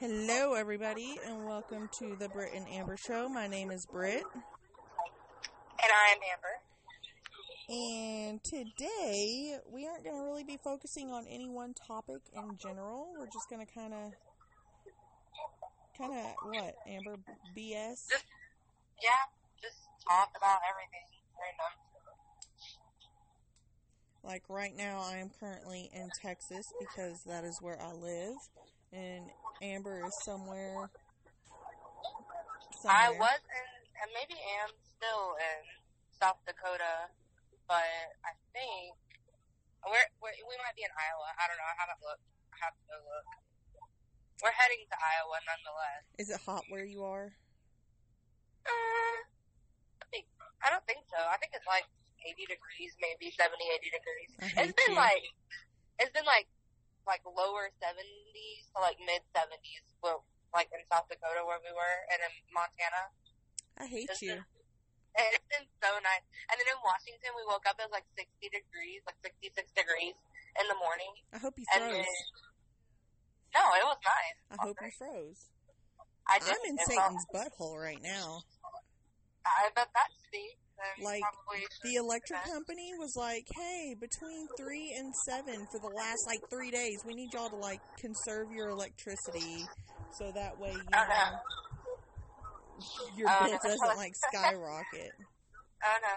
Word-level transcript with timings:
Hello, 0.00 0.54
everybody, 0.54 1.18
and 1.26 1.44
welcome 1.44 1.90
to 1.98 2.16
the 2.18 2.28
Britt 2.28 2.52
and 2.54 2.66
Amber 2.68 2.96
Show. 2.96 3.28
My 3.28 3.46
name 3.46 3.70
is 3.70 3.84
Britt, 3.84 4.22
And 4.32 5.92
I'm 5.92 6.18
Amber. 6.32 6.56
and 7.68 8.42
today 8.44 9.58
we 9.70 9.86
aren't 9.86 10.04
going 10.04 10.16
to 10.16 10.22
really 10.24 10.44
be 10.44 10.56
focusing 10.56 11.10
on 11.10 11.26
any 11.28 11.50
one 11.50 11.74
topic 11.74 12.22
in 12.34 12.56
general. 12.56 13.08
We're 13.18 13.26
just 13.26 13.50
going 13.50 13.66
to 13.66 13.72
kind 13.72 13.92
of, 13.92 14.12
kind 15.98 16.12
of 16.14 16.24
what, 16.44 16.74
Amber? 16.86 17.16
BS? 17.56 18.08
Just, 18.08 18.24
yeah, 19.02 19.28
just 19.60 19.76
talk 20.08 20.30
about 20.36 20.60
everything. 20.70 21.04
Random. 21.36 21.87
Like 24.28 24.44
right 24.52 24.76
now, 24.76 25.00
I 25.00 25.24
am 25.24 25.32
currently 25.40 25.88
in 25.96 26.12
Texas 26.20 26.68
because 26.76 27.24
that 27.24 27.48
is 27.48 27.64
where 27.64 27.80
I 27.80 27.96
live, 27.96 28.36
and 28.92 29.24
Amber 29.64 30.04
is 30.04 30.12
somewhere. 30.20 30.92
I 32.84 33.08
was 33.08 33.40
in, 33.40 33.68
and 34.04 34.08
maybe 34.12 34.36
am 34.60 34.68
still 34.84 35.32
in 35.40 35.64
South 36.12 36.36
Dakota, 36.44 37.08
but 37.72 37.88
I 38.20 38.36
think 38.52 38.92
we're, 39.88 40.08
we're 40.20 40.36
we 40.44 40.54
might 40.60 40.76
be 40.76 40.84
in 40.84 40.92
Iowa. 40.92 41.32
I 41.32 41.48
don't 41.48 41.56
know. 41.56 41.64
I 41.64 41.76
haven't 41.80 42.04
looked. 42.04 42.28
I 42.52 42.68
have 42.68 42.76
to 42.76 42.84
go 42.84 43.00
look. 43.00 43.28
We're 44.44 44.52
heading 44.52 44.84
to 44.92 44.96
Iowa 45.00 45.40
nonetheless. 45.48 46.04
Is 46.20 46.28
it 46.28 46.44
hot 46.44 46.68
where 46.68 46.84
you 46.84 47.00
are? 47.08 47.32
Uh, 48.68 49.18
I 50.04 50.06
think 50.12 50.28
I 50.60 50.68
don't 50.68 50.84
think 50.84 51.08
so. 51.08 51.16
I 51.16 51.40
think 51.40 51.56
it's 51.56 51.64
like 51.64 51.88
80 52.28 52.44
degrees, 52.44 52.92
maybe 53.00 53.32
70, 53.32 53.56
80 53.56 53.88
degrees. 53.96 54.30
It's 54.68 54.74
been 54.76 54.94
you. 54.94 55.00
like 55.00 55.24
it's 55.98 56.12
been 56.12 56.28
like 56.28 56.46
like 57.08 57.24
lower 57.24 57.72
70s 57.80 58.62
to 58.76 58.78
like 58.84 59.00
mid 59.00 59.24
70s, 59.32 59.84
well, 60.04 60.28
like 60.52 60.68
in 60.76 60.84
South 60.92 61.08
Dakota 61.08 61.40
where 61.48 61.56
we 61.64 61.72
were, 61.72 61.96
and 62.12 62.20
in 62.20 62.32
Montana. 62.52 63.02
I 63.80 63.86
hate 63.88 64.08
It's 64.12 64.20
you. 64.20 64.36
been- 64.36 64.56
it's 65.18 65.48
been 65.50 65.66
so 65.82 65.90
nice. 65.98 66.22
And 66.46 66.54
then 66.62 66.68
in 66.70 66.78
Washington, 66.84 67.32
we 67.34 67.42
woke 67.48 67.66
up 67.66 67.74
it 67.80 67.90
was 67.90 67.96
like 67.96 68.06
60 68.14 68.28
degrees, 68.54 69.02
like 69.02 69.18
66 69.24 69.50
degrees 69.74 70.14
in 70.54 70.64
the 70.70 70.78
morning. 70.78 71.10
I 71.34 71.38
hope 71.42 71.58
you 71.58 71.66
froze. 71.66 71.90
then, 71.90 72.06
no, 73.56 73.64
it 73.74 73.82
was 73.82 73.98
nice. 74.04 74.38
I 74.52 74.56
hope 74.62 74.78
you 74.78 74.92
froze. 74.94 75.42
I 76.28 76.38
I'm 76.38 76.62
in 76.70 76.78
Satan's 76.86 77.26
butthole 77.34 77.80
right 77.82 77.98
now. 77.98 78.44
I 79.42 79.72
bet 79.74 79.88
that's 79.90 80.14
steep. 80.28 80.60
Like, 81.02 81.22
The 81.82 81.94
electric 81.94 82.42
company 82.44 82.92
was 82.98 83.14
like, 83.16 83.46
"Hey, 83.54 83.94
between 83.94 84.48
three 84.56 84.92
and 84.96 85.14
seven 85.14 85.66
for 85.70 85.78
the 85.78 85.88
last 85.88 86.26
like 86.26 86.42
three 86.50 86.70
days, 86.70 87.04
we 87.06 87.14
need 87.14 87.32
y'all 87.32 87.50
to 87.50 87.56
like 87.56 87.80
conserve 87.96 88.50
your 88.50 88.68
electricity, 88.68 89.68
so 90.10 90.32
that 90.32 90.58
way 90.58 90.74
you 90.74 90.94
Oh, 90.98 91.06
know 91.06 91.14
no. 91.14 91.38
your 93.14 93.28
Oh, 93.30 93.38
bill 93.46 93.58
no. 93.62 93.68
doesn't 93.70 93.96
like 93.96 94.14
skyrocket." 94.14 95.12
Oh 95.78 95.98
no. 96.02 96.10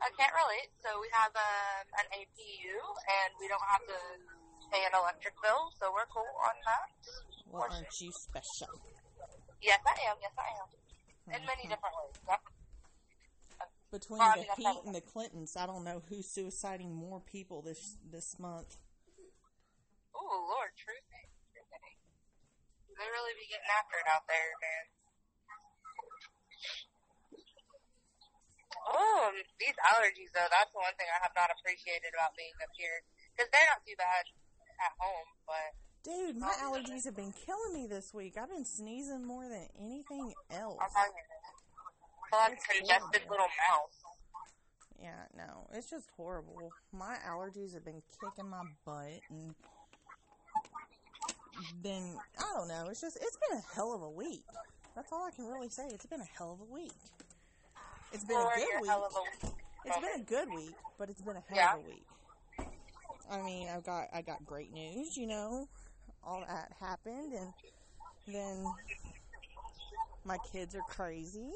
I 0.00 0.08
can't 0.16 0.32
relate. 0.32 0.72
So 0.80 0.88
we 1.04 1.08
have 1.12 1.28
um, 1.36 1.84
an 2.00 2.06
APU, 2.16 2.72
and 2.72 3.30
we 3.36 3.44
don't 3.44 3.60
have 3.68 3.84
to 3.92 3.98
pay 4.72 4.80
an 4.88 4.96
electric 4.96 5.36
bill, 5.44 5.68
so 5.76 5.92
we're 5.92 6.08
cool 6.08 6.32
on 6.48 6.56
that. 6.64 6.88
Well, 7.44 7.68
aren't 7.68 7.92
you 8.00 8.08
special? 8.24 8.72
Yes, 9.60 9.84
I 9.84 9.92
am. 10.08 10.16
Yes, 10.24 10.32
I 10.40 10.48
am. 10.64 10.68
In 11.36 11.44
many 11.44 11.68
different 11.68 11.92
ways. 11.92 12.16
Yeah. 12.24 12.40
Between 13.90 14.22
Well, 14.22 14.30
I 14.30 14.34
the 14.34 14.46
mean, 14.46 14.54
that's 14.54 14.62
Pete 14.62 14.86
and 14.86 14.94
the 14.94 15.02
Clintons, 15.02 15.58
I 15.58 15.66
don't 15.66 15.82
know 15.82 16.02
who's 16.06 16.30
suiciding 16.30 16.94
more 16.94 17.18
people 17.18 17.62
this 17.62 17.98
this 18.06 18.38
month. 18.38 18.78
Oh 20.14 20.46
Lord, 20.46 20.70
truth. 20.78 21.02
They 21.10 23.08
really 23.08 23.34
be 23.34 23.48
getting 23.48 23.72
after 23.74 23.96
it 23.98 24.06
out 24.12 24.28
there, 24.28 24.52
man. 24.60 24.84
Oh, 28.90 29.32
these 29.56 29.78
allergies, 29.80 30.30
though, 30.36 30.50
that's 30.52 30.68
the 30.68 30.80
one 30.84 30.92
thing 31.00 31.08
I 31.08 31.20
have 31.24 31.32
not 31.32 31.48
appreciated 31.48 32.12
about 32.12 32.36
being 32.36 32.52
up 32.60 32.68
here. 32.76 33.00
Because 33.32 33.48
they're 33.48 33.70
not 33.72 33.80
too 33.88 33.96
bad 33.96 34.24
at 34.84 34.92
home, 35.00 35.30
but 35.48 35.72
Dude, 36.00 36.36
my 36.36 36.48
um, 36.48 36.72
allergies 36.72 37.04
have 37.04 37.16
been 37.16 37.32
killing 37.44 37.74
me 37.74 37.86
this 37.86 38.14
week. 38.14 38.36
I've 38.40 38.48
been 38.48 38.64
sneezing 38.64 39.24
more 39.24 39.44
than 39.44 39.68
anything 39.78 40.32
else. 40.50 40.80
I'm 42.32 42.56
telling 42.56 42.86
you, 42.86 42.94
I 42.94 42.98
feel 42.98 43.06
like 43.06 43.14
a 43.14 43.16
It's 43.16 43.20
congested 43.20 43.30
little 43.30 43.46
mouse. 43.68 43.98
Yeah, 45.02 45.24
no, 45.36 45.66
it's 45.72 45.88
just 45.90 46.08
horrible. 46.16 46.72
My 46.92 47.16
allergies 47.26 47.72
have 47.74 47.84
been 47.84 48.02
kicking 48.20 48.48
my 48.50 48.62
butt, 48.84 49.22
and 49.30 49.54
then 51.82 52.02
I 52.38 52.52
don't 52.54 52.68
know. 52.68 52.88
It's 52.90 53.00
just 53.00 53.16
it's 53.16 53.38
been 53.48 53.58
a 53.58 53.74
hell 53.74 53.94
of 53.94 54.02
a 54.02 54.10
week. 54.10 54.44
That's 54.94 55.10
all 55.12 55.24
I 55.26 55.30
can 55.30 55.46
really 55.46 55.68
say. 55.70 55.88
It's 55.88 56.06
been 56.06 56.20
a 56.20 56.28
hell 56.36 56.52
of 56.52 56.60
a 56.60 56.72
week. 56.72 56.92
It's 58.12 58.24
been 58.24 58.36
a 58.36 58.50
good 58.56 58.82
week. 58.82 58.90
a 58.90 59.88
It's 59.88 59.96
been 59.96 60.20
a 60.20 60.24
good 60.24 60.52
week, 60.52 60.74
but 60.98 61.08
it's 61.08 61.22
been 61.22 61.36
a 61.36 61.44
hell 61.48 61.56
Yeah. 61.56 61.74
of 61.74 61.80
a 61.84 61.88
week. 61.88 62.06
I 63.30 63.42
mean, 63.42 63.68
I've 63.68 63.84
got 63.84 64.08
I 64.12 64.22
got 64.22 64.44
great 64.44 64.72
news. 64.72 65.16
You 65.16 65.28
know, 65.28 65.68
all 66.24 66.44
that 66.46 66.72
happened, 66.78 67.32
and 67.32 67.54
then 68.26 68.66
my 70.24 70.38
kids 70.52 70.74
are 70.74 70.82
crazy. 70.88 71.52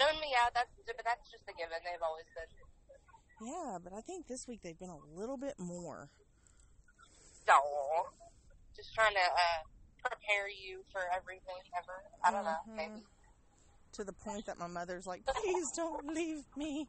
I 0.00 0.12
mean, 0.20 0.30
yeah, 0.30 0.50
that's 0.54 0.70
but 0.86 0.96
that's 1.04 1.30
just 1.30 1.44
a 1.48 1.54
given. 1.54 1.78
They've 1.84 2.02
always 2.02 2.26
been. 2.34 2.50
Yeah, 3.48 3.78
but 3.82 3.92
I 3.92 4.00
think 4.00 4.26
this 4.26 4.46
week 4.46 4.60
they've 4.62 4.78
been 4.78 4.90
a 4.90 5.02
little 5.14 5.36
bit 5.36 5.58
more. 5.58 6.10
No, 7.46 7.60
just 8.76 8.94
trying 8.94 9.14
to 9.14 9.20
uh, 9.20 9.62
prepare 10.02 10.48
you 10.48 10.82
for 10.92 11.02
everything 11.14 11.60
ever. 11.76 12.02
I 12.24 12.30
don't 12.30 12.44
know, 12.44 12.58
Mhm. 12.68 12.76
maybe. 12.76 13.06
To 13.92 14.04
the 14.04 14.12
point 14.12 14.46
that 14.46 14.58
my 14.58 14.66
mother's 14.66 15.06
like, 15.06 15.24
please 15.26 15.70
don't 15.72 16.06
leave 16.14 16.44
me. 16.56 16.88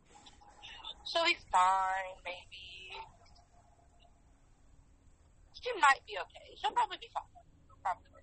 She'll 1.06 1.26
be 1.26 1.36
fine, 1.52 2.16
maybe. 2.24 2.98
She 5.62 5.72
might 5.80 6.02
be 6.08 6.18
okay. 6.20 6.56
She'll 6.58 6.72
probably 6.72 6.98
be 6.98 7.10
fine. 7.14 7.24
Probably. 7.82 8.22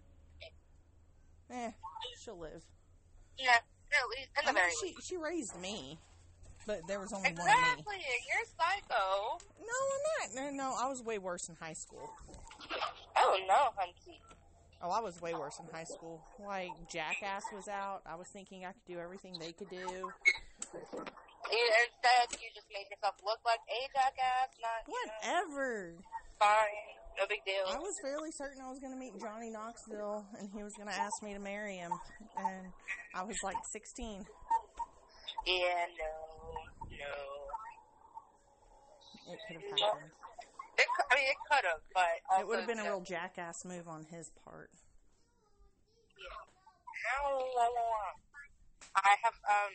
Eh, 1.51 1.73
she'll 2.19 2.39
live. 2.39 2.65
Yeah, 3.37 3.59
at 3.95 4.09
least 4.11 4.31
in 4.39 4.45
the 4.45 4.51
I 4.51 4.53
mean, 4.53 4.55
very 4.55 4.73
she, 4.81 4.87
least. 4.97 5.09
she 5.09 5.17
raised 5.17 5.61
me, 5.61 5.99
but 6.67 6.81
there 6.89 7.01
was 7.01 7.13
only 7.13 7.29
one 7.33 7.45
me. 7.47 7.53
Exactly. 7.53 7.97
You're 8.29 8.47
psycho. 8.57 9.39
No, 9.61 9.77
I'm 9.93 10.03
not. 10.35 10.53
No, 10.57 10.65
no, 10.71 10.75
I 10.79 10.89
was 10.89 11.03
way 11.03 11.19
worse 11.19 11.49
in 11.49 11.57
high 11.61 11.73
school. 11.75 12.11
Oh 13.17 13.39
no, 13.49 13.71
hunty. 13.81 14.19
Oh, 14.85 14.91
I 14.91 14.99
was 15.01 15.21
way 15.23 15.33
worse 15.35 15.61
in 15.61 15.67
high 15.73 15.85
school. 15.85 16.21
Like, 16.45 16.71
Jackass 16.91 17.45
was 17.55 17.69
out. 17.69 18.03
I 18.05 18.17
was 18.17 18.27
thinking 18.27 18.65
I 18.65 18.73
could 18.73 18.85
do 18.85 18.99
everything 18.99 19.37
they 19.39 19.53
could 19.53 19.71
do. 19.71 20.11
Instead, 21.47 22.27
you 22.43 22.49
just 22.55 22.67
made 22.73 22.91
yourself 22.91 23.15
look 23.25 23.39
like 23.47 23.61
a 23.71 23.81
jackass. 23.95 24.51
Not 24.59 24.83
you 24.89 24.95
know, 25.07 25.13
Whatever. 25.23 25.95
fine. 26.39 26.92
No 27.19 27.27
big 27.29 27.45
deal. 27.45 27.65
I 27.69 27.79
was 27.79 27.95
fairly 28.03 28.31
certain 28.33 28.63
I 28.65 28.71
was 28.71 28.81
going 28.81 28.93
to 28.93 28.99
meet 28.99 29.13
Johnny 29.21 29.51
Knoxville 29.51 30.27
and 30.39 30.49
he 30.55 30.63
was 30.63 30.73
going 30.75 30.89
to 30.89 30.95
ask 30.95 31.23
me 31.23 31.35
to 31.35 31.41
marry 31.41 31.77
him. 31.77 31.93
And 32.37 32.73
I 33.15 33.23
was 33.23 33.37
like 33.43 33.57
16. 33.71 34.25
Yeah, 35.47 35.55
no, 35.99 36.13
no. 36.89 37.15
It 39.33 39.39
could 39.47 39.57
have 39.57 39.81
happened. 39.81 40.13
It, 40.79 40.89
I 41.11 41.15
mean, 41.15 41.29
it 41.29 41.37
could 41.51 41.65
have, 41.69 41.83
but 41.93 42.17
It 42.41 42.47
would 42.49 42.59
have 42.59 42.69
been 42.69 42.81
a 42.81 42.85
real 42.85 43.03
jackass 43.03 43.65
move 43.65 43.89
on 43.89 44.07
his 44.09 44.31
part. 44.45 44.71
Yeah. 46.17 46.53
I 48.95 49.17
have 49.25 49.37
um 49.49 49.75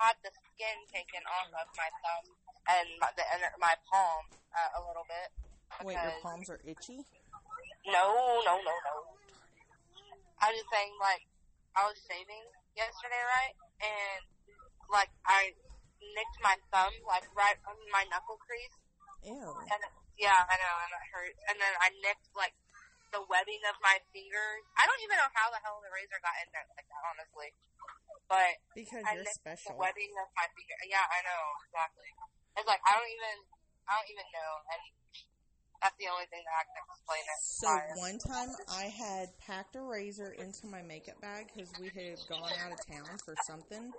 had 0.00 0.16
the 0.26 0.32
skin 0.32 0.78
taken 0.90 1.22
off 1.28 1.48
of 1.54 1.68
my 1.78 1.88
thumb 2.02 2.26
and 2.66 2.88
my, 2.98 3.08
the 3.14 3.22
inner, 3.36 3.52
my 3.60 3.74
palm 3.86 4.26
uh, 4.50 4.80
a 4.80 4.80
little 4.82 5.06
bit. 5.06 5.43
Wait, 5.82 5.98
your 5.98 6.14
palms 6.22 6.46
are 6.50 6.60
itchy? 6.62 7.02
No, 7.90 8.04
no, 8.46 8.54
no, 8.62 8.74
no. 8.74 8.94
I 10.38 10.52
was 10.52 10.56
just 10.60 10.70
saying, 10.70 10.94
like, 11.00 11.24
I 11.74 11.88
was 11.88 11.98
shaving 12.06 12.44
yesterday, 12.78 13.22
right? 13.26 13.54
And 13.82 14.22
like, 14.92 15.10
I 15.26 15.50
nicked 15.98 16.38
my 16.44 16.54
thumb, 16.70 16.94
like, 17.08 17.26
right 17.34 17.58
on 17.66 17.76
my 17.90 18.06
knuckle 18.12 18.38
crease. 18.44 18.76
Ew. 19.24 19.40
And 19.40 19.82
yeah, 20.20 20.36
I 20.36 20.54
know, 20.60 20.74
and 20.84 20.90
it 20.94 21.04
hurts. 21.10 21.40
And 21.48 21.56
then 21.58 21.72
I 21.80 21.88
nicked 22.04 22.28
like 22.36 22.54
the 23.10 23.24
webbing 23.26 23.62
of 23.66 23.76
my 23.82 23.98
fingers. 24.14 24.62
I 24.78 24.84
don't 24.86 25.02
even 25.02 25.16
know 25.18 25.30
how 25.32 25.48
the 25.50 25.58
hell 25.64 25.80
the 25.80 25.90
razor 25.90 26.20
got 26.22 26.36
in 26.44 26.48
there 26.54 26.66
like 26.76 26.86
that, 26.86 27.02
honestly. 27.08 27.50
But 28.28 28.60
Because 28.76 29.04
I 29.04 29.16
you're 29.16 29.26
nicked 29.26 29.40
special. 29.40 29.74
the 29.74 29.80
webbing 29.80 30.12
of 30.20 30.28
my 30.36 30.46
finger. 30.54 30.76
Yeah, 30.86 31.04
I 31.08 31.20
know 31.24 31.42
exactly. 31.66 32.10
It's 32.54 32.68
like 32.68 32.82
I 32.84 32.92
don't 32.94 33.10
even, 33.10 33.36
I 33.88 33.90
don't 33.98 34.10
even 34.12 34.28
know, 34.30 34.52
and 34.70 34.82
that's 35.82 35.96
the 35.98 36.08
only 36.12 36.26
thing 36.30 36.42
that 36.44 36.56
I 36.56 36.64
can 36.68 36.76
explain 36.84 37.24
it. 37.24 37.38
So 37.40 37.66
by. 37.66 37.82
one 37.96 38.18
time 38.18 38.50
I 38.70 38.84
had 38.84 39.28
packed 39.38 39.76
a 39.76 39.82
razor 39.82 40.34
into 40.38 40.66
my 40.66 40.82
makeup 40.82 41.20
bag 41.20 41.50
because 41.54 41.70
we 41.80 41.88
had 41.88 42.18
gone 42.28 42.50
out 42.64 42.72
of 42.72 42.80
town 42.86 43.18
for 43.24 43.34
something, 43.46 43.92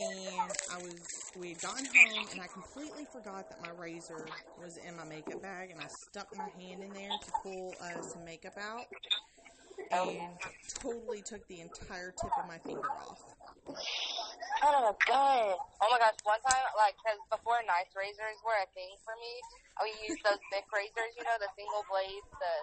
and 0.00 0.52
I 0.70 0.78
was 0.82 1.32
we 1.38 1.50
had 1.50 1.60
gotten 1.60 1.86
home 1.86 2.26
and 2.32 2.40
I 2.40 2.46
completely 2.46 3.06
forgot 3.12 3.48
that 3.48 3.60
my 3.62 3.70
razor 3.80 4.26
was 4.62 4.76
in 4.76 4.96
my 4.96 5.04
makeup 5.04 5.42
bag 5.42 5.70
and 5.70 5.80
I 5.80 5.86
stuck 5.88 6.28
my 6.36 6.48
hand 6.60 6.82
in 6.82 6.92
there 6.92 7.10
to 7.10 7.32
pull 7.42 7.74
uh, 7.80 8.00
some 8.02 8.24
makeup 8.24 8.56
out 8.58 8.84
and 9.90 10.28
totally 10.80 11.22
took 11.22 11.46
the 11.48 11.60
entire 11.60 12.12
tip 12.12 12.30
of 12.38 12.48
my 12.48 12.58
finger 12.58 12.90
off. 12.90 13.20
Oh 13.62 14.78
my 14.82 14.94
god. 15.06 15.54
Oh 15.82 15.88
my 15.90 15.98
gosh, 15.98 16.18
one 16.26 16.42
time, 16.42 16.66
like, 16.74 16.98
cause 17.02 17.18
before 17.30 17.62
nice 17.66 17.90
razors 17.94 18.38
were 18.42 18.58
a 18.58 18.66
thing 18.74 18.90
for 19.06 19.14
me, 19.18 19.32
I 19.78 19.86
would 19.86 19.98
use 20.02 20.18
those 20.22 20.42
thick 20.50 20.66
razors, 20.70 21.14
you 21.14 21.22
know, 21.22 21.38
the 21.38 21.50
single 21.54 21.86
blades, 21.86 22.26
the 22.42 22.54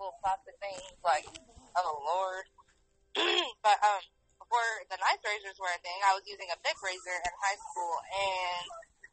little 0.00 0.16
plastic 0.24 0.56
things, 0.60 0.96
like, 1.04 1.28
oh 1.76 1.94
lord. 2.04 2.44
but, 3.64 3.78
um, 3.84 4.00
before 4.40 4.68
the 4.88 4.96
nice 5.00 5.20
razors 5.20 5.56
were 5.60 5.72
a 5.72 5.80
thing, 5.84 6.00
I 6.00 6.16
was 6.16 6.24
using 6.24 6.48
a 6.48 6.58
thick 6.64 6.80
razor 6.80 7.16
in 7.16 7.32
high 7.40 7.60
school, 7.60 7.94
and, 8.08 8.64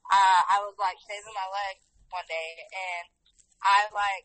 uh, 0.08 0.42
I 0.56 0.58
was, 0.64 0.76
like, 0.80 0.96
shaving 1.04 1.36
my 1.36 1.48
leg 1.52 1.84
one 2.12 2.28
day, 2.32 2.64
and 2.72 3.12
I, 3.60 3.92
like, 3.92 4.24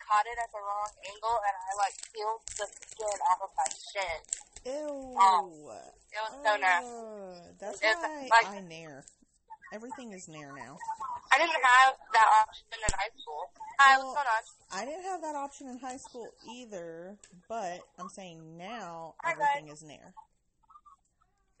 caught 0.00 0.24
it 0.24 0.40
at 0.40 0.48
the 0.52 0.60
wrong 0.60 0.88
angle, 1.04 1.36
and 1.36 1.56
I, 1.56 1.70
like, 1.76 1.96
peeled 2.12 2.44
the 2.56 2.64
skin 2.64 3.18
off 3.28 3.44
of 3.44 3.52
my 3.52 3.68
shin. 3.68 4.39
Ew. 4.64 5.14
Oh. 5.16 5.72
It 6.12 6.18
was 6.20 6.34
so 6.44 6.52
nasty. 6.58 6.90
Uh, 6.90 7.52
that's 7.60 7.78
It's 7.82 8.02
why 8.02 8.28
like- 8.30 8.46
I 8.48 8.60
nair. 8.60 9.04
Everything 9.72 10.12
is 10.12 10.26
nair 10.26 10.52
now. 10.52 10.76
I 11.32 11.38
didn't 11.38 11.62
have 11.62 11.94
that 12.12 12.28
option 12.42 12.66
in 12.74 12.80
high 12.90 13.10
school. 13.14 13.52
Hi, 13.78 13.96
what's 13.96 14.04
Well- 14.04 14.14
going 14.14 14.26
on? 14.26 14.42
I 14.72 14.84
didn't 14.84 15.04
have 15.04 15.20
that 15.22 15.36
option 15.36 15.68
in 15.68 15.78
high 15.78 15.96
school 15.98 16.28
either, 16.50 17.16
but 17.48 17.80
I'm 17.98 18.08
saying 18.08 18.56
now 18.58 19.14
Hi, 19.22 19.32
everything 19.32 19.68
is 19.68 19.82
nair. 19.82 20.14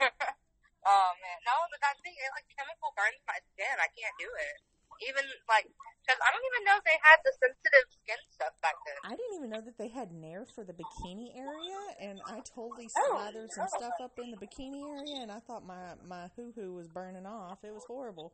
oh 0.00 1.10
man, 1.22 1.38
no, 1.46 1.54
but 1.70 1.80
that 1.82 1.94
thing 2.02 2.14
it 2.14 2.30
like 2.34 2.46
chemical 2.56 2.90
burns 2.96 3.20
my 3.26 3.38
skin. 3.54 3.74
I 3.78 3.86
can't 3.94 4.16
do 4.18 4.26
it. 4.26 4.58
Even 5.00 5.24
like, 5.48 5.64
because 6.04 6.20
I 6.20 6.28
don't 6.28 6.46
even 6.52 6.62
know 6.68 6.76
if 6.76 6.84
they 6.84 6.98
had 7.00 7.18
the 7.24 7.32
sensitive 7.40 7.88
skin 7.88 8.20
stuff 8.28 8.52
back 8.60 8.76
then. 8.84 9.00
I 9.04 9.16
didn't 9.16 9.36
even 9.36 9.50
know 9.50 9.64
that 9.64 9.78
they 9.78 9.88
had 9.88 10.12
Nair 10.12 10.44
for 10.44 10.62
the 10.64 10.72
bikini 10.72 11.32
area, 11.36 11.80
and 12.00 12.20
I 12.26 12.40
totally 12.44 12.90
Oh, 12.96 13.32
some 13.48 13.64
no. 13.64 13.78
stuff 13.78 13.94
up 14.00 14.18
in 14.18 14.30
the 14.30 14.36
bikini 14.36 14.84
area, 14.84 15.22
and 15.22 15.32
I 15.32 15.40
thought 15.40 15.64
my 15.64 15.96
my 16.06 16.28
hoo 16.36 16.52
hoo 16.54 16.74
was 16.74 16.88
burning 16.88 17.26
off. 17.26 17.64
It 17.64 17.72
was 17.72 17.84
horrible. 17.86 18.32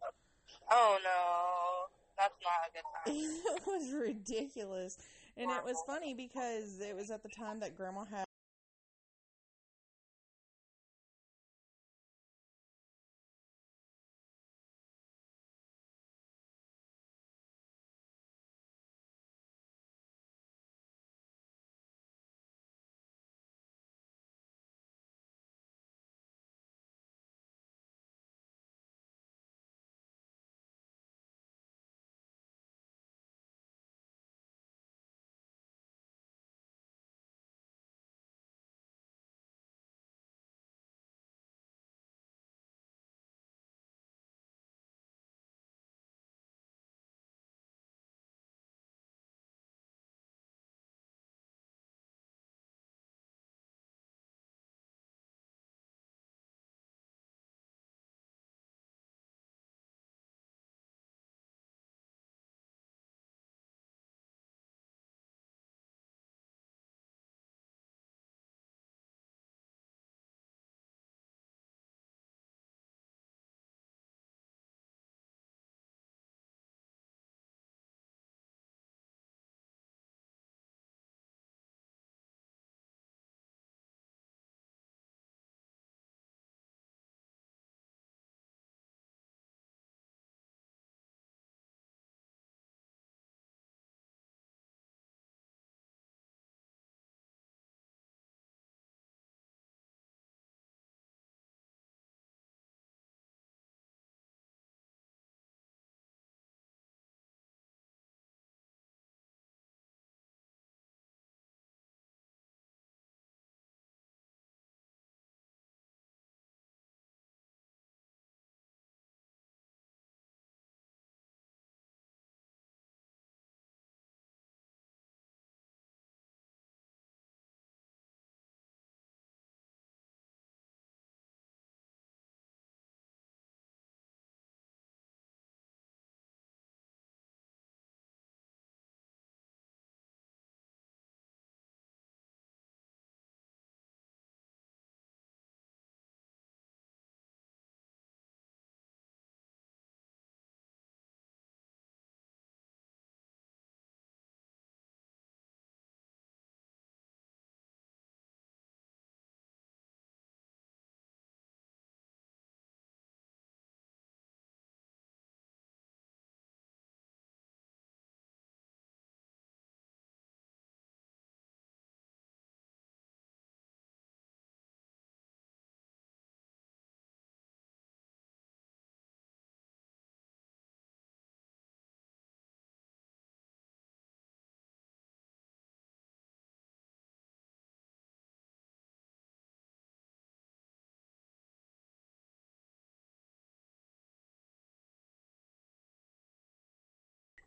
Oh 0.70 0.98
no, 1.02 1.92
that's 2.18 2.34
not 2.42 2.66
a 2.66 2.70
good 2.74 2.86
time. 2.90 3.14
it 3.56 3.66
was 3.66 3.92
ridiculous, 3.92 4.98
and 5.36 5.50
it 5.50 5.64
was 5.64 5.76
funny 5.86 6.14
because 6.14 6.80
it 6.80 6.96
was 6.96 7.10
at 7.10 7.22
the 7.22 7.30
time 7.30 7.60
that 7.60 7.76
Grandma 7.76 8.04
had. 8.04 8.25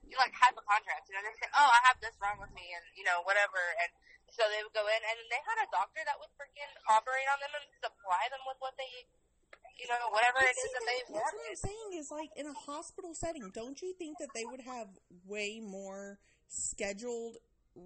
You 0.10 0.18
like 0.18 0.34
hypochondriacs, 0.34 1.06
you 1.06 1.14
know, 1.14 1.22
they 1.22 1.38
say, 1.38 1.50
"Oh, 1.54 1.70
I 1.70 1.80
have 1.86 2.02
this 2.02 2.18
wrong 2.18 2.42
with 2.42 2.50
me," 2.58 2.66
and 2.74 2.82
you 2.98 3.06
know, 3.06 3.22
whatever, 3.30 3.62
and 3.86 3.94
so 4.34 4.42
they 4.50 4.62
would 4.66 4.74
go 4.74 4.86
in, 4.90 5.02
and 5.06 5.18
they 5.30 5.42
had 5.46 5.62
a 5.62 5.70
doctor 5.70 6.02
that 6.06 6.18
would 6.18 6.34
freaking 6.34 6.70
operate 6.90 7.30
on 7.30 7.38
them 7.42 7.54
and 7.62 7.66
supply 7.78 8.26
them 8.34 8.42
with 8.50 8.58
what 8.58 8.74
they, 8.82 9.06
you 9.78 9.86
know, 9.86 10.10
whatever 10.10 10.42
it 10.42 10.58
is 10.58 10.72
that 10.74 10.86
they 10.86 11.00
that's 11.14 11.30
what 11.30 11.46
I'm 11.46 11.62
saying 11.62 11.90
is 11.98 12.10
like 12.10 12.34
in 12.34 12.50
a 12.50 12.58
hospital 12.66 13.14
setting, 13.14 13.54
don't 13.54 13.78
you 13.86 13.94
think 13.98 14.18
that 14.18 14.34
they 14.34 14.46
would 14.50 14.66
have 14.66 14.90
way 15.30 15.62
more 15.62 16.18
scheduled 16.50 17.38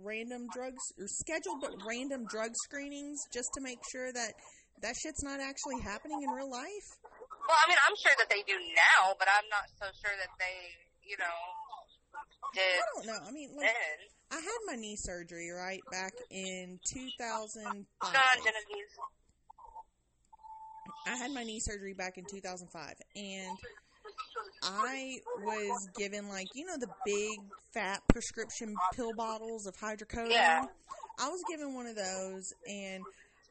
random 0.02 0.48
drugs 0.50 0.82
or 0.98 1.08
scheduled 1.08 1.60
but 1.62 1.76
random 1.86 2.26
drug 2.26 2.56
screenings 2.66 3.20
just 3.32 3.52
to 3.54 3.62
make 3.62 3.80
sure 3.92 4.12
that 4.12 4.34
that 4.82 4.96
shit's 4.98 5.24
not 5.24 5.40
actually 5.40 5.80
happening 5.80 6.24
in 6.24 6.30
real 6.32 6.50
life. 6.50 6.88
Well, 7.48 7.60
I 7.60 7.66
mean, 7.68 7.80
I'm 7.88 7.96
sure 8.00 8.16
that 8.20 8.32
they 8.32 8.44
do 8.48 8.56
now, 8.56 9.16
but 9.20 9.28
I'm 9.28 9.48
not 9.52 9.68
so 9.80 9.88
sure 10.00 10.16
that 10.16 10.32
they, 10.40 10.76
you 11.04 11.20
know, 11.20 11.38
did 12.54 12.62
I 12.62 12.82
don't 12.96 13.06
know. 13.08 13.28
I 13.28 13.32
mean, 13.32 13.50
like 13.56 13.68
then. 13.68 14.08
I 14.32 14.36
had 14.36 14.58
my 14.66 14.76
knee 14.76 14.96
surgery 14.96 15.52
right 15.52 15.82
back 15.92 16.14
in 16.32 16.80
2005. 16.86 18.16
I 21.06 21.16
had 21.16 21.32
my 21.32 21.44
knee 21.44 21.60
surgery 21.60 21.94
back 21.94 22.18
in 22.18 22.26
2005, 22.26 22.96
and 23.16 23.58
I 24.64 25.18
was 25.44 25.90
given 25.98 26.30
like 26.30 26.48
you 26.56 26.66
know 26.66 26.78
the 26.80 26.90
big 27.06 27.40
fat 27.74 28.02
prescription 28.10 28.76
pill 28.94 29.14
bottles 29.16 29.68
of 29.68 29.76
hydrocodone. 29.78 30.32
Yeah. 30.32 30.66
I 31.20 31.30
was 31.30 31.44
given 31.50 31.76
one 31.76 31.86
of 31.86 31.96
those, 31.96 32.54
and 32.68 33.04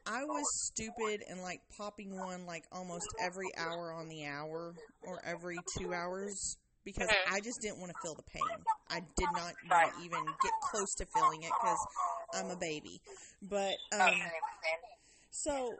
I 0.05 0.25
was 0.25 0.45
stupid 0.65 1.23
and 1.29 1.41
like 1.41 1.61
popping 1.77 2.17
one 2.17 2.45
like 2.45 2.65
almost 2.71 3.07
every 3.21 3.55
hour 3.57 3.93
on 3.93 4.09
the 4.09 4.25
hour 4.25 4.73
or 5.03 5.21
every 5.25 5.57
two 5.77 5.93
hours 5.93 6.57
because 6.83 7.09
Mhm. 7.09 7.33
I 7.33 7.39
just 7.39 7.61
didn't 7.61 7.79
want 7.79 7.91
to 7.93 7.97
feel 8.01 8.15
the 8.15 8.23
pain. 8.23 8.65
I 8.89 8.99
did 8.99 9.31
not 9.31 9.53
Right. 9.69 9.85
want 9.87 9.95
to 9.97 10.01
even 10.03 10.25
get 10.41 10.51
close 10.61 10.93
to 10.95 11.05
feeling 11.05 11.43
it 11.43 11.51
because 11.61 11.79
I'm 12.33 12.49
a 12.49 12.55
baby. 12.55 13.01
But 13.41 13.77
um, 13.91 14.21
so 15.31 15.77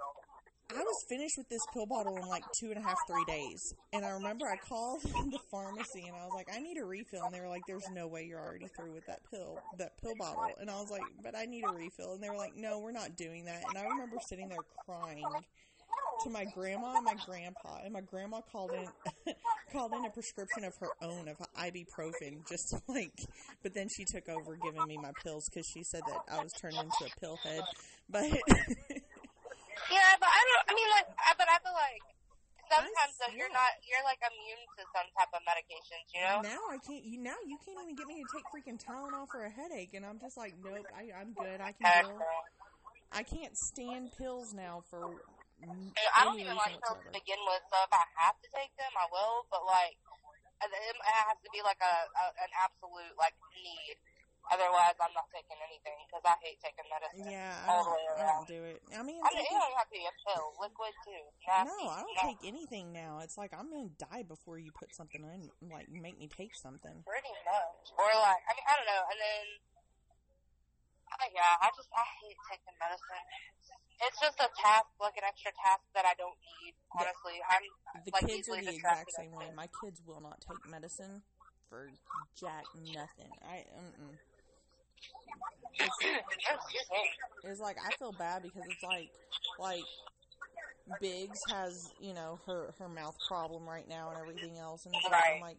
I 0.69 0.79
was 0.81 1.05
finished 1.07 1.37
with 1.37 1.47
this 1.49 1.61
pill 1.73 1.85
bottle 1.85 2.15
in 2.17 2.27
like 2.27 2.43
two 2.59 2.71
and 2.71 2.77
a 2.77 2.81
half, 2.81 2.97
three 3.07 3.25
days. 3.25 3.73
And 3.91 4.03
I 4.05 4.09
remember 4.09 4.47
I 4.47 4.57
called 4.57 5.01
the 5.31 5.39
pharmacy 5.51 6.07
and 6.07 6.15
I 6.15 6.25
was 6.25 6.33
like, 6.33 6.49
I 6.51 6.59
need 6.59 6.77
a 6.77 6.85
refill. 6.85 7.25
And 7.25 7.33
they 7.33 7.41
were 7.41 7.49
like, 7.49 7.63
There's 7.67 7.89
no 7.91 8.07
way 8.07 8.23
you're 8.23 8.39
already 8.39 8.67
through 8.67 8.93
with 8.93 9.05
that 9.07 9.19
pill, 9.29 9.61
that 9.77 9.97
pill 10.01 10.15
bottle. 10.17 10.55
And 10.59 10.69
I 10.69 10.79
was 10.79 10.89
like, 10.89 11.03
But 11.21 11.35
I 11.35 11.45
need 11.45 11.63
a 11.65 11.73
refill. 11.73 12.13
And 12.13 12.23
they 12.23 12.29
were 12.29 12.37
like, 12.37 12.55
No, 12.55 12.79
we're 12.79 12.91
not 12.91 13.15
doing 13.15 13.45
that. 13.45 13.67
And 13.69 13.77
I 13.77 13.83
remember 13.83 14.17
sitting 14.19 14.49
there 14.49 14.63
crying 14.85 15.27
to 16.23 16.29
my 16.29 16.45
grandma 16.45 16.95
and 16.95 17.05
my 17.05 17.15
grandpa. 17.25 17.81
And 17.83 17.93
my 17.93 18.01
grandma 18.01 18.41
called 18.51 18.71
in 18.71 18.87
called 19.73 19.93
in 19.93 20.05
a 20.05 20.09
prescription 20.09 20.63
of 20.63 20.73
her 20.77 20.89
own 21.01 21.27
of 21.27 21.37
ibuprofen, 21.57 22.47
just 22.47 22.69
to, 22.69 22.81
like. 22.87 23.17
But 23.61 23.73
then 23.73 23.87
she 23.89 24.05
took 24.05 24.29
over 24.29 24.55
giving 24.55 24.85
me 24.87 24.97
my 24.97 25.11
pills 25.23 25.49
because 25.49 25.67
she 25.73 25.83
said 25.83 26.01
that 26.07 26.21
I 26.31 26.43
was 26.43 26.53
turned 26.53 26.75
into 26.75 27.03
a 27.05 27.19
pill 27.19 27.37
head. 27.43 27.63
But 28.09 28.29
Yeah, 29.91 30.11
but 30.19 30.29
I 30.29 30.41
don't. 30.47 30.63
I 30.69 30.73
mean, 30.73 30.89
like, 30.93 31.09
I, 31.17 31.31
but 31.35 31.49
I 31.49 31.57
feel 31.59 31.75
like 31.75 32.03
sometimes 32.71 33.13
though 33.19 33.33
you're 33.35 33.51
not. 33.51 33.71
You're 33.83 34.05
like 34.05 34.21
immune 34.23 34.63
to 34.79 34.83
some 34.93 35.07
type 35.17 35.31
of 35.35 35.41
medications. 35.43 36.07
You 36.13 36.21
know. 36.23 36.37
Now 36.45 36.61
I 36.71 36.79
can't. 36.79 37.03
You 37.03 37.19
now 37.19 37.37
you 37.43 37.57
can't 37.65 37.77
even 37.83 37.95
get 37.95 38.07
me 38.07 38.23
to 38.23 38.27
take 38.31 38.45
freaking 38.53 38.79
Tylenol 38.79 39.27
for 39.27 39.43
a 39.43 39.51
headache, 39.51 39.93
and 39.93 40.05
I'm 40.05 40.19
just 40.19 40.37
like, 40.37 40.55
nope. 40.63 40.87
I, 40.95 41.11
I'm 41.13 41.33
good. 41.33 41.59
I 41.59 41.73
can 41.75 41.85
deal. 42.05 42.19
I 43.11 43.23
can't 43.23 43.55
stand 43.57 44.13
pills 44.17 44.53
now 44.53 44.83
for. 44.89 45.21
I 45.61 46.21
don't 46.25 46.39
even 46.39 46.57
mm, 46.57 46.63
like 46.63 46.75
pills 46.81 47.01
to 47.03 47.11
begin 47.13 47.39
with, 47.47 47.63
so 47.71 47.77
if 47.85 47.93
I 47.93 48.03
have 48.25 48.37
to 48.41 48.47
take 48.51 48.73
them, 48.75 48.91
I 48.97 49.07
will. 49.09 49.47
But 49.47 49.63
like, 49.63 49.95
uh, 50.59 50.67
it 50.67 50.95
it 50.95 51.15
has 51.29 51.39
to 51.39 51.49
be 51.53 51.61
like 51.63 51.79
a, 51.79 51.95
a 52.09 52.25
an 52.43 52.51
absolute 52.57 53.13
like 53.15 53.35
need. 53.57 53.97
Otherwise, 54.51 54.99
I'm 54.99 55.15
not 55.15 55.31
taking 55.31 55.55
anything 55.63 55.95
because 56.03 56.19
I 56.27 56.35
hate 56.43 56.59
taking 56.59 56.83
medicine. 56.91 57.31
Yeah, 57.31 57.63
I 57.63 57.79
don't, 57.79 57.87
the 57.87 57.95
way 57.95 58.03
I 58.11 58.27
don't 58.27 58.49
do 58.51 58.61
it. 58.75 58.83
I 58.91 58.99
mean, 58.99 59.23
I 59.23 59.31
mean, 59.31 59.47
it 59.47 59.55
don't 59.55 59.77
have 59.79 59.87
to 59.87 59.95
be 59.95 60.03
a 60.03 60.15
pill, 60.19 60.51
liquid 60.59 60.91
too. 61.07 61.23
Nasty. 61.47 61.71
no, 61.71 61.79
I 61.87 62.03
don't 62.03 62.17
No, 62.19 62.27
take 62.27 62.43
anything 62.43 62.91
now. 62.91 63.23
It's 63.23 63.39
like 63.39 63.55
I'm 63.55 63.71
gonna 63.71 63.95
die 63.95 64.27
before 64.27 64.59
you 64.59 64.75
put 64.75 64.91
something 64.91 65.23
in, 65.23 65.47
like 65.71 65.87
make 65.87 66.19
me 66.19 66.27
take 66.27 66.59
something. 66.59 67.07
Pretty 67.07 67.33
much. 67.47 67.87
Or 67.95 68.11
like, 68.19 68.43
I 68.43 68.51
mean, 68.51 68.67
I 68.67 68.73
don't 68.75 68.89
know. 68.91 69.03
And 69.15 69.19
then, 69.23 69.45
I, 71.07 71.23
yeah, 71.31 71.63
I 71.63 71.71
just 71.79 71.87
I 71.95 72.03
hate 72.03 72.39
taking 72.51 72.75
medicine. 72.83 73.23
It's 73.63 73.71
just 74.19 74.39
a 74.39 74.49
task, 74.59 74.89
like 74.99 75.15
an 75.17 75.23
extra 75.27 75.51
task 75.55 75.83
that 75.95 76.05
I 76.05 76.13
don't 76.17 76.35
need. 76.59 76.73
Honestly, 76.91 77.39
I'm 77.45 77.63
The 78.05 78.11
Like, 78.11 78.27
kids 78.27 78.49
are 78.49 78.61
the 78.61 78.75
exact 78.75 79.11
same 79.13 79.31
way. 79.31 79.51
My 79.55 79.67
kids 79.81 80.01
will 80.05 80.21
not 80.21 80.41
take 80.41 80.59
medicine 80.69 81.21
for 81.69 81.89
jack 82.39 82.63
nothing. 82.75 83.31
I 83.47 83.65
mm-mm. 83.73 84.17
it's 87.43 87.59
like 87.59 87.77
I 87.83 87.91
feel 87.97 88.11
bad 88.11 88.43
because 88.43 88.63
it's 88.69 88.83
like 88.83 89.09
like 89.59 89.83
Biggs 90.99 91.39
has 91.49 91.91
you 91.99 92.13
know 92.13 92.39
her 92.45 92.73
her 92.77 92.89
mouth 92.89 93.15
problem 93.27 93.67
right 93.67 93.87
now 93.87 94.09
and 94.09 94.19
everything 94.19 94.57
else, 94.59 94.85
and 94.85 94.93
it's 94.95 95.05
like, 95.05 95.23
I'm 95.35 95.41
like, 95.41 95.57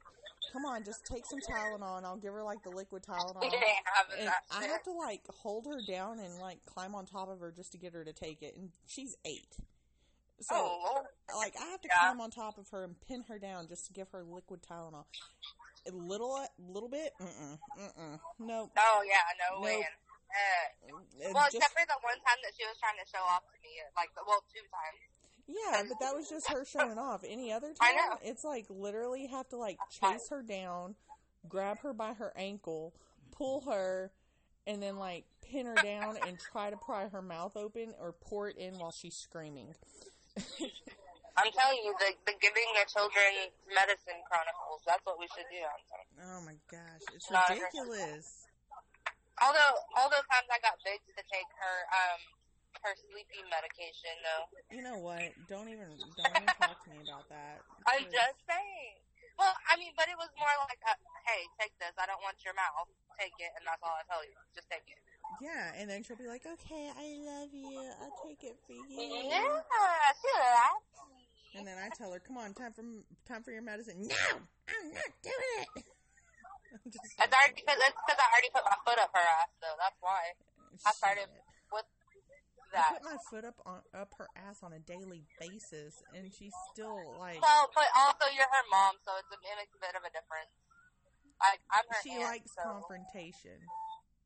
come 0.53 0.65
on, 0.65 0.85
just 0.85 1.05
take 1.07 1.27
some 1.27 1.41
Tylenol, 1.41 1.97
and 1.99 2.07
I'll 2.07 2.17
give 2.17 2.33
her 2.33 2.43
like 2.43 2.63
the 2.63 2.71
liquid 2.71 3.03
Tylenol. 3.03 3.43
You 3.43 3.51
ain't 3.53 3.85
having 3.85 4.21
And 4.27 4.31
I 4.51 4.63
shit. 4.63 4.71
have 4.71 4.83
to 4.85 4.93
like 4.93 5.23
hold 5.43 5.67
her 5.67 5.81
down 5.81 6.19
and 6.19 6.39
like 6.39 6.65
climb 6.67 6.95
on 6.95 7.07
top 7.07 7.29
of 7.29 7.41
her 7.41 7.51
just 7.53 7.73
to 7.73 7.79
get 7.79 7.93
her 7.95 8.05
to 8.05 8.13
take 8.13 8.43
it, 8.43 8.57
and 8.57 8.71
she's 8.87 9.17
eight. 9.25 9.57
So 10.41 10.55
oh, 10.57 11.07
like 11.37 11.55
I 11.61 11.67
have 11.71 11.81
to 11.83 11.89
Yeah. 11.89 12.01
climb 12.01 12.21
on 12.21 12.31
top 12.31 12.59
of 12.59 12.69
her 12.71 12.85
and 12.85 12.99
pin 13.01 13.25
her 13.29 13.39
down 13.39 13.69
just 13.69 13.87
to 13.87 13.93
give 13.93 14.09
her 14.11 14.25
liquid 14.25 14.63
Tylenol. 14.63 15.05
A 15.87 15.93
little, 15.93 16.41
little 16.59 16.89
bit, 16.89 17.13
mm-mm, 17.21 17.59
mm-mm, 17.77 18.19
nope. 18.41 18.73
Oh, 18.73 19.05
yeah, 19.05 19.21
no 19.37 19.61
Nope. 19.61 19.69
way. 19.69 19.85
Uh, 20.33 20.97
well, 21.37 21.45
just- 21.53 21.61
except 21.61 21.77
for 21.77 21.85
the 21.85 22.01
one 22.01 22.17
time 22.25 22.41
that 22.43 22.57
she 22.57 22.65
was 22.65 22.73
trying 22.81 22.97
to 22.97 23.05
show 23.05 23.21
off 23.21 23.45
to 23.53 23.57
me, 23.61 23.69
like, 23.95 24.09
well, 24.17 24.41
two 24.49 24.65
times. 24.73 25.14
Yeah, 25.47 25.83
but 25.89 25.99
that 26.01 26.15
was 26.15 26.29
just 26.29 26.49
her 26.51 26.65
showing 26.65 26.99
off. 26.99 27.23
Any 27.27 27.53
other 27.53 27.73
I 27.81 27.93
time, 27.93 27.97
know. 27.97 28.17
it's 28.23 28.45
like 28.45 28.67
literally 28.71 29.27
have 29.27 29.49
to 29.51 29.57
like 29.57 29.79
chase 29.91 30.29
her 30.31 30.43
down, 30.43 30.95
grab 31.49 31.79
her 31.83 31.93
by 31.93 32.15
her 32.15 32.33
ankle, 32.37 32.95
pull 33.31 33.61
her, 33.71 34.11
and 34.67 34.83
then 34.83 34.97
like 34.97 35.25
pin 35.43 35.67
her 35.67 35.75
down 35.75 36.17
and 36.27 36.39
try 36.39 36.71
to 36.71 36.77
pry 36.77 37.09
her 37.09 37.21
mouth 37.21 37.57
open 37.57 37.93
or 38.01 38.13
pour 38.13 38.49
it 38.49 38.57
in 38.57 38.79
while 38.79 38.91
she's 38.93 39.15
screaming. 39.17 39.75
I'm 41.37 41.51
telling 41.51 41.83
you, 41.83 41.91
the, 41.99 42.15
the 42.31 42.35
giving 42.39 42.69
the 42.79 42.87
children 42.87 43.51
medicine 43.67 44.23
chronicles, 44.31 44.87
that's 44.87 45.03
what 45.05 45.19
we 45.19 45.27
should 45.35 45.51
do. 45.51 45.67
Oh 46.23 46.41
my 46.47 46.55
gosh, 46.71 47.03
it's 47.13 47.27
Not 47.31 47.51
a- 47.51 47.59
ridiculous. 47.59 48.47
Although, 49.43 49.75
all 49.99 50.07
those 50.15 50.23
times 50.31 50.47
I 50.47 50.63
got 50.63 50.79
Biggs 50.87 51.11
to 51.11 51.25
take 51.27 51.51
her, 51.59 51.77
um, 51.91 52.21
her 52.85 52.95
sleeping 53.09 53.49
medication, 53.49 54.13
though. 54.21 54.45
You 54.69 54.85
know 54.85 55.01
what? 55.01 55.33
Don't 55.49 55.73
even 55.73 55.89
don't 56.15 56.29
even 56.37 56.53
talk 56.61 56.77
to 56.85 56.89
me 56.93 57.01
about 57.01 57.25
that. 57.33 57.65
I'm 57.89 58.05
just 58.05 58.39
saying. 58.45 59.01
Well, 59.41 59.51
I 59.67 59.75
mean, 59.81 59.91
but 59.99 60.07
it 60.07 60.15
was 60.15 60.31
more 60.39 60.53
like, 60.71 60.79
a, 60.87 60.95
hey, 61.27 61.43
take 61.59 61.75
this. 61.83 61.91
I 61.99 62.07
don't 62.07 62.23
want 62.23 62.39
your 62.47 62.55
mouth. 62.55 62.87
Take 63.19 63.35
it, 63.41 63.51
and 63.59 63.67
that's 63.67 63.83
all 63.83 63.97
I 63.97 64.05
tell 64.07 64.23
you. 64.23 64.37
Just 64.55 64.71
take 64.71 64.87
it. 64.87 65.01
Yeah, 65.43 65.75
and 65.75 65.91
then 65.91 66.07
she'll 66.07 66.21
be 66.21 66.31
like, 66.31 66.47
"Okay, 66.47 66.91
I 66.95 67.19
love 67.19 67.51
you. 67.51 67.91
I'll 67.99 68.15
take 68.23 68.45
it 68.45 68.55
for 68.67 68.75
you." 68.75 69.01
Yeah, 69.01 69.59
she 70.15 70.31
likes 70.31 71.01
me. 71.11 71.27
And 71.59 71.67
then 71.67 71.79
I 71.79 71.91
tell 71.91 72.13
her, 72.13 72.23
"Come 72.23 72.39
on, 72.39 72.55
time 72.55 72.71
for 72.75 72.83
time 73.27 73.43
for 73.43 73.51
your 73.51 73.63
medicine." 73.63 74.07
No, 74.07 74.15
I'm 74.71 74.89
not 74.95 75.11
doing 75.23 75.55
it. 75.75 75.87
I'm 76.75 76.91
just 76.91 77.19
It's 77.19 77.35
already 77.35 77.55
because 77.59 77.79
I 77.79 78.27
already 78.31 78.51
put 78.55 78.63
my 78.67 78.79
foot 78.87 78.99
up 78.99 79.11
her 79.15 79.27
ass, 79.43 79.51
though. 79.63 79.79
That's 79.79 79.99
why 80.03 80.35
I 80.87 80.91
started 80.91 81.31
Shit. 81.31 81.55
With 82.75 82.83
I 82.83 82.93
put 82.99 83.05
my 83.07 83.19
foot 83.31 83.45
up 83.47 83.59
on 83.63 83.79
up 83.95 84.11
her 84.19 84.29
ass 84.35 84.61
on 84.67 84.75
a 84.75 84.83
daily 84.83 85.23
basis, 85.39 86.03
and 86.11 86.27
she's 86.35 86.55
still 86.75 86.99
like 87.19 87.39
Well, 87.39 87.71
but 87.71 87.87
also 87.95 88.27
you're 88.35 88.51
her 88.51 88.67
mom, 88.71 88.99
so 89.07 89.15
it's 89.23 89.31
a, 89.31 89.39
it 89.39 89.55
makes 89.55 89.75
a 89.75 89.81
bit 89.81 89.95
of 89.95 90.03
a 90.03 90.11
difference. 90.11 90.53
Like 91.39 91.63
I'm 91.71 91.87
her 91.87 92.03
she 92.03 92.13
aunt, 92.19 92.27
likes 92.27 92.51
so. 92.55 92.67
confrontation. 92.67 93.59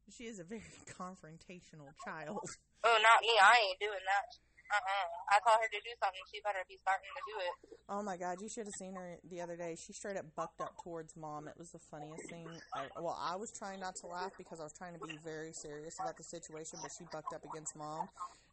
She 0.08 0.24
is 0.24 0.40
a 0.40 0.46
very 0.48 0.64
confrontational 0.98 1.92
child. 2.04 2.40
Oh, 2.84 2.96
not 3.04 3.20
me. 3.20 3.34
I 3.36 3.68
ain't 3.68 3.80
doing 3.80 4.04
that. 4.08 4.28
Uh-uh. 4.68 5.06
I 5.32 5.36
told 5.44 5.58
her 5.64 5.68
to 5.68 5.80
do 5.80 5.92
something. 6.00 6.24
She 6.32 6.40
better 6.44 6.60
be 6.68 6.76
starting 6.82 7.08
to 7.08 7.22
do 7.24 7.36
it. 7.40 7.54
Oh 7.88 8.02
my 8.02 8.16
god, 8.16 8.40
you 8.40 8.48
should 8.48 8.66
have 8.66 8.74
seen 8.76 8.94
her 8.94 9.16
the 9.30 9.40
other 9.40 9.56
day. 9.56 9.76
She 9.76 9.92
straight 9.92 10.16
up 10.16 10.26
bucked 10.36 10.60
up 10.60 10.76
towards 10.84 11.16
mom. 11.16 11.48
It 11.48 11.54
was 11.56 11.70
the 11.72 11.78
funniest 11.78 12.28
thing. 12.28 12.46
I, 12.74 12.84
well, 13.00 13.18
I 13.18 13.36
was 13.36 13.50
trying 13.50 13.80
not 13.80 13.96
to 13.96 14.06
laugh 14.06 14.32
because 14.36 14.60
I 14.60 14.64
was 14.64 14.74
trying 14.76 14.92
to 14.92 15.00
be 15.00 15.16
very 15.24 15.52
serious 15.52 15.98
about 15.98 16.16
the 16.18 16.24
situation, 16.24 16.80
but 16.82 16.90
she 16.92 17.04
bucked 17.10 17.32
up 17.32 17.44
against 17.44 17.76
mom. 17.76 18.08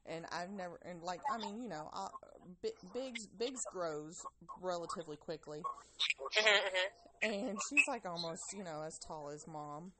And 0.07 0.25
I've 0.31 0.51
never, 0.51 0.79
and 0.85 1.01
like, 1.01 1.19
I 1.33 1.37
mean, 1.37 1.61
you 1.61 1.67
know, 1.67 1.89
Bi- 2.63 2.69
Biggs 2.93 3.27
Biggs 3.27 3.65
grows 3.65 4.23
relatively 4.61 5.17
quickly, 5.17 5.63
and 7.21 7.57
she's 7.67 7.87
like 7.87 8.05
almost, 8.05 8.53
you 8.53 8.63
know, 8.63 8.83
as 8.85 8.99
tall 8.99 9.29
as 9.29 9.47
mom. 9.47 9.91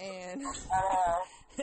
And 0.00 0.42
uh, 0.44 1.62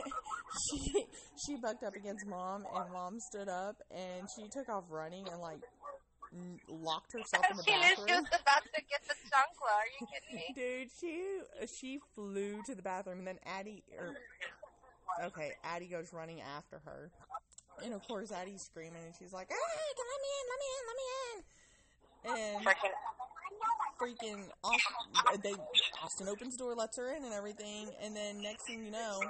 she 0.70 1.06
she 1.46 1.56
bucked 1.56 1.82
up 1.82 1.96
against 1.96 2.26
mom, 2.26 2.64
and 2.74 2.92
mom 2.92 3.18
stood 3.20 3.48
up, 3.48 3.76
and 3.90 4.28
she 4.36 4.48
took 4.48 4.68
off 4.68 4.84
running 4.90 5.26
and 5.28 5.40
like 5.40 5.60
n- 6.32 6.60
locked 6.68 7.12
herself 7.12 7.44
in 7.50 7.56
the 7.56 7.62
she 7.62 7.72
knew 7.72 7.82
she 7.82 7.94
bathroom. 7.96 8.24
was 8.24 8.40
about 8.40 8.62
to 8.74 8.80
get 8.88 9.00
the 9.08 9.14
chancla. 9.28 9.72
Are 9.72 9.90
you 10.00 10.06
kidding 10.12 10.34
me? 10.36 10.44
Dude, 10.54 10.88
she 11.00 11.40
uh, 11.62 11.66
she 11.66 11.98
flew 12.14 12.62
to 12.66 12.74
the 12.74 12.82
bathroom, 12.82 13.18
and 13.18 13.26
then 13.26 13.38
Addie, 13.46 13.82
or 13.98 14.14
okay, 15.26 15.52
Addie 15.64 15.88
goes 15.88 16.12
running 16.12 16.40
after 16.40 16.80
her, 16.84 17.10
and 17.84 17.94
of 17.94 18.02
course 18.06 18.30
Addie's 18.32 18.62
screaming, 18.62 19.02
and 19.04 19.14
she's 19.18 19.32
like, 19.32 19.48
"Hey, 19.48 19.54
let 19.56 20.20
me 20.22 20.28
in, 20.38 20.46
let 20.50 20.58
me 20.60 20.66
in, 20.76 20.86
let 20.86 20.96
me 20.96 21.06
in!" 21.34 21.42
And 22.24 22.66
Freaking 22.66 22.92
freaking 24.00 24.48
Austin, 24.64 25.40
they 25.42 25.54
Austin 26.02 26.28
opens 26.28 26.56
the 26.56 26.64
door, 26.64 26.74
lets 26.74 26.96
her 26.96 27.14
in, 27.14 27.24
and 27.24 27.32
everything, 27.34 27.90
and 28.02 28.14
then 28.16 28.40
next 28.42 28.66
thing 28.66 28.84
you 28.84 28.90
know, 28.90 29.20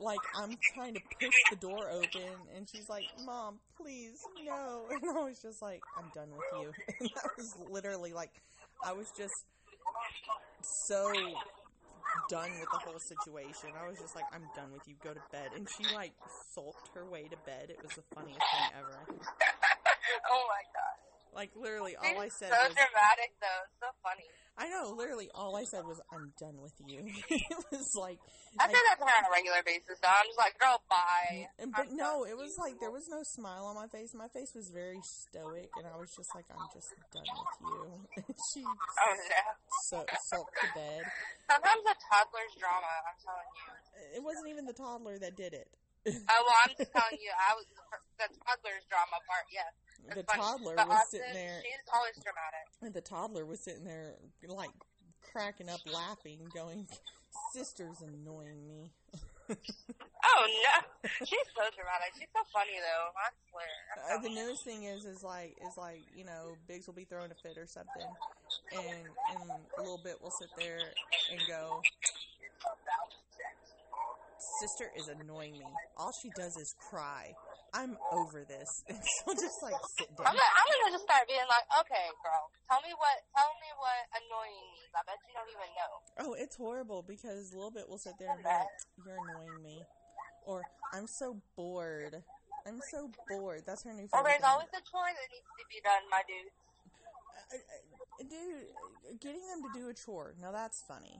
like 0.00 0.20
I'm 0.36 0.56
trying 0.74 0.94
to 0.94 1.00
push 1.20 1.32
the 1.50 1.56
door 1.56 1.90
open, 1.90 2.34
and 2.54 2.68
she's 2.68 2.88
like, 2.88 3.04
"Mom, 3.24 3.58
please, 3.76 4.18
no!" 4.44 4.84
And 4.90 5.18
I 5.18 5.24
was 5.24 5.40
just 5.40 5.62
like, 5.62 5.80
"I'm 5.98 6.10
done 6.14 6.28
with 6.30 6.62
you." 6.62 6.72
And 7.00 7.10
that 7.14 7.30
was 7.36 7.54
literally 7.70 8.12
like, 8.12 8.32
I 8.84 8.92
was 8.92 9.10
just 9.16 9.34
so 10.88 11.12
done 12.28 12.50
with 12.60 12.68
the 12.72 12.78
whole 12.78 12.98
situation. 12.98 13.70
I 13.76 13.88
was 13.88 13.98
just 13.98 14.14
like, 14.14 14.26
"I'm 14.32 14.44
done 14.54 14.72
with 14.72 14.82
you. 14.86 14.94
Go 15.02 15.14
to 15.14 15.22
bed." 15.32 15.50
And 15.54 15.68
she 15.68 15.94
like 15.94 16.12
sulked 16.54 16.90
her 16.94 17.04
way 17.04 17.24
to 17.28 17.36
bed. 17.44 17.70
It 17.70 17.82
was 17.82 17.92
the 17.96 18.04
funniest 18.14 18.40
thing 18.40 18.70
ever. 18.78 18.96
oh 20.30 20.44
my 20.48 20.64
god. 20.72 20.96
Like 21.34 21.50
literally, 21.56 21.96
all 21.96 22.20
I 22.20 22.28
said 22.28 22.48
so 22.48 22.56
was, 22.68 22.72
dramatic 22.72 23.36
though. 23.40 23.62
So 23.80 23.86
funny. 24.02 24.24
"I 24.56 24.68
know." 24.68 24.94
Literally, 24.96 25.28
all 25.34 25.56
I 25.56 25.64
said 25.64 25.84
was, 25.84 26.00
"I'm 26.12 26.32
done 26.40 26.60
with 26.60 26.74
you." 26.84 27.04
it 27.30 27.58
was 27.70 27.92
like, 27.94 28.18
I 28.58 28.66
say 28.66 28.80
that 28.90 28.96
to 28.98 29.04
her 29.04 29.16
on 29.20 29.24
a 29.28 29.32
regular 29.32 29.62
basis 29.64 30.00
though. 30.00 30.08
I'm 30.08 30.26
just 30.26 30.38
like, 30.38 30.58
girl, 30.58 30.80
bye. 30.88 31.44
Mm, 31.44 31.62
and, 31.62 31.70
but 31.72 31.86
I'm 31.90 31.96
no, 31.96 32.24
it 32.24 32.36
was 32.36 32.56
you. 32.56 32.62
like 32.62 32.80
there 32.80 32.90
was 32.90 33.08
no 33.08 33.22
smile 33.22 33.66
on 33.66 33.74
my 33.76 33.88
face. 33.88 34.14
My 34.14 34.28
face 34.28 34.52
was 34.54 34.70
very 34.70 35.00
stoic, 35.04 35.70
and 35.76 35.86
I 35.86 35.96
was 35.98 36.10
just 36.16 36.34
like, 36.34 36.46
"I'm 36.50 36.66
just 36.72 36.92
done 37.12 37.28
with 37.28 37.56
you." 37.70 37.82
She 38.52 38.62
Oh 38.62 39.12
no. 39.16 39.42
so, 39.88 40.04
sulked 40.28 40.56
to 40.60 40.68
bed. 40.74 41.02
Sometimes 41.50 41.84
a 41.88 41.96
toddler's 42.10 42.54
drama, 42.58 42.90
I'm 43.06 43.18
telling 43.20 43.50
you. 43.54 43.68
It 44.16 44.22
wasn't 44.22 44.48
even 44.48 44.64
the 44.66 44.76
toddler 44.76 45.18
that 45.18 45.36
did 45.36 45.52
it. 45.54 45.68
Oh 46.06 46.40
well, 46.46 46.58
I'm 46.62 46.72
just 46.78 46.92
telling 46.96 47.18
you, 47.18 47.32
I 47.34 47.54
was 47.58 47.66
the 48.18 48.28
toddler's 48.44 48.86
drama 48.86 49.18
part. 49.26 49.46
Yes, 49.50 49.74
The 50.14 50.22
toddler 50.22 50.74
was 50.76 51.08
sitting 51.10 51.32
there, 51.32 51.60
She's 51.62 51.92
always 51.92 52.14
dramatic. 52.14 52.66
and 52.82 52.94
the 52.94 53.00
toddler 53.00 53.44
was 53.46 53.60
sitting 53.60 53.84
there, 53.84 54.14
like 54.48 54.70
cracking 55.32 55.68
up, 55.68 55.80
laughing, 55.92 56.38
going, 56.54 56.86
"Sister's 57.52 58.00
annoying 58.02 58.66
me." 58.68 58.92
Oh 60.28 60.44
no, 60.44 61.08
she's 61.24 61.48
so 61.54 61.62
dramatic. 61.76 62.12
She's 62.18 62.26
so 62.34 62.42
funny 62.52 62.72
though. 62.82 63.14
I 63.14 63.30
swear. 63.48 64.18
Uh, 64.18 64.20
the 64.20 64.28
newest 64.28 64.64
thing 64.64 64.82
is, 64.82 65.04
is 65.04 65.22
like, 65.22 65.56
is 65.64 65.76
like, 65.78 66.02
you 66.16 66.24
know, 66.24 66.56
Biggs 66.66 66.88
will 66.88 66.94
be 66.94 67.04
throwing 67.04 67.30
a 67.30 67.34
fit 67.36 67.56
or 67.56 67.64
something, 67.66 68.10
and 68.74 69.06
and 69.06 69.50
a 69.78 69.80
little 69.80 70.00
bit 70.02 70.20
will 70.20 70.32
sit 70.32 70.48
there 70.58 70.80
and 71.30 71.40
go, 71.48 71.80
"Sister 74.60 74.90
is 74.96 75.06
annoying 75.08 75.52
me. 75.52 75.66
All 75.96 76.12
she 76.12 76.30
does 76.36 76.56
is 76.56 76.74
cry. 76.90 77.32
I'm 77.76 77.94
over 78.16 78.42
this." 78.48 78.68
And 78.88 78.96
she'll 79.04 79.36
just 79.36 79.60
like 79.60 79.76
sit 80.00 80.08
I'm 80.16 80.32
gonna, 80.32 80.40
I'm 80.40 80.66
gonna 80.72 80.92
just 80.96 81.04
start 81.04 81.28
being 81.28 81.44
like, 81.44 81.66
okay, 81.84 82.06
girl, 82.24 82.48
tell 82.72 82.80
me 82.80 82.96
what, 82.96 83.16
tell 83.36 83.52
me 83.60 83.70
what 83.76 84.00
annoying 84.16 84.66
means. 84.72 84.92
I 84.96 85.02
bet 85.04 85.20
you 85.28 85.32
don't 85.36 85.50
even 85.52 85.70
know. 85.76 85.92
Oh, 86.24 86.32
it's 86.40 86.56
horrible 86.56 87.04
because 87.04 87.52
a 87.52 87.56
little 87.60 87.70
bit 87.74 87.84
will 87.86 88.00
sit 88.00 88.16
there 88.18 88.32
and 88.32 88.40
be 88.40 88.48
like, 88.48 88.72
"You're 89.04 89.20
annoying 89.20 89.60
me," 89.62 89.76
or 90.48 90.64
"I'm 90.96 91.06
so 91.06 91.36
bored." 91.54 92.24
I'm 92.66 92.80
so 92.90 93.06
bored. 93.30 93.62
That's 93.62 93.84
her 93.86 93.92
new 93.94 94.08
Well, 94.10 94.26
favorite. 94.26 94.42
there's 94.42 94.42
thing. 94.42 94.50
always 94.50 94.72
a 94.74 94.82
chore 94.90 95.06
that 95.06 95.28
needs 95.30 95.46
to 95.54 95.64
be 95.70 95.78
done, 95.86 96.02
my 96.10 96.22
dude. 96.26 96.50
Uh, 97.54 97.62
uh, 97.62 98.24
dude, 98.26 99.20
getting 99.22 99.44
them 99.46 99.62
to 99.62 99.70
do 99.70 99.86
a 99.86 99.94
chore. 99.94 100.34
Now 100.42 100.50
that's 100.50 100.82
funny. 100.88 101.14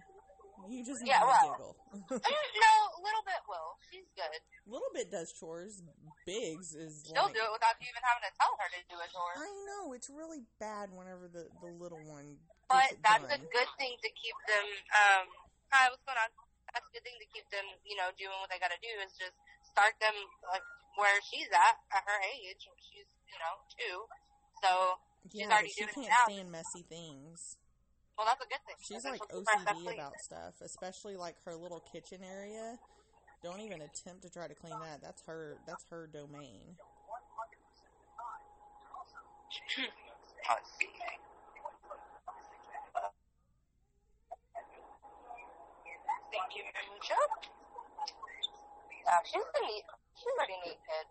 You 0.66 0.82
just 0.82 1.06
Yeah, 1.06 1.20
me 1.22 1.30
well. 1.30 1.46
giggle. 1.54 1.76
No, 2.66 2.72
a 2.98 3.00
little 3.04 3.22
bit 3.22 3.38
will. 3.46 3.78
She's 3.92 4.10
good. 4.18 4.40
Little 4.66 4.90
bit 4.92 5.06
does 5.12 5.30
chores. 5.38 5.78
Biggs 6.26 6.74
is 6.74 7.06
She'll 7.06 7.30
like. 7.30 7.38
do 7.38 7.40
it 7.40 7.52
without 7.54 7.78
you 7.78 7.86
even 7.86 8.02
having 8.02 8.26
to 8.26 8.32
tell 8.34 8.50
her 8.58 8.68
to 8.74 8.80
do 8.90 8.96
a 8.98 9.06
chore. 9.14 9.34
I 9.38 9.48
know 9.70 9.94
it's 9.94 10.10
really 10.10 10.42
bad 10.58 10.90
whenever 10.90 11.30
the 11.30 11.46
the 11.62 11.70
little 11.70 12.02
one. 12.04 12.36
But 12.66 12.82
gets 12.90 12.98
it 12.98 13.02
that's 13.06 13.30
a 13.30 13.40
good 13.46 13.70
thing 13.78 13.94
to 14.02 14.10
keep 14.18 14.34
them. 14.50 14.66
Um, 14.90 15.24
hi, 15.70 15.86
what's 15.88 16.02
going 16.02 16.18
on? 16.18 16.28
That's 16.74 16.82
a 16.82 16.92
good 16.92 17.06
thing 17.06 17.14
to 17.22 17.28
keep 17.30 17.46
them, 17.54 17.62
you 17.86 17.94
know, 17.94 18.10
doing 18.18 18.34
what 18.42 18.50
they 18.50 18.58
got 18.58 18.74
to 18.74 18.80
do. 18.82 18.90
Is 19.06 19.14
just 19.14 19.38
start 19.70 19.94
them 20.02 20.12
like 20.50 20.66
where 20.98 21.14
she's 21.30 21.46
at 21.54 21.78
at 21.94 22.02
her 22.04 22.18
age. 22.34 22.58
She's, 22.90 23.06
you 23.30 23.38
know, 23.38 23.54
two. 23.70 23.96
So, 24.66 24.70
Yeah, 25.30 25.46
but 25.46 25.62
already 25.62 25.70
she 25.70 25.86
doing 25.86 25.94
it 25.94 25.94
can't 25.94 26.10
now. 26.10 26.26
stand 26.26 26.48
messy 26.50 26.82
things. 26.90 27.38
well, 28.18 28.26
that's 28.26 28.42
a 28.42 28.50
good 28.50 28.62
thing. 28.66 28.76
She's 28.82 29.04
like 29.06 29.22
she'll 29.30 29.46
keep 29.46 29.46
her 29.46 29.62
stuff 29.62 29.78
OCD 29.78 29.94
about 29.94 30.14
stuff, 30.18 30.54
especially 30.58 31.14
like 31.14 31.38
her 31.46 31.54
little 31.54 31.80
kitchen 31.94 32.20
area. 32.26 32.82
Don't 33.46 33.62
even 33.62 33.78
attempt 33.78 34.26
to 34.26 34.30
try 34.30 34.50
to 34.50 34.58
clean 34.58 34.74
that. 34.82 34.98
That's 34.98 35.22
her. 35.30 35.54
That's 35.70 35.86
her 35.94 36.10
domain. 36.10 36.74
Thank 46.26 46.50
you 46.58 46.66
very 46.74 46.90
much. 46.90 47.06
Yeah, 49.06 49.22
she's 49.22 49.38
a 49.38 49.62
neat, 49.62 49.86
she's 50.18 50.26
a 50.26 50.42
pretty 50.42 50.58
neat 50.66 50.82
kid. 50.82 51.06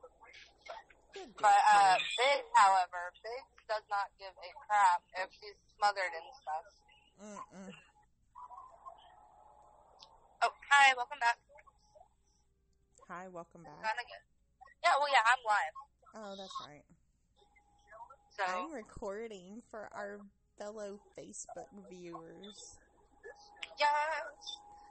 But 1.39 1.55
uh. 1.71 1.95
Big, 2.19 2.43
however, 2.51 3.15
Big 3.23 3.47
does 3.71 3.87
not 3.87 4.11
give 4.19 4.35
a 4.35 4.51
crap 4.67 5.07
if 5.23 5.31
she's 5.39 5.55
smothered 5.79 6.11
in 6.11 6.27
stuff. 6.35 6.67
Mm-mm. 7.15 7.71
Oh, 10.43 10.51
hi, 10.67 10.91
welcome 10.99 11.23
back. 11.23 11.39
Hi, 13.05 13.29
welcome 13.29 13.61
back. 13.61 13.85
Yeah, 14.81 14.97
well, 14.97 15.13
yeah, 15.13 15.21
I'm 15.29 15.41
live. 15.45 15.75
Oh, 16.17 16.33
that's 16.33 16.57
right. 16.65 16.89
So, 18.33 18.41
I'm 18.49 18.73
recording 18.73 19.61
for 19.69 19.85
our 19.93 20.25
fellow 20.57 20.97
Facebook 21.13 21.69
viewers. 21.85 22.81
yeah. 23.77 24.25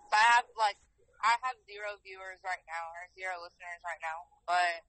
So 0.07 0.15
I 0.15 0.27
have, 0.39 0.47
like, 0.55 0.79
I 1.27 1.35
have 1.43 1.59
zero 1.67 1.99
viewers 2.07 2.39
right 2.47 2.63
now, 2.71 2.87
or 2.95 3.11
zero 3.19 3.35
listeners 3.43 3.83
right 3.83 3.99
now, 3.99 4.31
but 4.47 4.87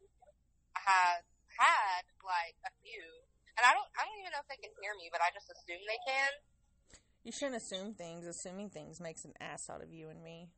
I 0.78 0.82
have 0.86 1.26
had, 1.58 2.06
like, 2.22 2.62
a 2.62 2.72
few. 2.86 3.10
And 3.58 3.66
I 3.66 3.74
don't, 3.74 3.90
I 3.98 4.06
don't 4.06 4.22
even 4.22 4.38
know 4.38 4.46
if 4.46 4.50
they 4.54 4.62
can 4.62 4.70
hear 4.86 4.94
me, 5.02 5.10
but 5.10 5.26
I 5.26 5.34
just 5.34 5.50
assume 5.50 5.82
they 5.90 5.98
can. 6.06 6.30
You 7.26 7.34
shouldn't 7.34 7.58
assume 7.58 7.98
things. 7.98 8.30
Assuming 8.30 8.70
things 8.70 9.02
makes 9.02 9.26
an 9.26 9.34
ass 9.42 9.66
out 9.66 9.82
of 9.82 9.90
you 9.90 10.14
and 10.14 10.22
me. 10.22 10.54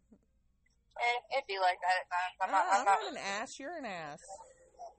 And 0.98 1.18
it'd 1.38 1.48
be 1.48 1.60
like 1.62 1.78
that 1.86 1.96
at 2.02 2.08
times. 2.10 2.36
I'm 2.42 2.50
I'm 2.50 2.54
not, 2.54 2.66
not, 2.66 2.78
I'm 2.80 2.86
not, 2.86 3.02
an 3.14 3.20
ass. 3.42 3.60
You're 3.60 3.78
an 3.78 3.86
ass. 3.86 4.22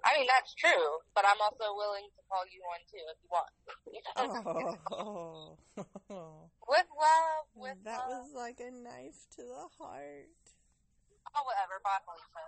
I 0.07 0.15
mean, 0.17 0.29
that's 0.31 0.55
true, 0.55 1.03
but 1.15 1.27
I'm 1.27 1.41
also 1.43 1.75
willing 1.75 2.07
to 2.07 2.21
call 2.31 2.47
you 2.47 2.63
one 2.63 2.83
too 2.87 3.03
if 3.11 3.19
you 3.19 3.31
want. 3.35 3.51
Oh, 4.91 5.59
With 6.69 6.89
love, 6.95 7.45
with 7.57 7.79
that 7.85 8.07
love. 8.09 8.27
was 8.27 8.33
like 8.35 8.61
a 8.61 8.71
knife 8.71 9.27
to 9.37 9.43
the 9.43 9.67
heart. 9.79 10.29
Oh, 11.35 11.43
whatever. 11.45 11.81
Bye, 11.83 11.99
Felicia. 12.05 12.47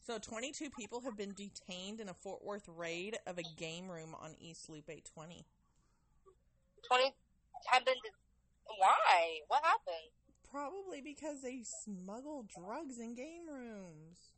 So, 0.00 0.18
22 0.18 0.70
people 0.70 1.00
have 1.02 1.16
been 1.16 1.34
detained 1.34 2.00
in 2.00 2.08
a 2.08 2.14
Fort 2.14 2.42
Worth 2.44 2.68
raid 2.68 3.18
of 3.26 3.38
a 3.38 3.42
game 3.58 3.88
room 3.90 4.14
on 4.18 4.34
East 4.40 4.70
Loop 4.70 4.88
820. 4.88 5.44
20 6.88 7.14
have 7.66 7.84
been. 7.84 7.94
Why? 8.78 9.40
What 9.48 9.62
happened? 9.64 10.12
Probably 10.50 11.00
because 11.00 11.42
they 11.42 11.62
smuggle 11.62 12.46
drugs 12.48 12.98
in 12.98 13.14
game 13.14 13.46
rooms. 13.48 14.32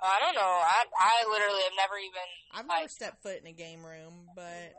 I 0.00 0.20
don't 0.20 0.34
know. 0.34 0.60
I 0.62 0.84
I 0.98 1.24
literally 1.30 1.62
have 1.64 1.76
never 1.76 1.98
even. 1.98 2.26
I've 2.52 2.66
never 2.66 2.82
Like- 2.82 2.90
stepped 2.90 3.22
foot 3.22 3.40
in 3.40 3.46
a 3.46 3.52
game 3.52 3.84
room, 3.84 4.28
but 4.34 4.76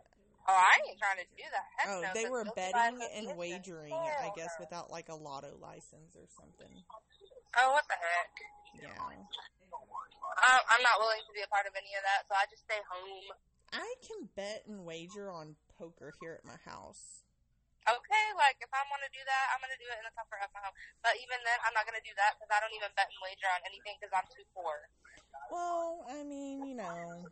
Oh, 0.47 0.55
I 0.55 0.79
ain't 0.87 0.95
trying 0.95 1.19
to 1.19 1.27
do 1.35 1.43
that. 1.51 1.67
Heck 1.75 1.87
oh, 1.91 1.99
no, 1.99 2.07
they 2.15 2.29
were 2.31 2.47
betting 2.55 3.03
and 3.03 3.35
wagering, 3.35 3.91
I 3.91 4.31
guess, 4.33 4.55
without 4.59 4.89
like 4.89 5.09
a 5.09 5.15
lotto 5.15 5.59
license 5.59 6.15
or 6.15 6.23
something. 6.39 6.71
Oh, 7.59 7.71
what 7.75 7.83
the 7.91 7.99
heck? 7.99 8.31
Yeah. 8.79 8.95
I'm 8.95 10.83
not 10.83 11.03
willing 11.03 11.19
to 11.27 11.33
be 11.35 11.43
a 11.43 11.51
part 11.51 11.67
of 11.67 11.73
any 11.75 11.91
of 11.99 12.03
that, 12.07 12.31
so 12.31 12.35
I 12.35 12.47
just 12.47 12.63
stay 12.63 12.79
home. 12.87 13.35
I 13.73 13.95
can 14.07 14.29
bet 14.35 14.63
and 14.67 14.85
wager 14.85 15.29
on 15.29 15.57
poker 15.77 16.13
here 16.21 16.39
at 16.39 16.45
my 16.47 16.55
house. 16.63 17.26
Okay, 17.87 18.25
like 18.35 18.59
if 18.59 18.67
I 18.75 18.83
want 18.91 18.99
to 19.07 19.11
do 19.15 19.23
that, 19.23 19.43
I'm 19.55 19.63
gonna 19.63 19.79
do 19.79 19.87
it 19.87 19.95
in 19.95 20.03
the 20.03 20.11
comfort 20.11 20.43
of 20.43 20.51
my 20.51 20.59
home. 20.59 20.75
But 20.99 21.15
even 21.23 21.39
then, 21.47 21.55
I'm 21.63 21.71
not 21.71 21.87
gonna 21.87 22.03
do 22.03 22.11
that 22.19 22.35
because 22.35 22.51
I 22.51 22.59
don't 22.59 22.75
even 22.75 22.91
bet 22.99 23.07
and 23.07 23.19
wager 23.23 23.47
on 23.47 23.63
anything 23.63 23.95
because 23.95 24.11
I'm 24.11 24.27
too 24.27 24.43
poor. 24.51 24.91
Well, 25.47 26.03
I 26.11 26.27
mean, 26.27 26.67
you 26.67 26.75
know, 26.75 27.23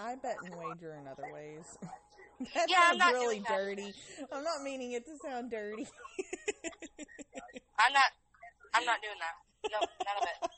I 0.00 0.16
bet 0.16 0.40
and 0.40 0.56
wager 0.56 0.96
in 0.96 1.04
other 1.04 1.28
ways. 1.28 1.76
that 2.56 2.72
Yeah, 2.72 2.88
I'm 2.88 2.96
sounds 2.96 3.04
not 3.04 3.12
really 3.12 3.44
doing 3.44 3.52
that. 3.52 3.52
dirty. 3.52 3.92
I'm 4.32 4.44
not 4.48 4.64
meaning 4.64 4.96
it 4.96 5.04
to 5.04 5.20
sound 5.20 5.52
dirty. 5.52 5.84
I'm 7.76 7.92
not. 7.92 8.10
I'm 8.72 8.88
not 8.88 8.98
doing 9.04 9.20
that. 9.20 9.36
No, 9.68 9.78
none 9.84 10.18
of 10.18 10.24
it. 10.24 10.38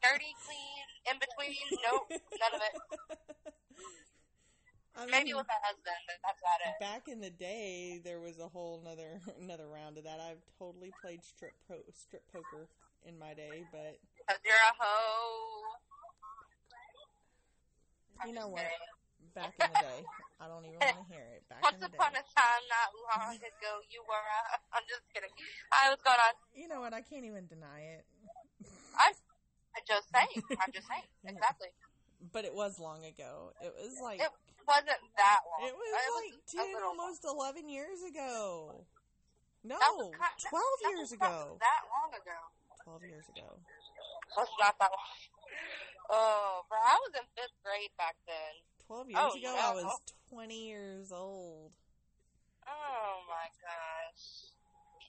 Dirty, 0.00 0.32
clean, 0.48 0.86
in 1.12 1.16
between. 1.20 1.60
Nope, 1.84 2.08
none 2.40 2.54
of 2.56 2.62
it. 2.64 2.74
I 5.00 5.08
mean, 5.08 5.16
Maybe 5.16 5.32
with 5.32 5.48
my 5.48 5.56
husband, 5.64 5.96
but 6.04 6.20
that's 6.20 6.40
about 6.44 6.60
it. 6.60 6.76
back 6.76 7.08
in 7.08 7.24
the 7.24 7.32
day, 7.32 8.04
there 8.04 8.20
was 8.20 8.36
a 8.36 8.48
whole 8.52 8.84
another 8.84 9.16
another 9.40 9.64
round 9.64 9.96
of 9.96 10.04
that. 10.04 10.20
I've 10.20 10.44
totally 10.60 10.92
played 11.00 11.24
strip 11.24 11.56
pro, 11.64 11.80
strip 11.96 12.20
poker 12.28 12.68
in 13.08 13.16
my 13.16 13.32
day, 13.32 13.64
but 13.72 13.96
you're 14.44 14.52
a 14.52 14.74
hoe. 14.76 15.72
you 18.28 18.36
know 18.36 18.48
what? 18.52 18.68
Back 19.32 19.56
in 19.56 19.72
the 19.72 19.80
day. 19.80 20.00
I 20.36 20.48
don't 20.52 20.68
even 20.68 20.76
want 20.84 21.00
to 21.00 21.08
hear 21.08 21.24
it. 21.32 21.48
Back 21.48 21.64
Once 21.64 21.80
in 21.80 21.80
the 21.80 21.96
upon 21.96 22.12
a 22.12 22.24
time, 22.36 22.62
not 22.68 22.88
long 23.08 23.36
ago, 23.40 23.72
you 23.88 24.04
were. 24.04 24.20
Uh, 24.20 24.60
I'm 24.76 24.84
just 24.84 25.04
kidding. 25.16 25.32
Hi, 25.72 25.88
what's 25.88 26.04
going 26.04 26.20
on? 26.20 26.34
You 26.52 26.68
know 26.68 26.80
what? 26.84 26.92
I 26.92 27.00
can't 27.00 27.24
even 27.24 27.48
deny 27.48 27.96
it. 27.96 28.04
I'm 29.00 29.16
just 29.88 30.04
saying. 30.12 30.44
I'm 30.60 30.72
just 30.72 30.88
saying. 30.88 31.08
Yeah. 31.24 31.36
Exactly. 31.36 31.68
But 32.32 32.44
it 32.44 32.54
was 32.54 32.80
long 32.80 33.04
ago. 33.04 33.52
It 33.60 33.72
was 33.76 33.96
like 34.02 34.20
It 34.20 34.28
wasn't 34.70 35.02
that 35.18 35.40
long. 35.50 35.60
it 35.66 35.74
was 35.74 35.90
like 35.90 36.38
a 36.38 36.42
ten, 36.46 36.82
almost 36.86 37.22
eleven 37.26 37.66
years 37.68 37.98
ago. 38.06 38.86
No, 39.66 39.76
was 39.76 40.14
kind- 40.14 40.38
twelve 40.40 40.78
that 40.82 40.90
years 40.94 41.10
was 41.10 41.20
not 41.20 41.26
ago. 41.26 41.58
That 41.60 41.82
long 41.90 42.10
ago. 42.14 42.38
Twelve 42.86 43.02
years 43.04 43.26
ago. 43.28 43.58
That's 44.38 44.54
not 44.62 44.78
that 44.78 44.88
long. 44.94 45.12
Oh, 46.10 46.64
bro, 46.70 46.78
I 46.78 46.96
was 47.06 47.12
in 47.18 47.26
fifth 47.36 47.54
grade 47.62 47.92
back 47.98 48.16
then. 48.26 48.54
Twelve 48.86 49.10
years 49.10 49.20
Oh, 49.20 49.36
ago. 49.36 49.52
I 49.52 49.74
was 49.74 49.84
oh. 49.86 49.98
twenty 50.30 50.66
years 50.66 51.12
old. 51.12 51.72
Oh 52.66 53.14
my 53.28 53.46
gosh. 53.60 54.54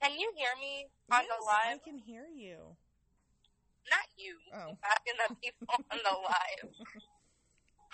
Can 0.02 0.18
you 0.18 0.34
hear 0.36 0.50
me 0.60 0.90
on 1.14 1.22
yes, 1.22 1.30
the 1.30 1.38
live? 1.46 1.78
I 1.78 1.86
can 1.86 1.98
hear 1.98 2.26
you. 2.26 2.76
Not 3.90 4.08
you. 4.18 4.36
Oh, 4.54 4.78
Asking 4.84 5.18
the 5.30 5.36
people 5.42 5.68
on 5.70 5.98
the 6.02 6.16
live. 6.22 6.74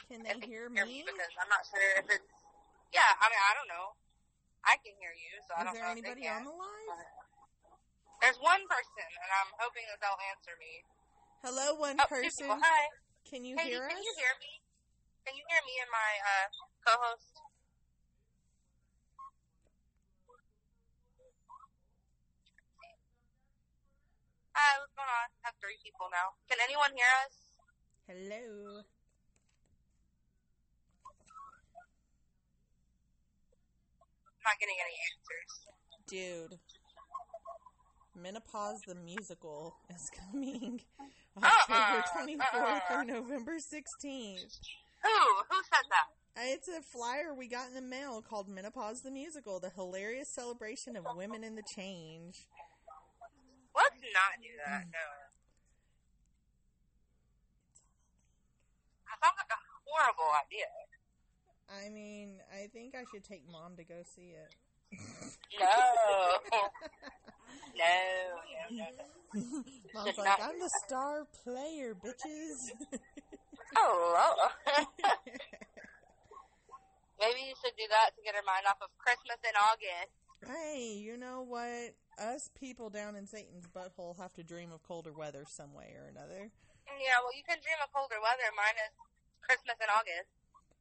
can 0.07 0.23
they 0.23 0.33
they 0.39 0.47
hear 0.47 0.71
can 0.71 0.87
me? 0.87 1.03
because 1.03 1.33
I'm 1.39 1.51
not 1.51 1.63
sure 1.67 1.83
if 1.99 2.07
it's. 2.07 2.31
Yeah, 2.95 3.03
I 3.19 3.25
mean, 3.27 3.43
I 3.43 3.51
don't 3.59 3.67
know. 3.67 3.87
I 4.63 4.79
can 4.79 4.95
hear 4.99 5.11
you, 5.15 5.31
so 5.47 5.55
I 5.55 5.63
Is 5.63 5.65
don't 5.67 5.75
there 5.75 5.83
know 5.87 5.91
anybody 5.95 6.23
if 6.27 6.31
they 6.31 6.39
on 6.39 6.43
the 6.47 6.55
line? 6.55 6.89
There's 8.23 8.39
one 8.41 8.63
person, 8.67 9.07
and 9.07 9.29
I'm 9.43 9.51
hoping 9.61 9.85
that 9.91 9.99
they'll 10.01 10.23
answer 10.31 10.55
me. 10.57 10.73
Hello, 11.45 11.75
one 11.77 11.99
Oh, 11.99 12.07
person. 12.09 12.49
Hi. 12.49 12.83
Can 13.29 13.45
you 13.45 13.55
Katie, 13.59 13.75
hear 13.77 13.85
can 13.87 13.99
us? 13.99 14.03
you 14.03 14.13
hear 14.17 14.33
me? 14.41 14.51
Can 15.27 15.35
you 15.35 15.43
hear 15.45 15.61
me 15.67 15.75
and 15.83 15.91
my 15.91 16.11
uh, 16.23 16.47
co-host? 16.87 17.35
Hi, 24.57 24.71
what's 24.81 24.95
going 24.97 25.05
on? 25.07 25.27
I 25.43 25.53
have 25.53 25.57
three 25.61 25.77
people 25.85 26.09
now. 26.09 26.33
Can 26.49 26.57
anyone 26.63 26.89
hear 26.97 27.11
us? 27.27 27.35
Hello. 28.09 28.81
Not 34.47 34.55
getting 34.63 34.79
any 34.79 34.95
answers. 35.11 35.51
Dude. 36.07 36.59
Menopause 38.15 38.81
the 38.87 38.95
musical 38.95 39.75
is 39.93 40.09
coming 40.31 40.81
Uh-uh, 41.37 41.51
October 41.69 42.03
24th 42.17 42.41
uh-uh. 42.55 42.79
through 42.89 43.05
November 43.05 43.57
16th. 43.57 44.57
Who? 45.03 45.19
Who 45.51 45.57
said 45.69 45.85
that? 45.93 46.07
Uh, 46.33 46.49
It's 46.49 46.67
a 46.67 46.81
flyer 46.81 47.35
we 47.37 47.47
got 47.47 47.67
in 47.69 47.75
the 47.75 47.81
mail 47.81 48.23
called 48.23 48.49
Menopause 48.49 49.01
the 49.01 49.11
Musical, 49.11 49.59
the 49.59 49.69
hilarious 49.69 50.29
celebration 50.33 50.95
of 50.95 51.05
women 51.15 51.43
in 51.43 51.55
the 51.55 51.61
change. 51.75 52.47
Let's 53.75 54.01
not 54.01 54.41
do 54.41 54.49
that. 54.65 54.89
No. 54.89 55.05
That 59.05 59.17
sounds 59.21 59.37
like 59.37 59.53
a 59.53 59.61
horrible 59.85 60.33
idea. 60.41 60.96
I 61.69 61.89
mean, 61.89 62.39
I 62.53 62.67
think 62.67 62.95
I 62.95 63.03
should 63.11 63.23
take 63.23 63.43
mom 63.51 63.75
to 63.77 63.83
go 63.83 63.95
see 64.15 64.33
it. 64.33 64.53
No. 65.59 65.65
no. 66.51 66.59
No. 67.77 67.85
No. 68.71 68.85
Mom's 69.93 70.17
like, 70.17 70.41
I'm 70.41 70.59
the 70.59 70.69
star 70.85 71.27
player, 71.43 71.93
bitches. 71.93 72.71
Oh. 73.77 74.49
Maybe 77.19 77.41
you 77.45 77.53
should 77.61 77.75
do 77.77 77.85
that 77.89 78.15
to 78.17 78.21
get 78.25 78.33
her 78.33 78.41
mind 78.41 78.65
off 78.65 78.81
of 78.81 78.89
Christmas 78.97 79.37
in 79.45 79.53
August. 79.53 80.13
hey, 80.45 80.97
you 80.97 81.17
know 81.17 81.41
what? 81.45 81.93
Us 82.17 82.49
people 82.57 82.89
down 82.89 83.15
in 83.15 83.27
Satan's 83.27 83.67
butthole 83.69 84.17
have 84.17 84.33
to 84.33 84.43
dream 84.43 84.71
of 84.71 84.81
colder 84.81 85.13
weather 85.13 85.45
some 85.45 85.73
way 85.73 85.93
or 85.93 86.09
another. 86.09 86.49
Yeah, 86.89 87.17
well, 87.21 87.35
you 87.37 87.43
can 87.45 87.61
dream 87.61 87.77
of 87.85 87.93
colder 87.93 88.17
weather 88.17 88.49
minus 88.57 88.93
Christmas 89.45 89.77
in 89.77 89.89
August. 89.93 90.29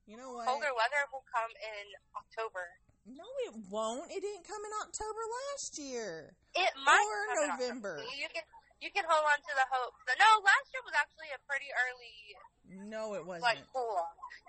You 0.07 0.17
know 0.17 0.39
what? 0.39 0.47
Colder 0.47 0.71
weather 0.71 1.03
will 1.11 1.27
come 1.27 1.51
in 1.51 1.85
October. 2.15 2.63
No, 3.07 3.27
it 3.47 3.55
won't. 3.71 4.11
It 4.11 4.23
didn't 4.23 4.47
come 4.47 4.63
in 4.63 4.75
October 4.83 5.23
last 5.51 5.79
year. 5.79 6.35
It 6.55 6.73
might 6.83 7.07
Or 7.07 7.51
November. 7.55 8.03
You 8.19 8.31
can 8.31 8.43
you 8.83 8.91
can 8.95 9.07
hold 9.07 9.27
on 9.27 9.39
to 9.39 9.53
the 9.55 9.67
hope. 9.71 9.95
No, 10.19 10.31
last 10.43 10.67
year 10.71 10.83
was 10.87 10.95
actually 10.95 11.31
a 11.35 11.41
pretty 11.47 11.71
early 11.75 12.87
No, 12.87 13.15
it 13.15 13.27
wasn't. 13.27 13.51
like 13.51 13.63
cool. 13.75 13.99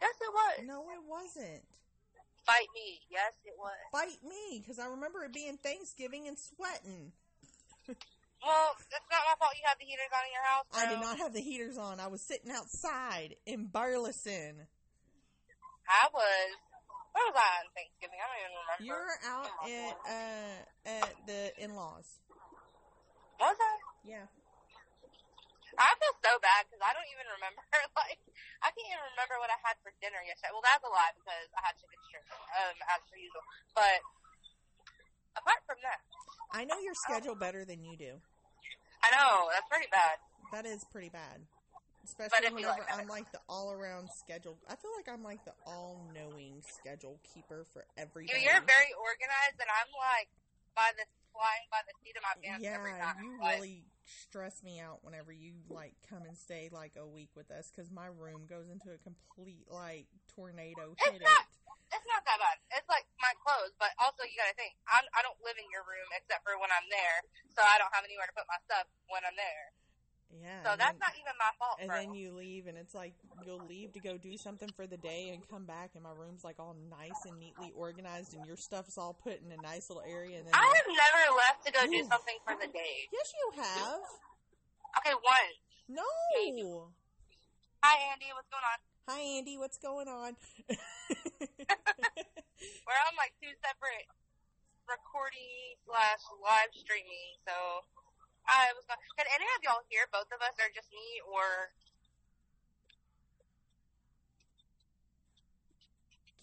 Yes, 0.01 0.13
it 0.21 0.31
was. 0.33 0.55
No, 0.65 0.85
it 0.93 1.03
wasn't. 1.05 1.63
Fight 2.45 2.69
me. 2.73 3.01
Yes, 3.09 3.33
it 3.45 3.57
was. 3.57 3.75
Fight 3.91 4.21
me, 4.23 4.61
because 4.61 4.79
I 4.79 4.87
remember 4.87 5.23
it 5.25 5.33
being 5.33 5.57
Thanksgiving 5.57 6.27
and 6.27 6.37
sweating. 6.37 7.11
Well, 8.45 8.75
it's 8.77 9.09
not 9.09 9.21
my 9.25 9.33
fault 9.39 9.53
you 9.57 9.65
had 9.65 9.77
the 9.79 9.85
heaters 9.85 10.13
on 10.13 10.21
in 10.21 10.31
your 10.31 10.45
house. 10.45 10.65
I 10.71 10.85
did 10.93 11.01
not 11.01 11.17
have 11.17 11.33
the 11.33 11.41
heaters 11.41 11.75
on. 11.75 11.99
I 11.99 12.05
was 12.05 12.21
sitting 12.21 12.51
outside 12.51 13.35
in 13.47 13.65
Burleson. 13.65 14.67
I 15.87 16.03
was. 16.11 16.47
Where 17.15 17.25
was 17.33 17.37
I 17.39 17.49
on 17.63 17.67
Thanksgiving? 17.73 18.19
I 18.19 18.25
don't 18.29 18.39
even 18.43 18.55
remember. 18.61 18.83
You 18.85 18.93
were 18.93 19.17
out 19.25 19.51
at 19.65 19.95
uh, 20.05 20.57
at 20.85 21.11
the 21.25 21.41
in-laws. 21.57 22.07
Was 23.41 23.57
I? 23.57 23.75
Yeah. 24.05 24.27
I 25.77 25.93
feel 26.01 26.15
so 26.25 26.33
bad 26.41 26.65
because 26.65 26.81
I 26.81 26.89
don't 26.89 27.09
even 27.13 27.27
remember. 27.37 27.61
like, 28.01 28.17
I 28.65 28.73
can't 28.73 28.89
even 28.89 29.07
remember 29.13 29.37
what 29.37 29.53
I 29.53 29.59
had 29.61 29.77
for 29.85 29.93
dinner 30.01 30.17
yesterday. 30.25 30.49
Well, 30.49 30.65
that's 30.65 30.81
a 30.81 30.89
lie 30.89 31.13
because 31.13 31.47
I 31.53 31.61
had 31.69 31.77
chicken 31.77 32.01
strips, 32.09 32.33
um, 32.33 32.75
as 32.89 33.01
per 33.05 33.17
usual. 33.17 33.45
But 33.77 34.01
apart 35.37 35.61
from 35.69 35.77
that, 35.85 36.01
I 36.49 36.65
know 36.65 36.81
your 36.81 36.97
schedule 36.97 37.37
better 37.37 37.61
than 37.61 37.85
you 37.85 37.93
do. 37.93 38.17
I 39.05 39.13
know 39.13 39.53
that's 39.53 39.69
pretty 39.69 39.89
bad. 39.93 40.17
That 40.49 40.65
is 40.65 40.81
pretty 40.89 41.13
bad. 41.13 41.45
But 42.15 42.31
Especially 42.31 42.63
whenever 42.63 42.79
like 42.79 42.87
I'm 42.93 43.07
like 43.11 43.27
the 43.35 43.43
all-around 43.49 44.07
schedule. 44.15 44.55
I 44.69 44.75
feel 44.79 44.91
like 44.95 45.09
I'm 45.11 45.23
like 45.23 45.43
the 45.43 45.57
all-knowing 45.67 46.63
schedule 46.63 47.19
keeper 47.33 47.67
for 47.73 47.83
You, 47.97 48.03
everybody. 48.07 48.43
you're 48.47 48.63
very 48.63 48.91
organized, 48.95 49.59
and 49.59 49.67
I'm 49.67 49.91
like 49.91 50.29
by 50.71 50.87
the 50.95 51.03
flying 51.35 51.67
by 51.69 51.81
the 51.85 51.93
seat 52.01 52.17
of 52.17 52.23
my 52.25 52.33
pants 52.41 52.65
yeah, 52.65 52.77
every 52.81 52.93
time. 52.97 53.17
you 53.21 53.37
really 53.41 53.85
stress 54.05 54.61
me 54.65 54.79
out 54.81 55.05
whenever 55.05 55.29
you 55.29 55.53
like 55.69 55.93
come 56.09 56.25
and 56.25 56.33
stay 56.37 56.69
like 56.73 56.97
a 56.97 57.05
week 57.05 57.29
with 57.37 57.49
us 57.53 57.69
because 57.69 57.89
my 57.93 58.09
room 58.09 58.45
goes 58.49 58.69
into 58.69 58.89
a 58.89 58.97
complete 59.01 59.65
like 59.69 60.09
tornado 60.33 60.97
It's 60.97 61.05
hit 61.13 61.21
it. 61.21 61.29
not- 61.29 61.45
It's 61.93 62.07
not 62.09 62.19
that 62.25 62.37
bad. 62.41 62.57
It's 62.73 62.89
like 62.89 63.05
my 63.21 63.31
clothes, 63.45 63.71
but 63.79 63.93
also 64.01 64.25
you 64.25 64.33
gotta 64.37 64.55
think 64.57 64.73
I'm, 64.91 65.05
I 65.13 65.21
don't 65.21 65.37
live 65.45 65.55
in 65.61 65.65
your 65.71 65.85
room 65.87 66.09
except 66.17 66.41
for 66.43 66.57
when 66.59 66.67
I'm 66.73 66.87
there, 66.89 67.17
so 67.53 67.61
I 67.63 67.77
don't 67.79 67.91
have 67.93 68.03
anywhere 68.03 68.27
to 68.27 68.35
put 68.35 68.43
my 68.49 68.59
stuff 68.65 68.85
when 69.13 69.21
I'm 69.23 69.37
there. 69.37 69.71
Yeah. 70.35 70.59
So 70.63 70.75
that's 70.77 70.99
then, 70.99 70.99
not 70.99 71.13
even 71.15 71.33
my 71.39 71.51
fault, 71.57 71.79
and 71.79 71.87
bro. 71.87 71.97
then 71.97 72.13
you 72.13 72.35
leave, 72.35 72.67
and 72.67 72.77
it's 72.77 72.93
like 72.93 73.13
you'll 73.45 73.63
leave 73.67 73.93
to 73.93 73.99
go 73.99 74.17
do 74.17 74.35
something 74.35 74.69
for 74.75 74.85
the 74.85 74.97
day, 74.97 75.31
and 75.33 75.39
come 75.47 75.65
back, 75.65 75.91
and 75.95 76.03
my 76.03 76.11
room's 76.11 76.43
like 76.43 76.59
all 76.59 76.75
nice 76.89 77.23
and 77.25 77.39
neatly 77.39 77.71
organized, 77.75 78.35
and 78.35 78.45
your 78.45 78.57
stuff's 78.57 78.97
all 78.97 79.13
put 79.13 79.39
in 79.39 79.51
a 79.51 79.61
nice 79.61 79.89
little 79.89 80.03
area. 80.03 80.37
And 80.37 80.47
then 80.47 80.53
I 80.53 80.67
have 80.67 80.87
never 80.87 81.23
left 81.31 81.65
to 81.65 81.71
go 81.71 81.79
do 81.87 82.03
something 82.11 82.37
for 82.43 82.55
the 82.59 82.67
day. 82.67 83.07
yes, 83.11 83.33
you 83.33 83.63
have. 83.63 84.03
Okay, 84.99 85.15
once. 85.15 85.63
No. 85.87 86.03
Hi, 87.83 87.95
Andy. 88.11 88.27
What's 88.35 88.51
going 88.51 88.67
on? 88.67 88.79
Hi, 89.07 89.21
Andy. 89.39 89.55
What's 89.55 89.79
going 89.79 90.09
on? 90.11 90.35
We're 92.83 93.01
on 93.07 93.15
like 93.15 93.31
two 93.39 93.53
separate 93.63 94.11
recording 94.83 95.79
slash 95.87 96.19
live 96.43 96.75
streaming. 96.75 97.39
So 97.47 97.87
I 98.47 98.71
was. 98.73 98.83
Going, 98.87 98.99
can 99.19 99.27
any 99.27 99.47
of 99.55 99.61
y'all 99.63 99.83
hear 99.91 100.07
both 100.09 100.31
of 100.31 100.39
us, 100.39 100.55
or 100.57 100.71
just 100.71 100.87
me, 100.91 101.07
or 101.27 101.71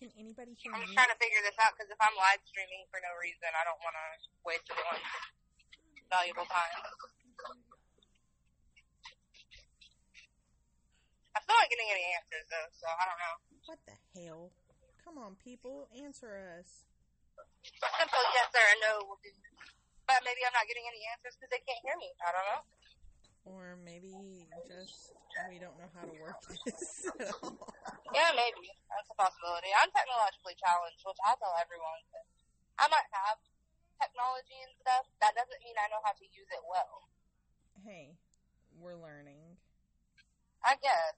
Can 0.04 0.12
anybody 0.20 0.52
hear 0.60 0.68
me? 0.68 0.76
I'm 0.76 0.84
me? 0.84 0.92
just 0.92 1.00
trying 1.00 1.08
to 1.08 1.16
figure 1.16 1.40
this 1.40 1.56
out 1.64 1.72
because 1.72 1.88
if 1.88 1.96
I'm 1.96 2.12
live 2.12 2.44
streaming 2.44 2.84
for 2.92 3.00
no 3.00 3.08
reason, 3.24 3.48
I 3.56 3.64
don't 3.64 3.80
want 3.80 3.96
to 3.96 4.06
waste 4.44 4.68
anyone's 4.68 5.08
valuable 6.12 6.44
time. 6.44 6.76
I'm 11.32 11.40
still 11.40 11.56
not 11.56 11.72
getting 11.72 11.88
any 11.88 12.04
answers 12.20 12.46
though, 12.52 12.68
so 12.76 12.84
I 12.84 13.04
don't 13.08 13.16
know. 13.16 13.36
What 13.64 13.80
the 13.88 13.96
hell? 14.12 14.52
Come 15.00 15.16
on, 15.16 15.40
people, 15.40 15.88
answer 15.96 16.36
us. 16.60 16.84
Simple 17.80 18.24
yes 18.36 18.52
or 18.52 18.60
a 18.60 18.76
no 18.84 18.92
will 19.08 19.20
do. 19.24 19.32
But 20.04 20.20
maybe 20.24 20.44
I'm 20.44 20.52
not 20.52 20.68
getting 20.68 20.84
any 20.84 21.00
answers 21.16 21.36
because 21.36 21.48
they 21.48 21.64
can't 21.64 21.80
hear 21.80 21.96
me. 21.96 22.12
I 22.20 22.28
don't 22.32 22.48
know. 22.48 22.62
Or 23.44 23.76
maybe 23.80 24.48
just 24.64 25.12
we 25.48 25.60
don't 25.60 25.76
know 25.76 25.88
how 25.92 26.04
to 26.04 26.14
work 26.16 26.40
this. 26.64 27.08
Yeah, 28.12 28.30
maybe. 28.32 28.72
That's 28.88 29.10
a 29.12 29.16
possibility. 29.16 29.68
I'm 29.76 29.92
technologically 29.92 30.56
challenged, 30.56 31.00
which 31.04 31.20
I 31.24 31.36
tell 31.36 31.52
everyone. 31.60 32.00
I 32.80 32.88
might 32.88 33.08
have 33.12 33.40
technology 34.00 34.58
and 34.64 34.72
stuff. 34.80 35.08
That 35.20 35.36
doesn't 35.36 35.60
mean 35.64 35.76
I 35.76 35.88
know 35.92 36.00
how 36.04 36.16
to 36.16 36.26
use 36.32 36.48
it 36.52 36.64
well. 36.64 37.08
Hey, 37.84 38.16
we're 38.76 38.96
learning. 38.96 39.60
I 40.64 40.80
guess. 40.80 41.16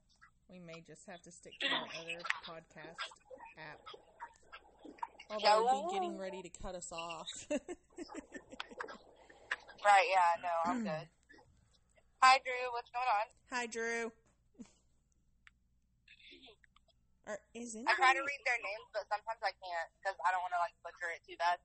We 0.50 0.58
may 0.58 0.82
just 0.82 1.06
have 1.06 1.22
to 1.26 1.30
stick 1.30 1.54
to 1.62 1.66
our 1.70 1.90
other 2.02 2.22
podcast 2.46 3.02
app. 3.58 3.82
Although 5.30 5.66
it'd 5.68 5.88
be 5.88 5.94
getting 5.94 6.18
ready 6.18 6.42
to 6.42 6.50
cut 6.62 6.74
us 6.74 6.92
off. 6.92 7.46
Right, 9.86 10.10
yeah, 10.10 10.34
no, 10.42 10.50
I'm 10.66 10.82
good. 10.82 11.06
Hi, 12.18 12.42
Drew, 12.42 12.58
what's 12.74 12.90
going 12.90 13.06
on? 13.06 13.30
Hi, 13.54 13.70
Drew. 13.70 14.10
Or 17.22 17.38
is 17.54 17.78
I 17.78 17.94
try 17.94 18.10
to 18.10 18.18
read 18.18 18.42
their 18.42 18.58
names, 18.66 18.90
but 18.90 19.06
sometimes 19.06 19.38
I 19.46 19.54
can't 19.62 19.86
because 20.02 20.18
I 20.26 20.34
don't 20.34 20.42
want 20.42 20.58
to, 20.58 20.62
like, 20.62 20.74
butcher 20.82 21.06
it 21.14 21.22
too 21.22 21.38
bad. 21.38 21.62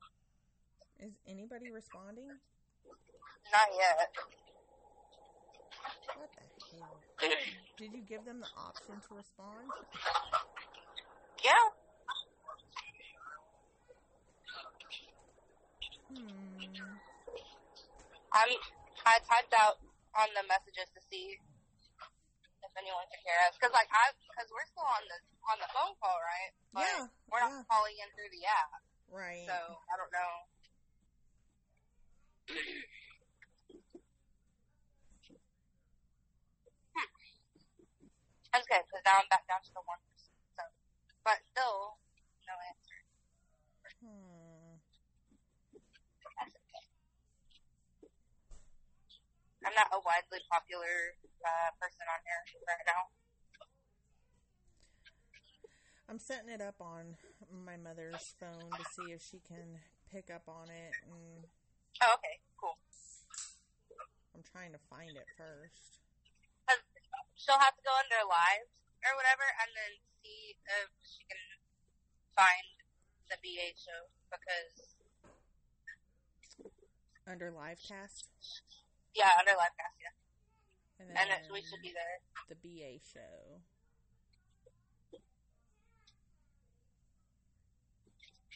is 1.02 1.18
anybody 1.26 1.74
responding? 1.74 2.30
Not 3.50 3.68
yet. 3.74 4.14
What 6.14 6.30
the 6.38 6.46
hell? 6.78 7.02
Did 7.74 7.90
you 7.90 8.06
give 8.06 8.22
them 8.22 8.38
the 8.38 8.50
option 8.54 9.02
to 9.02 9.18
respond? 9.18 9.66
Yeah. 11.42 11.74
Hmm. 16.12 16.60
I'm, 18.32 18.50
I 19.04 19.14
typed 19.24 19.54
out 19.56 19.80
on 20.16 20.28
the 20.36 20.44
messages 20.48 20.88
to 20.92 21.00
see 21.08 21.36
if 22.62 22.72
anyone 22.76 23.04
can 23.12 23.20
hear 23.24 23.36
us. 23.48 23.56
Because, 23.56 23.72
like, 23.72 23.88
I, 23.92 24.12
because 24.28 24.48
we're 24.52 24.68
still 24.68 24.88
on 24.88 25.04
the, 25.08 25.18
on 25.52 25.56
the 25.60 25.68
phone 25.72 25.96
call, 26.00 26.16
right? 26.20 26.52
But 26.72 26.84
Yeah, 26.88 27.08
We're 27.28 27.40
not 27.44 27.52
yeah. 27.52 27.68
calling 27.68 27.96
in 27.96 28.08
through 28.16 28.32
the 28.32 28.44
app, 28.48 28.72
Right. 29.12 29.44
so 29.48 29.56
I 29.56 29.94
don't 30.00 30.12
know. 30.12 30.32
That's 38.52 38.68
good, 38.68 38.84
because 38.84 39.00
now 39.08 39.16
I'm 39.16 39.28
back 39.32 39.48
down 39.48 39.64
to 39.64 39.72
the 39.72 39.80
one 39.88 39.96
percent. 40.12 40.36
So, 40.60 40.64
but 41.24 41.40
still, 41.56 41.96
no 42.44 42.52
answer. 42.68 43.00
Hmm. 44.04 44.76
That's 46.36 46.52
okay. 46.52 46.84
I'm 49.64 49.74
not 49.78 49.88
a 49.94 50.00
widely 50.02 50.42
popular 50.50 51.14
uh, 51.46 51.70
person 51.78 52.06
on 52.10 52.20
here 52.26 52.42
right 52.66 52.82
now. 52.86 53.02
I'm 56.10 56.18
setting 56.18 56.50
it 56.50 56.60
up 56.60 56.76
on 56.82 57.16
my 57.48 57.78
mother's 57.78 58.34
phone 58.42 58.74
to 58.76 58.84
see 58.84 59.14
if 59.14 59.22
she 59.22 59.38
can 59.40 59.80
pick 60.10 60.28
up 60.28 60.44
on 60.50 60.68
it, 60.68 60.92
and 61.06 61.46
Oh, 62.02 62.18
okay, 62.18 62.42
cool. 62.58 62.76
I'm 64.34 64.42
trying 64.42 64.72
to 64.74 64.82
find 64.90 65.14
it 65.16 65.28
first. 65.38 66.02
'Cause 66.66 66.82
she'll 67.38 67.58
have 67.62 67.76
to 67.76 67.82
go 67.86 67.94
under 67.94 68.26
lives 68.26 68.74
or 69.06 69.14
whatever, 69.14 69.46
and 69.62 69.70
then 69.76 69.92
see 70.22 70.58
if 70.66 70.90
she 71.06 71.22
can 71.24 71.38
find 72.34 72.82
the 73.30 73.38
BA 73.38 73.72
show 73.78 74.10
because 74.30 74.96
Under 77.26 77.52
Livecast, 77.52 78.26
yeah, 79.14 79.30
under 79.38 79.52
livecast, 79.52 79.96
yeah, 80.00 80.14
and 81.00 81.08
then 81.10 81.16
and 81.28 81.52
we 81.52 81.60
should 81.62 81.82
be 81.82 81.92
there. 81.92 82.18
the 82.48 82.56
BA 82.56 82.98
show. 83.02 83.60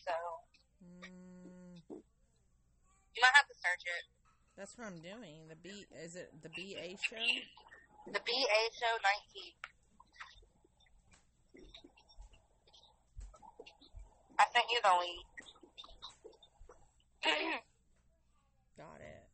So 0.07 0.13
Mm, 0.85 1.81
you 1.91 3.21
might 3.23 3.35
have 3.35 3.49
to 3.49 3.55
search 3.59 3.85
it. 3.87 4.05
that's 4.57 4.77
what 4.79 4.87
I'm 4.87 5.01
doing. 5.01 5.49
The 5.49 5.57
B 5.57 5.87
is 6.05 6.15
it 6.17 6.31
the 6.43 6.49
BA 6.51 6.97
show? 7.03 7.17
The 8.07 8.21
BA 8.21 8.61
show 8.77 8.95
19. 9.35 9.53
I 14.39 14.45
sent 14.53 14.67
you 14.71 14.81
the 14.85 14.95
link. 15.01 15.27
Got 18.79 19.01
it. 19.01 19.25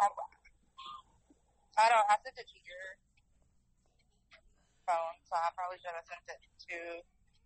I 0.00 1.86
don't 1.90 2.08
have 2.10 2.22
to 2.22 2.30
it 2.30 2.46
to 2.46 2.58
your 2.62 2.86
phone, 4.86 5.16
so 5.26 5.34
I 5.38 5.50
probably 5.54 5.78
should 5.78 5.94
have 5.94 6.06
sent 6.06 6.22
it 6.30 6.40
to. 6.70 7.02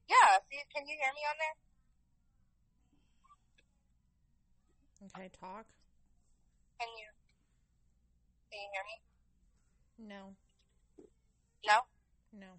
Yeah, 0.09 0.41
see, 0.49 0.61
can 0.73 0.89
you 0.89 0.97
hear 0.97 1.13
me 1.13 1.23
on 1.29 1.37
there? 1.41 1.57
Okay, 5.13 5.29
talk. 5.33 5.67
Can 6.81 6.89
you? 6.99 7.11
Can 8.51 8.59
you 8.61 8.69
hear 8.73 8.85
me? 8.89 8.97
No, 9.99 10.37
No. 11.67 11.79
no. 12.33 12.53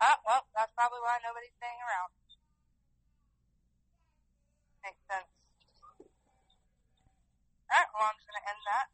Oh, 0.00 0.16
well, 0.26 0.44
that's 0.54 0.72
probably 0.76 1.00
why 1.00 1.18
nobody's 1.24 1.54
staying 1.56 1.80
around. 1.80 2.12
Makes 4.84 5.04
sense. 5.08 5.35
Alright, 7.66 7.90
well, 7.94 8.06
I'm 8.06 8.16
just 8.16 8.28
gonna 8.30 8.46
end 8.46 8.62
that. 8.66 8.86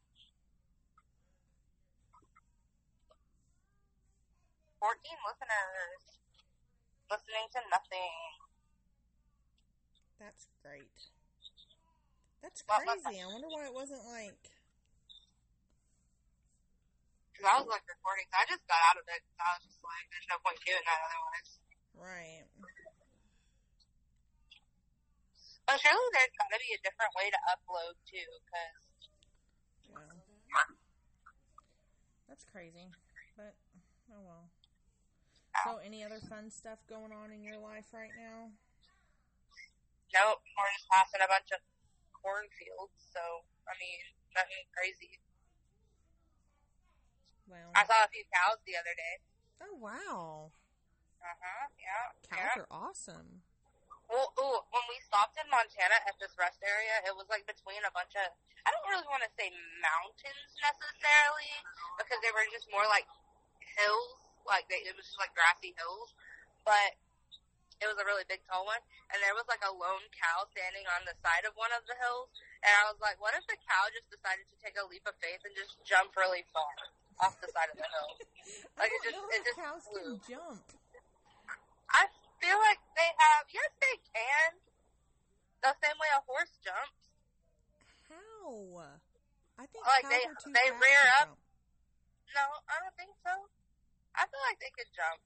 14 4.83 4.99
listeners. 5.29 6.03
Listening 7.07 7.47
to 7.55 7.61
nothing. 7.71 8.17
That's 10.19 10.49
great. 10.65 10.91
That's 12.43 12.63
crazy. 12.67 13.23
I 13.23 13.29
wonder 13.31 13.47
why 13.47 13.71
it 13.71 13.75
wasn't 13.75 14.03
like. 14.09 14.39
Cause 17.39 17.47
I 17.47 17.55
was 17.59 17.71
like 17.71 17.87
recording, 17.87 18.27
I 18.35 18.47
just 18.47 18.67
got 18.71 18.79
out 18.91 18.99
of 18.99 19.07
it. 19.07 19.23
I 19.39 19.59
was 19.59 19.67
just 19.67 19.83
like, 19.83 20.07
there's 20.11 20.31
no 20.31 20.39
point 20.43 20.59
doing 20.63 20.83
that 20.83 21.01
otherwise. 21.03 21.51
Right. 21.95 22.47
But 25.67 25.79
surely 25.79 26.09
there's 26.13 26.35
gotta 26.37 26.59
be 26.59 26.75
a 26.75 26.81
different 26.83 27.13
way 27.15 27.31
to 27.31 27.41
upload 27.49 27.95
too, 28.05 28.31
cause 28.51 28.83
Yeah. 29.89 30.69
That's 32.29 32.45
crazy. 32.45 32.91
But, 33.37 33.55
oh 34.13 34.23
well. 34.25 34.49
So, 35.65 35.79
any 35.85 36.03
other 36.03 36.19
fun 36.19 36.49
stuff 36.51 36.81
going 36.89 37.13
on 37.13 37.31
in 37.31 37.45
your 37.45 37.61
life 37.61 37.93
right 37.93 38.13
now? 38.17 38.51
nope, 40.13 40.41
we're 40.45 40.73
just 40.77 40.89
passing 40.93 41.21
a 41.25 41.29
bunch 41.29 41.49
of 41.53 41.61
cornfields, 42.13 42.97
so, 43.13 43.21
I 43.65 43.73
mean, 43.81 44.01
nothing 44.37 44.65
crazy. 44.77 45.21
Well, 47.49 47.73
I 47.77 47.85
saw 47.85 48.05
a 48.05 48.09
few 48.13 48.25
cows 48.33 48.61
the 48.65 48.77
other 48.81 48.97
day. 48.97 49.15
oh 49.61 49.77
wow. 49.77 50.53
Uh 51.21 51.37
huh. 51.37 51.65
Yeah. 51.77 52.05
Cows 52.33 52.53
yeah. 52.57 52.63
are 52.65 52.71
awesome. 52.73 53.45
Well, 54.13 54.29
ooh, 54.45 54.61
when 54.77 54.85
we 54.93 55.01
stopped 55.09 55.41
in 55.41 55.49
Montana 55.49 55.97
at 56.05 56.21
this 56.21 56.37
rest 56.37 56.61
area, 56.61 57.01
it 57.09 57.17
was 57.17 57.25
like 57.33 57.49
between 57.49 57.81
a 57.89 57.93
bunch 57.97 58.13
of 58.21 58.29
I 58.63 58.71
don't 58.71 58.85
really 58.93 59.09
want 59.09 59.25
to 59.25 59.33
say 59.41 59.49
mountains 59.81 60.53
necessarily 60.61 61.53
because 61.97 62.21
they 62.21 62.29
were 62.37 62.45
just 62.53 62.69
more 62.69 62.85
like 62.93 63.09
hills, 63.65 64.21
like 64.45 64.69
they, 64.69 64.85
it 64.85 64.93
was 64.95 65.09
just 65.09 65.17
like 65.17 65.33
grassy 65.33 65.73
hills, 65.81 66.13
but 66.69 66.93
it 67.83 67.89
was 67.91 67.99
a 67.99 68.07
really 68.07 68.23
big 68.31 68.39
tall 68.47 68.63
one, 68.69 68.79
and 69.11 69.19
there 69.19 69.35
was 69.35 69.49
like 69.51 69.65
a 69.67 69.73
lone 69.73 70.07
cow 70.15 70.47
standing 70.55 70.87
on 70.95 71.03
the 71.09 71.17
side 71.25 71.43
of 71.49 71.57
one 71.59 71.73
of 71.75 71.83
the 71.91 71.97
hills, 71.99 72.31
and 72.63 72.71
I 72.71 72.87
was 72.87 73.01
like, 73.03 73.19
what 73.19 73.35
if 73.35 73.43
the 73.51 73.59
cow 73.59 73.91
just 73.91 74.07
decided 74.13 74.47
to 74.47 74.57
take 74.63 74.79
a 74.79 74.85
leap 74.87 75.03
of 75.09 75.19
faith 75.19 75.43
and 75.43 75.51
just 75.59 75.75
jump 75.83 76.15
really 76.15 76.47
far 76.55 76.71
off 77.19 77.35
the 77.43 77.51
side 77.51 77.73
of 77.73 77.81
the 77.81 77.89
hill? 77.89 78.13
Like, 78.79 78.91
it 78.95 79.03
just- 79.03 79.31
it 79.35 79.41
just 79.43 79.59
cows 79.59 79.83
flew. 79.91 80.19
can 80.23 80.39
jump. 80.39 80.63
I 81.91 82.07
feel 82.43 82.59
like 82.59 82.81
they 82.99 83.11
have. 83.17 83.47
Yes, 83.55 83.71
they 83.79 83.97
can. 84.11 84.51
The 85.63 85.73
same 85.79 85.95
way 86.03 86.11
a 86.11 86.21
horse 86.27 86.59
jumps. 86.59 87.07
How? 88.11 88.99
I 89.59 89.67
think 89.71 89.87
Like, 89.87 90.03
they- 90.11 90.27
they 90.27 90.69
rear 90.75 91.05
up. 91.23 91.29
jump. 91.31 91.39
No, 92.35 92.45
I 92.67 92.75
don't 92.83 92.97
think 92.99 93.15
so. 93.23 93.49
I 94.15 94.27
feel 94.27 94.41
like 94.41 94.59
they 94.59 94.73
could 94.75 94.91
jump. 94.93 95.21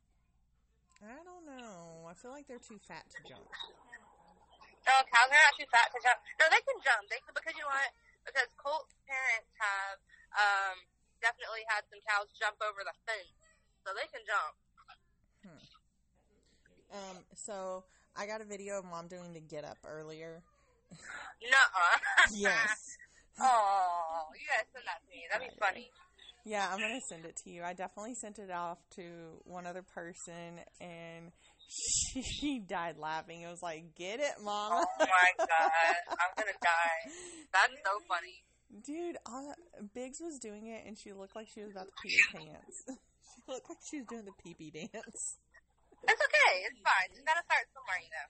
I 1.02 1.22
don't 1.24 1.44
know. 1.46 2.04
I 2.08 2.14
feel 2.14 2.30
like 2.32 2.46
they're 2.46 2.58
too 2.62 2.78
fat 2.78 3.08
to 3.10 3.20
jump. 3.24 3.48
No, 4.86 4.92
cows 5.10 5.30
are 5.30 5.42
not 5.44 5.56
too 5.58 5.66
fat 5.72 5.90
to 5.92 5.98
jump. 6.02 6.20
No, 6.38 6.48
they 6.48 6.62
can 6.62 6.78
jump. 6.82 7.08
They 7.08 7.20
can, 7.20 7.34
because 7.34 7.54
you 7.56 7.62
know 7.62 7.68
what? 7.68 7.92
Because 8.24 8.48
Colt's 8.56 8.94
parents 9.06 9.50
have 9.58 9.98
um 10.36 10.76
definitely 11.20 11.64
had 11.68 11.88
some 11.88 12.00
cows 12.06 12.28
jump 12.38 12.60
over 12.62 12.84
the 12.84 12.94
fence, 13.06 13.34
so 13.84 13.94
they 13.94 14.06
can 14.08 14.24
jump. 14.26 14.54
Um, 16.92 17.18
so 17.34 17.84
I 18.16 18.26
got 18.26 18.40
a 18.40 18.44
video 18.44 18.78
of 18.78 18.84
mom 18.84 19.08
doing 19.08 19.32
the 19.32 19.40
get 19.40 19.64
up 19.64 19.78
earlier. 19.86 20.42
Nuh-uh. 20.90 21.98
Yes. 22.32 22.96
oh, 23.40 24.22
you 24.34 24.46
gotta 24.48 24.66
send 24.72 24.84
that 24.86 25.02
to 25.04 25.10
me. 25.10 25.24
That'd 25.30 25.48
be 25.48 25.56
funny. 25.60 25.90
Yeah, 26.44 26.68
I'm 26.70 26.78
gonna 26.78 27.00
send 27.08 27.24
it 27.24 27.36
to 27.44 27.50
you. 27.50 27.62
I 27.62 27.72
definitely 27.72 28.14
sent 28.14 28.38
it 28.38 28.50
off 28.50 28.78
to 28.94 29.02
one 29.44 29.66
other 29.66 29.82
person, 29.82 30.60
and 30.80 31.32
she 31.68 32.60
died 32.68 32.98
laughing. 32.98 33.40
It 33.42 33.50
was 33.50 33.62
like, 33.62 33.96
"Get 33.96 34.20
it, 34.20 34.32
mama." 34.42 34.84
Oh 34.86 35.06
my 35.06 35.44
god, 35.44 35.94
I'm 36.08 36.32
gonna 36.36 36.56
die. 36.62 37.12
That's 37.52 37.74
so 37.84 37.98
funny. 38.08 38.44
Dude, 38.86 39.16
uh, 39.26 39.54
Biggs 39.92 40.20
was 40.20 40.38
doing 40.38 40.66
it, 40.66 40.84
and 40.86 40.96
she 40.96 41.12
looked 41.12 41.34
like 41.34 41.48
she 41.52 41.62
was 41.62 41.72
about 41.72 41.86
to 41.86 41.92
pee 42.02 42.16
her 42.32 42.38
pants. 42.38 42.84
she 42.86 43.52
looked 43.52 43.68
like 43.68 43.78
she 43.90 43.98
was 43.98 44.06
doing 44.06 44.24
the 44.24 44.32
pee 44.42 44.54
pee 44.54 44.70
dance. 44.70 45.38
It's 46.08 46.22
okay. 46.22 46.52
It's 46.70 46.80
fine. 46.80 47.10
You 47.14 47.22
gotta 47.26 47.42
start 47.44 47.66
somewhere, 47.74 48.00
you 48.02 48.10
know. 48.10 48.28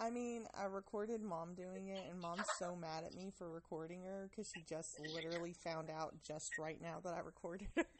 I 0.00 0.10
mean, 0.10 0.46
I 0.56 0.64
recorded 0.64 1.22
mom 1.22 1.54
doing 1.54 1.88
it, 1.88 2.06
and 2.08 2.20
mom's 2.20 2.46
so 2.58 2.76
mad 2.76 3.04
at 3.04 3.14
me 3.14 3.32
for 3.36 3.50
recording 3.50 4.04
her 4.04 4.28
because 4.30 4.50
she 4.54 4.62
just 4.68 5.00
literally 5.00 5.52
found 5.52 5.90
out 5.90 6.14
just 6.22 6.56
right 6.58 6.80
now 6.80 7.00
that 7.02 7.14
I 7.14 7.20
recorded 7.20 7.68
her. 7.76 7.84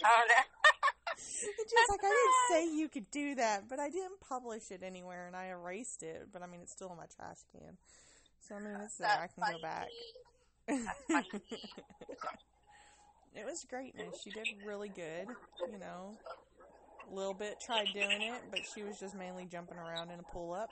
Oh 0.00 0.22
no. 0.28 0.34
And 1.18 1.68
she 1.68 1.74
was 1.74 1.88
like, 1.90 2.00
I 2.04 2.08
didn't 2.08 2.70
say 2.70 2.78
you 2.78 2.88
could 2.88 3.10
do 3.10 3.34
that, 3.34 3.68
but 3.68 3.80
I 3.80 3.90
didn't 3.90 4.20
publish 4.20 4.70
it 4.70 4.84
anywhere, 4.84 5.26
and 5.26 5.34
I 5.34 5.48
erased 5.48 6.04
it. 6.04 6.28
But 6.32 6.42
I 6.42 6.46
mean, 6.46 6.60
it's 6.62 6.70
still 6.70 6.88
in 6.92 6.96
my 6.96 7.06
trash 7.06 7.38
can. 7.50 7.76
So 8.38 8.54
I 8.54 8.60
mean, 8.60 8.76
it's 8.84 8.96
there. 8.98 9.08
I 9.08 9.26
That's 9.26 9.34
can 9.34 9.44
go 9.52 9.58
back. 9.60 9.88
It 13.34 13.44
was 13.46 13.64
great, 13.68 13.96
man. 13.96 14.06
She 14.22 14.30
did 14.30 14.48
really 14.66 14.88
good. 14.88 15.28
You 15.70 15.78
know, 15.78 16.16
a 17.10 17.14
little 17.14 17.34
bit 17.34 17.60
tried 17.60 17.88
doing 17.92 18.22
it, 18.22 18.40
but 18.50 18.60
she 18.74 18.82
was 18.82 18.98
just 18.98 19.14
mainly 19.14 19.46
jumping 19.50 19.78
around 19.78 20.10
in 20.10 20.20
a 20.20 20.26
pull 20.32 20.52
up. 20.52 20.70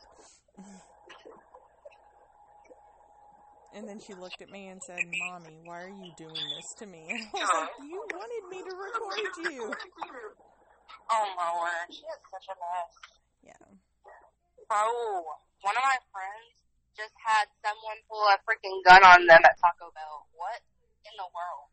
And 3.76 3.88
then 3.88 4.00
she 4.00 4.14
looked 4.14 4.40
at 4.40 4.48
me 4.48 4.68
and 4.68 4.80
said, 4.80 5.00
Mommy, 5.04 5.60
why 5.64 5.84
are 5.84 5.92
you 5.92 6.08
doing 6.16 6.32
this 6.56 6.68
to 6.80 6.86
me? 6.86 7.04
And 7.12 7.20
I 7.34 7.40
was 7.40 7.50
like, 7.52 7.76
You 7.84 8.00
wanted 8.08 8.44
me 8.48 8.58
to 8.64 8.72
record 8.72 9.52
you. 9.52 9.62
Oh 11.12 11.26
my 11.36 11.50
word. 11.60 11.86
She 11.92 12.00
is 12.00 12.20
such 12.32 12.48
a 12.48 12.56
mess. 12.56 12.92
Yeah. 13.44 13.76
Oh, 14.72 15.24
one 15.60 15.76
of 15.76 15.84
my 15.84 16.00
friends 16.08 16.56
just 16.96 17.12
had 17.20 17.52
someone 17.60 18.00
pull 18.08 18.24
a 18.32 18.40
freaking 18.48 18.80
gun 18.82 19.04
on 19.04 19.28
them 19.28 19.44
at 19.44 19.60
Taco 19.60 19.92
Bell. 19.92 20.24
What 20.32 20.64
in 21.04 21.12
the 21.20 21.28
world? 21.36 21.68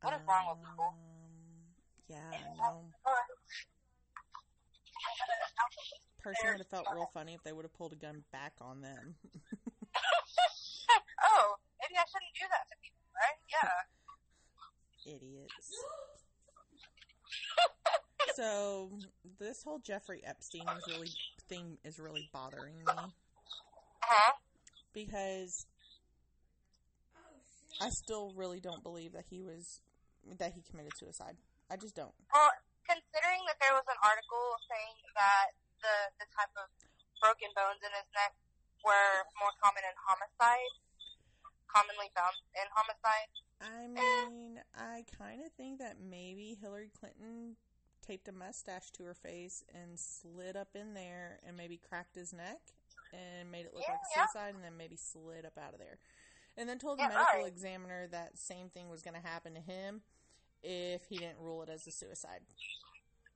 What 0.00 0.16
is 0.16 0.24
wrong 0.26 0.56
with 0.56 0.64
people? 0.66 0.96
Um, 0.96 1.11
Yeah, 2.12 2.28
I 2.28 2.44
know. 2.60 2.84
Person 6.22 6.50
would 6.50 6.58
have 6.58 6.68
felt 6.68 6.86
real 6.94 7.08
funny 7.14 7.32
if 7.34 7.42
they 7.42 7.52
would 7.52 7.64
have 7.64 7.72
pulled 7.72 7.94
a 7.94 7.96
gun 7.96 8.22
back 8.32 8.52
on 8.60 8.82
them. 8.82 9.14
oh, 11.24 11.56
maybe 11.80 11.96
I 11.96 12.04
shouldn't 12.04 12.34
do 12.36 12.44
that 12.52 12.68
to 12.68 12.76
people, 12.84 13.08
right? 13.16 13.40
Yeah. 13.50 15.14
Idiots. 15.16 15.70
so 18.36 18.98
this 19.40 19.62
whole 19.64 19.80
Jeffrey 19.80 20.22
Epstein 20.24 20.68
is 20.76 20.86
really 20.94 21.10
thing 21.48 21.78
is 21.84 21.98
really 21.98 22.28
bothering 22.32 22.76
me 22.76 22.84
Huh? 24.02 24.32
because 24.92 25.66
I 27.80 27.88
still 27.88 28.32
really 28.36 28.60
don't 28.60 28.82
believe 28.82 29.12
that 29.12 29.24
he 29.28 29.42
was 29.42 29.80
that 30.38 30.52
he 30.52 30.62
committed 30.70 30.92
suicide. 30.96 31.36
I 31.72 31.80
just 31.80 31.96
don't. 31.96 32.12
Well, 32.28 32.52
considering 32.84 33.40
that 33.48 33.56
there 33.56 33.72
was 33.72 33.88
an 33.88 33.96
article 34.04 34.60
saying 34.68 35.00
that 35.16 35.56
the 35.80 35.96
the 36.20 36.28
type 36.36 36.52
of 36.60 36.68
broken 37.16 37.48
bones 37.56 37.80
in 37.80 37.88
his 37.96 38.04
neck 38.12 38.36
were 38.84 39.24
more 39.40 39.56
common 39.56 39.80
in 39.80 39.96
homicide, 39.96 40.74
commonly 41.72 42.12
found 42.12 42.36
in 42.52 42.68
homicide. 42.76 43.32
I 43.64 43.88
eh. 43.88 44.28
mean, 44.28 44.60
I 44.76 45.08
kind 45.16 45.40
of 45.40 45.56
think 45.56 45.80
that 45.80 45.96
maybe 45.96 46.60
Hillary 46.60 46.92
Clinton 46.92 47.56
taped 48.04 48.28
a 48.28 48.36
mustache 48.36 48.90
to 48.98 49.04
her 49.08 49.14
face 49.14 49.64
and 49.72 49.96
slid 49.96 50.56
up 50.56 50.74
in 50.74 50.92
there 50.92 51.38
and 51.46 51.56
maybe 51.56 51.78
cracked 51.78 52.16
his 52.16 52.34
neck 52.34 52.60
and 53.14 53.50
made 53.50 53.64
it 53.64 53.72
look 53.72 53.84
Yeah, 53.86 53.94
like 53.94 54.02
yeah. 54.14 54.26
suicide 54.26 54.54
and 54.54 54.64
then 54.64 54.76
maybe 54.76 54.96
slid 54.96 55.46
up 55.46 55.56
out 55.56 55.72
of 55.72 55.78
there. 55.78 55.98
And 56.56 56.68
then 56.68 56.78
told 56.78 56.98
the 56.98 57.04
Yeah, 57.04 57.14
medical 57.14 57.40
right. 57.40 57.46
examiner 57.46 58.08
that 58.08 58.36
same 58.36 58.68
thing 58.68 58.90
was 58.90 59.02
going 59.02 59.14
to 59.14 59.26
happen 59.26 59.54
to 59.54 59.60
him 59.60 60.02
if 60.62 61.06
he 61.08 61.18
didn't 61.18 61.38
rule 61.40 61.62
it 61.62 61.68
as 61.68 61.86
a 61.86 61.90
suicide. 61.90 62.40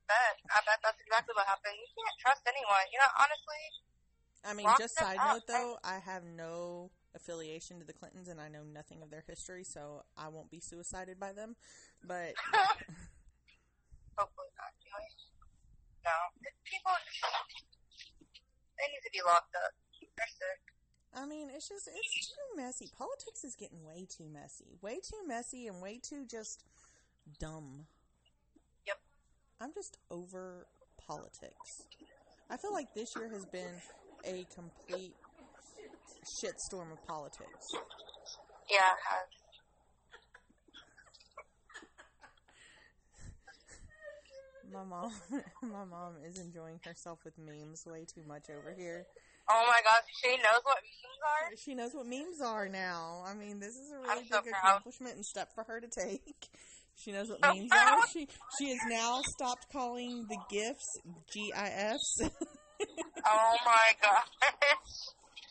Bet 0.07 0.39
I 0.51 0.62
bet 0.62 0.79
that's 0.83 1.01
exactly 1.03 1.35
what 1.35 1.47
happened. 1.47 1.75
You 1.75 1.89
can't 1.91 2.19
trust 2.23 2.43
anyone. 2.47 2.87
You 2.93 2.99
know, 3.03 3.12
honestly. 3.19 3.62
I 4.47 4.55
mean, 4.55 4.69
just 4.79 4.95
side 4.95 5.19
up, 5.19 5.35
note 5.35 5.47
though, 5.49 5.79
I 5.83 5.99
have 5.99 6.23
no 6.23 6.91
affiliation 7.17 7.81
to 7.81 7.85
the 7.85 7.93
Clintons 7.93 8.29
and 8.29 8.41
I 8.41 8.47
know 8.47 8.62
nothing 8.62 9.03
of 9.03 9.11
their 9.11 9.25
history, 9.27 9.65
so 9.65 10.05
I 10.17 10.29
won't 10.29 10.51
be 10.51 10.61
suicided 10.61 11.19
by 11.19 11.33
them. 11.33 11.57
But 12.07 12.35
Hopefully 14.17 14.49
not. 14.57 14.73
No, 16.07 16.17
people. 16.65 16.95
They 18.79 18.87
need 18.89 19.03
to 19.05 19.12
be 19.12 19.21
locked 19.27 19.55
up. 19.59 19.75
They're 20.17 20.31
sick. 20.31 20.62
I 21.12 21.27
mean, 21.27 21.49
it's 21.51 21.69
just 21.69 21.89
it's 21.89 22.29
too 22.29 22.49
messy. 22.57 22.89
Politics 22.97 23.45
is 23.45 23.57
getting 23.57 23.85
way 23.85 24.07
too 24.09 24.29
messy. 24.29 24.79
Way 24.81 25.01
too 25.03 25.27
messy 25.27 25.67
and 25.67 25.83
way 25.83 25.99
too 25.99 26.25
just 26.25 26.62
dumb. 27.39 27.87
Yep. 28.87 28.97
I'm 29.61 29.73
just 29.75 29.99
over 30.11 30.67
politics. 31.07 31.85
I 32.51 32.57
feel 32.57 32.73
like 32.73 32.95
this 32.95 33.15
year 33.17 33.29
has 33.29 33.45
been 33.47 33.75
a 34.25 34.47
complete 34.55 35.15
shitstorm 36.25 36.93
of 36.93 37.05
politics. 37.07 37.73
Yeah, 38.71 38.79
it 38.79 39.03
has. 39.09 39.29
My 44.73 44.83
mom 44.83 45.12
my 45.62 45.85
mom 45.85 46.15
is 46.27 46.39
enjoying 46.39 46.81
herself 46.85 47.21
with 47.25 47.39
memes 47.39 47.85
way 47.87 48.05
too 48.05 48.23
much 48.27 48.51
over 48.51 48.75
here. 48.77 49.07
Oh 49.49 49.65
my 49.69 49.81
gosh, 49.85 50.03
she 50.21 50.37
knows 50.37 50.61
what 50.65 50.79
memes 50.83 51.21
are. 51.23 51.57
She 51.57 51.75
knows 51.75 51.95
what 51.95 52.07
memes 52.07 52.41
are 52.41 52.69
now. 52.69 53.23
I 53.25 53.35
mean, 53.35 53.61
this 53.61 53.77
is 53.77 53.93
a 53.93 53.99
really 53.99 54.27
I'm 54.33 54.43
big 54.45 54.53
accomplishment 54.53 55.15
and 55.15 55.25
step 55.25 55.55
for 55.55 55.62
her 55.65 55.81
to 55.81 55.89
take. 55.89 56.49
She 56.96 57.12
knows 57.12 57.28
what 57.28 57.38
So 57.44 57.54
memes 57.54 57.70
are. 57.72 58.06
She 58.12 58.26
she 58.59 58.70
has 58.70 58.78
now 58.88 59.20
stopped 59.22 59.66
calling 59.72 60.26
the 60.28 60.38
gifts 60.50 60.98
GIFs. 61.32 62.20
Oh 63.28 63.56
my 63.64 63.92
gosh. 64.02 64.26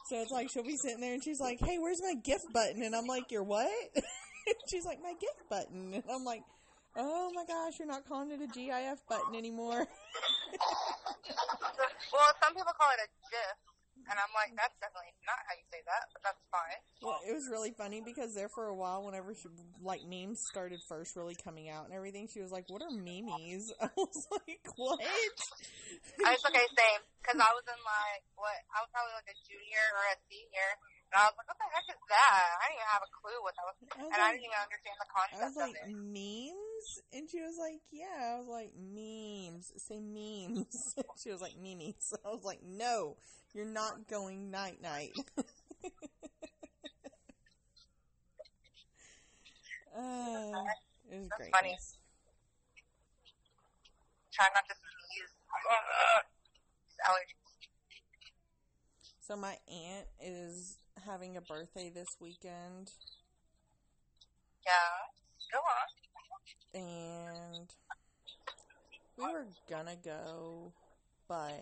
so 0.10 0.22
it's 0.22 0.32
like 0.32 0.50
she'll 0.52 0.64
be 0.64 0.78
sitting 0.78 1.02
there 1.02 1.14
and 1.14 1.24
she's 1.24 1.40
like, 1.40 1.60
"Hey, 1.60 1.78
where's 1.78 2.02
my 2.02 2.14
gift 2.24 2.46
button?" 2.54 2.84
And 2.84 2.96
I'm 2.96 3.06
like, 3.06 3.32
"Your 3.32 3.44
what?" 3.44 3.70
she's 4.70 4.86
like, 4.86 5.00
"My 5.02 5.14
gift 5.14 5.50
button." 5.50 5.94
And 5.94 6.04
I'm 6.10 6.24
like, 6.24 6.42
"Oh 6.96 7.32
my 7.34 7.46
gosh, 7.46 7.74
you're 7.80 7.88
not 7.88 8.08
calling 8.08 8.32
it 8.32 8.42
a 8.42 8.48
GIF 8.48 9.00
button 9.08 9.36
anymore." 9.36 9.78
well, 12.14 12.30
some 12.44 12.54
people 12.56 12.74
call 12.80 12.90
it 12.94 13.02
a 13.04 13.10
GIF, 13.30 13.58
and 14.10 14.16
I'm 14.16 14.34
like, 14.38 14.54
that's 14.54 14.78
definitely 14.78 15.14
not 15.26 15.40
how 15.46 15.54
you 15.58 15.66
say 15.74 15.82
that, 15.86 16.10
but 16.14 16.22
that's 16.22 16.44
fine. 16.54 16.82
Well, 17.02 17.22
it 17.26 17.34
was 17.34 17.50
really 17.50 17.74
funny 17.74 18.02
because 18.02 18.34
there 18.34 18.50
for 18.50 18.70
a 18.70 18.76
while, 18.76 19.06
whenever 19.06 19.34
she, 19.34 19.50
like 19.82 20.06
memes 20.06 20.42
started 20.50 20.82
first 20.86 21.16
really 21.16 21.36
coming 21.36 21.70
out 21.70 21.86
and 21.86 21.94
everything, 21.94 22.30
she 22.30 22.42
was 22.42 22.52
like, 22.54 22.70
"What 22.70 22.82
are 22.82 22.94
memes?" 22.94 23.74
I 23.82 23.90
was 23.98 24.26
like, 24.32 24.66
"What?" 24.76 25.02
I 25.02 26.30
was 26.34 26.44
okay, 26.46 26.66
same, 26.74 27.02
because 27.22 27.38
I 27.42 27.52
was 27.54 27.66
in 27.66 27.82
like 27.82 28.24
what 28.38 28.58
I 28.74 28.82
was 28.86 28.90
probably 28.94 29.16
like 29.18 29.30
a 29.30 29.38
junior 29.46 29.86
or 29.98 30.04
a 30.14 30.18
senior, 30.30 30.70
and 31.12 31.18
I 31.22 31.30
was 31.30 31.38
like, 31.38 31.48
what 31.50 31.60
the 31.62 31.70
heck 31.70 31.88
is 31.90 32.02
that? 32.10 32.46
I 32.60 32.64
didn't 32.70 32.82
even 32.82 32.92
have 32.92 33.06
a 33.06 33.12
clue 33.14 33.40
what 33.46 33.54
that 33.56 33.66
was, 33.70 33.78
I 33.78 34.04
was 34.04 34.12
and 34.12 34.20
I 34.20 34.28
didn't 34.34 34.46
even 34.50 34.62
understand 34.62 34.98
the 34.98 35.10
I 35.10 35.14
concept 35.14 35.42
was 35.46 35.56
like, 35.58 35.78
of 35.78 35.88
it. 35.88 35.94
Memes? 36.86 37.02
And 37.14 37.30
she 37.30 37.42
was 37.42 37.56
like, 37.60 37.82
yeah. 37.92 38.36
I 38.36 38.40
was 38.40 38.48
like, 38.48 38.72
memes. 38.78 39.72
Say 39.78 40.00
memes. 40.00 40.96
she 41.24 41.32
was 41.32 41.42
like, 41.42 41.56
memes. 41.62 42.14
I 42.26 42.30
was 42.30 42.44
like, 42.44 42.60
no, 42.64 43.18
you're 43.54 43.66
not 43.66 44.08
going 44.08 44.52
night 44.52 44.82
night. 44.82 45.14
uh, 45.38 45.42
it 51.12 51.20
was 51.20 51.30
That's 51.30 51.38
great. 51.38 51.52
funny. 51.56 51.78
Try 54.32 54.46
not 54.54 54.68
to 54.70 54.76
sneeze. 54.76 55.32
Allergies. 57.08 57.56
So 59.20 59.36
my 59.36 59.58
aunt 59.68 60.08
is 60.22 60.78
having 61.06 61.36
a 61.38 61.42
birthday 61.42 61.90
this 61.90 62.16
weekend, 62.20 62.92
Yeah. 64.66 65.10
Go 65.52 65.60
on. 65.60 66.05
And 66.76 67.68
we 69.18 69.24
were 69.24 69.48
gonna 69.70 69.96
go, 70.04 70.72
but 71.28 71.62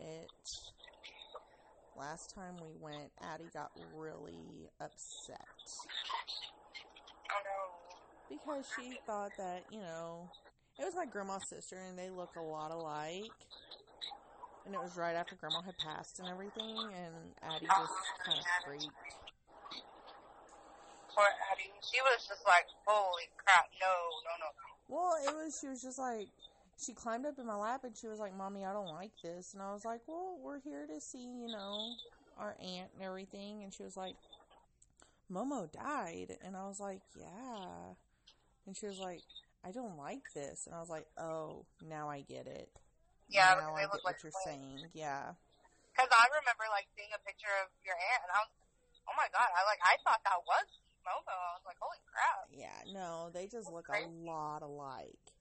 last 1.98 2.34
time 2.34 2.56
we 2.58 2.74
went, 2.82 3.12
Addie 3.22 3.44
got 3.54 3.72
really 3.96 4.70
upset 4.82 5.48
because 8.30 8.66
she 8.76 8.98
thought 9.06 9.32
that 9.38 9.64
you 9.72 9.80
know 9.80 10.30
it 10.80 10.86
was 10.86 10.96
my 10.96 11.06
grandma's 11.06 11.48
sister, 11.48 11.78
and 11.78 11.98
they 11.98 12.10
look 12.10 12.36
a 12.36 12.42
lot 12.42 12.72
alike. 12.72 13.32
And 14.66 14.74
it 14.74 14.80
was 14.80 14.96
right 14.96 15.14
after 15.14 15.36
grandma 15.36 15.60
had 15.62 15.78
passed 15.78 16.20
and 16.20 16.30
everything, 16.30 16.80
and 16.96 17.14
Addie 17.44 17.68
just 17.68 18.00
kind 18.24 18.40
of 18.40 18.48
freaked. 18.64 18.88
Poor 21.12 21.28
Addie. 21.52 21.70
She 21.84 22.00
was 22.00 22.24
just 22.26 22.48
like, 22.48 22.64
holy 22.88 23.28
crap, 23.38 23.68
no, 23.84 23.92
no, 24.24 24.34
no. 24.40 24.73
Well, 24.94 25.18
it 25.26 25.34
was, 25.34 25.58
she 25.60 25.68
was 25.68 25.82
just 25.82 25.98
like, 25.98 26.30
she 26.78 26.94
climbed 26.94 27.26
up 27.26 27.40
in 27.40 27.48
my 27.48 27.56
lap 27.56 27.82
and 27.84 27.98
she 27.98 28.06
was 28.06 28.20
like, 28.20 28.38
Mommy, 28.38 28.64
I 28.64 28.74
don't 28.74 28.94
like 28.94 29.10
this. 29.24 29.54
And 29.54 29.62
I 29.62 29.74
was 29.74 29.84
like, 29.84 30.02
Well, 30.06 30.38
we're 30.38 30.62
here 30.62 30.86
to 30.86 31.02
see, 31.02 31.26
you 31.42 31.48
know, 31.48 31.98
our 32.38 32.56
aunt 32.62 32.94
and 32.94 33.02
everything. 33.02 33.64
And 33.64 33.74
she 33.74 33.82
was 33.82 33.98
like, 33.98 34.14
Momo 35.34 35.66
died. 35.72 36.38
And 36.46 36.56
I 36.56 36.68
was 36.70 36.80
like, 36.80 37.02
yeah. 37.18 37.98
And 38.68 38.78
she 38.78 38.86
was 38.86 39.00
like, 39.00 39.26
I 39.66 39.72
don't 39.72 39.98
like 39.98 40.30
this. 40.38 40.68
And 40.70 40.76
I 40.76 40.80
was 40.80 40.94
like, 40.94 41.08
oh, 41.18 41.66
now 41.82 42.06
I 42.06 42.22
get 42.22 42.46
it. 42.46 42.70
Yeah, 43.34 43.58
now 43.58 43.74
I 43.74 43.90
get 43.90 44.06
what 44.06 44.22
you're 44.22 44.36
saying. 44.46 44.94
Yeah. 44.94 45.34
Because 45.90 46.12
I 46.14 46.26
remember 46.38 46.70
like 46.70 46.86
seeing 46.94 47.10
a 47.18 47.22
picture 47.26 47.50
of 47.66 47.74
your 47.82 47.98
aunt, 47.98 48.22
and 48.30 48.32
I 48.34 48.40
was, 48.46 48.54
oh 49.10 49.16
my 49.18 49.26
god, 49.34 49.50
I 49.50 49.62
like 49.66 49.82
I 49.82 49.98
thought 50.06 50.22
that 50.22 50.42
was 50.46 50.68
Momo. 51.06 51.36
I 51.36 51.54
was 51.60 51.66
like, 51.66 51.78
holy 51.80 52.02
crap, 52.08 52.48
Yeah, 52.52 52.84
no, 52.92 53.30
they 53.34 53.48
just 53.48 53.72
look 53.72 53.88
a 53.90 53.98
lot 53.98 54.62
alike. 54.62 55.34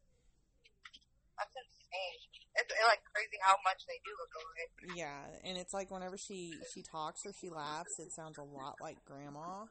that's 1.39 1.55
insane. 1.57 2.19
It's 2.57 2.73
it, 2.73 2.85
like 2.89 3.01
crazy 3.13 3.41
how 3.41 3.57
much 3.65 3.85
they 3.89 3.99
do 4.05 4.13
look 4.21 4.33
alike. 4.37 4.73
Yeah, 4.83 5.21
and 5.45 5.57
it's 5.57 5.73
like 5.73 5.91
whenever 5.91 6.19
she 6.19 6.65
she 6.73 6.83
talks 6.83 7.25
or 7.25 7.33
she 7.33 7.51
laughs, 7.51 7.99
it 7.99 8.13
sounds 8.13 8.39
a 8.39 8.43
lot 8.43 8.81
like 8.81 9.05
grandma, 9.05 9.67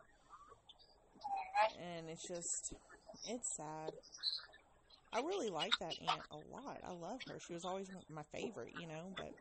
and 1.80 2.10
it's 2.10 2.28
just 2.28 2.74
it's 3.26 3.50
sad. 3.56 3.94
I 5.14 5.20
really 5.20 5.50
like 5.50 5.78
that 5.80 6.02
aunt 6.02 6.26
a 6.32 6.38
lot. 6.38 6.80
I 6.84 6.92
love 6.92 7.24
her. 7.28 7.40
She 7.40 7.54
was 7.54 7.66
always 7.66 7.92
my 8.10 8.24
favorite, 8.32 8.74
you 8.76 8.88
know, 8.88 9.14
but 9.18 9.34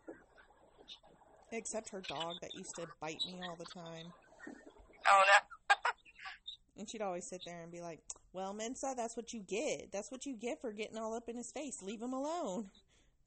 except 1.52 1.90
her 1.90 2.00
dog 2.00 2.40
that 2.40 2.54
used 2.54 2.76
to 2.76 2.88
bite 3.00 3.24
me 3.24 3.40
all 3.40 3.54
the 3.56 3.64
time. 3.66 4.14
Oh 5.10 5.22
no, 5.26 5.59
And 6.76 6.88
she'd 6.88 7.02
always 7.02 7.26
sit 7.26 7.42
there 7.44 7.62
and 7.62 7.70
be 7.70 7.80
like, 7.80 8.00
"Well, 8.32 8.52
Mensa, 8.52 8.94
that's 8.96 9.16
what 9.16 9.32
you 9.32 9.40
get. 9.40 9.92
That's 9.92 10.10
what 10.10 10.24
you 10.24 10.34
get 10.34 10.60
for 10.60 10.72
getting 10.72 10.96
all 10.96 11.14
up 11.14 11.28
in 11.28 11.36
his 11.36 11.52
face. 11.52 11.82
Leave 11.82 12.00
him 12.00 12.12
alone. 12.12 12.70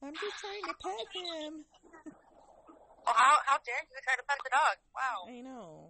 I'm 0.02 0.14
just 0.14 0.40
trying 0.40 0.64
to 0.64 0.74
pet 0.82 1.08
him." 1.14 1.66
well, 2.06 2.14
oh, 3.08 3.14
how 3.16 3.38
how 3.46 3.58
dare 3.66 3.76
you 3.90 4.00
try 4.04 4.16
to 4.16 4.24
pet 4.28 4.38
the 4.44 4.50
dog? 4.50 4.78
Wow, 4.96 5.32
I 5.32 5.42
know. 5.42 5.90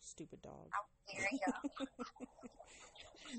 Stupid 0.00 0.42
dog. 0.42 0.68
how 0.70 0.84
dare 1.12 1.28
you? 1.32 1.86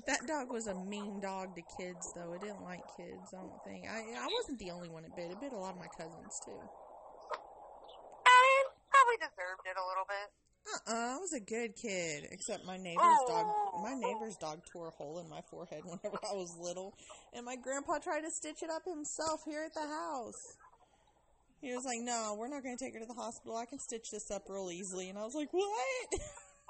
That 0.06 0.26
dog 0.26 0.52
was 0.52 0.66
a 0.68 0.74
mean 0.74 1.20
dog 1.20 1.56
to 1.56 1.62
kids, 1.76 2.12
though. 2.14 2.32
It 2.34 2.42
didn't 2.42 2.62
like 2.62 2.82
kids. 2.96 3.34
I 3.34 3.42
don't 3.42 3.62
think. 3.66 3.86
I 3.90 4.06
I 4.14 4.28
wasn't 4.38 4.58
the 4.58 4.70
only 4.70 4.88
one 4.88 5.04
it 5.04 5.14
bit. 5.16 5.30
It 5.30 5.40
bit 5.40 5.52
a 5.52 5.58
lot 5.58 5.74
of 5.74 5.80
my 5.80 5.90
cousins 5.90 6.40
too. 6.44 6.60
I 8.26 8.40
probably 8.88 9.18
deserved 9.18 9.66
it 9.66 9.74
a 9.74 9.82
little 9.82 10.06
bit. 10.06 10.30
Uh-uh, 10.66 11.16
I 11.16 11.18
was 11.18 11.32
a 11.32 11.40
good 11.40 11.74
kid. 11.76 12.28
Except 12.30 12.64
my 12.64 12.76
neighbor's 12.76 13.18
dog. 13.26 13.46
Oh. 13.48 13.80
My 13.82 13.94
neighbor's 13.94 14.36
dog 14.36 14.64
tore 14.66 14.88
a 14.88 14.90
hole 14.90 15.18
in 15.18 15.28
my 15.28 15.40
forehead 15.50 15.82
whenever 15.84 16.18
I 16.28 16.34
was 16.34 16.56
little, 16.60 16.94
and 17.32 17.44
my 17.44 17.56
grandpa 17.56 17.98
tried 17.98 18.22
to 18.22 18.30
stitch 18.30 18.62
it 18.62 18.70
up 18.70 18.84
himself 18.84 19.42
here 19.44 19.62
at 19.64 19.74
the 19.74 19.86
house. 19.86 20.56
He 21.60 21.74
was 21.74 21.84
like, 21.84 22.00
"No, 22.00 22.36
we're 22.38 22.48
not 22.48 22.62
going 22.62 22.76
to 22.76 22.82
take 22.82 22.94
her 22.94 23.00
to 23.00 23.06
the 23.06 23.14
hospital. 23.14 23.56
I 23.56 23.66
can 23.66 23.78
stitch 23.78 24.10
this 24.10 24.30
up 24.30 24.44
real 24.48 24.70
easily." 24.70 25.08
And 25.08 25.18
I 25.18 25.24
was 25.24 25.34
like, 25.34 25.52
"What?" 25.52 26.08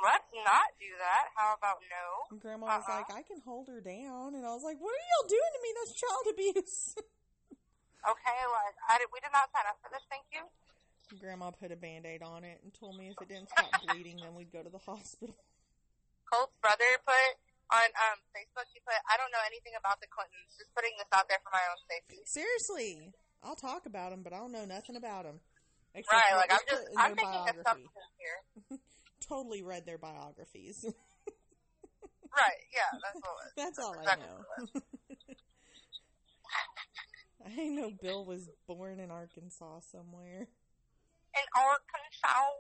Let's 0.01 0.33
not 0.33 0.73
do 0.81 0.89
that. 0.97 1.29
How 1.37 1.53
about 1.61 1.77
no? 1.93 2.33
And 2.33 2.41
Grandma 2.41 2.67
was 2.81 2.85
Uh-uh. 2.89 3.05
like, 3.05 3.13
"I 3.13 3.23
can 3.23 3.43
hold 3.45 3.69
her 3.69 3.81
down," 3.81 4.35
and 4.35 4.47
I 4.47 4.51
was 4.57 4.65
like, 4.65 4.81
"What 4.81 4.91
are 4.97 5.07
y'all 5.13 5.29
doing 5.29 5.53
to 5.55 5.61
me? 5.63 5.71
That's 5.79 5.93
child 5.95 6.25
abuse." 6.33 6.95
Okay, 8.01 8.41
like 8.49 8.73
I 8.89 8.97
did, 8.97 9.13
we 9.13 9.21
did 9.21 9.29
not 9.29 9.53
sign 9.53 9.69
up 9.69 9.77
for 9.85 9.93
this. 9.93 10.01
Thank 10.09 10.25
you. 10.33 10.41
Grandma 11.19 11.51
put 11.51 11.73
a 11.73 11.77
band 11.77 12.07
aid 12.07 12.23
on 12.23 12.45
it 12.45 12.61
and 12.63 12.73
told 12.73 12.97
me 12.97 13.11
if 13.11 13.19
it 13.21 13.29
didn't 13.29 13.51
stop 13.51 13.71
bleeding, 13.89 14.21
then 14.23 14.35
we'd 14.35 14.53
go 14.53 14.63
to 14.63 14.71
the 14.71 14.79
hospital. 14.87 15.35
Colt's 16.31 16.55
brother 16.63 16.87
put 17.03 17.33
on 17.75 17.89
um 18.07 18.19
Facebook. 18.31 18.71
He 18.71 18.79
put, 18.87 18.95
I 19.11 19.19
don't 19.19 19.31
know 19.35 19.43
anything 19.47 19.75
about 19.75 19.99
the 19.99 20.07
Clintons. 20.07 20.55
Just 20.55 20.71
putting 20.75 20.95
this 20.99 21.11
out 21.11 21.27
there 21.27 21.43
for 21.43 21.51
my 21.51 21.65
own 21.67 21.81
safety. 21.91 22.23
Seriously, 22.27 23.11
I'll 23.43 23.59
talk 23.59 23.87
about 23.87 24.11
them, 24.15 24.23
but 24.23 24.33
I 24.33 24.39
don't 24.39 24.53
know 24.55 24.65
nothing 24.65 24.95
about 24.95 25.25
them. 25.25 25.41
Right, 25.95 26.35
like 26.39 26.53
I'm 26.55 26.63
just 26.71 26.87
I'm 26.95 27.15
making 27.19 27.59
assumptions 27.59 28.15
here. 28.15 28.79
Totally 29.29 29.63
read 29.63 29.87
their 29.87 29.99
biographies. 29.99 30.85
Right, 32.31 32.63
yeah, 32.73 32.97
that's 33.03 33.17
what. 33.17 33.27
it 33.27 33.35
was. 33.35 33.53
That's 33.57 33.79
all 33.81 33.97
I 33.99 34.15
know. 34.15 34.39
what 34.47 34.69
it 34.69 34.71
was. 34.75 34.83
I 37.59 37.69
know 37.69 37.91
Bill 38.01 38.25
was 38.25 38.49
born 38.69 39.01
in 39.01 39.11
Arkansas 39.11 39.81
somewhere. 39.91 40.47
In 41.35 41.47
Arkansas. 41.55 42.51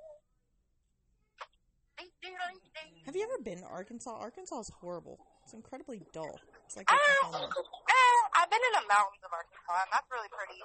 Have 3.06 3.16
you 3.16 3.24
ever 3.26 3.42
been 3.42 3.60
to 3.60 3.68
Arkansas? 3.68 4.12
Arkansas 4.14 4.60
is 4.60 4.70
horrible. 4.80 5.18
It's 5.44 5.52
incredibly 5.52 6.04
dull. 6.14 6.38
It's 6.64 6.76
like 6.78 6.86
Uh, 6.86 6.94
eh, 6.94 8.20
I've 8.38 8.48
been 8.48 8.62
in 8.62 8.74
the 8.78 8.86
mountains 8.86 9.24
of 9.26 9.32
Arkansas, 9.34 9.76
and 9.82 9.90
that's 9.90 10.06
really 10.08 10.30
pretty. 10.30 10.60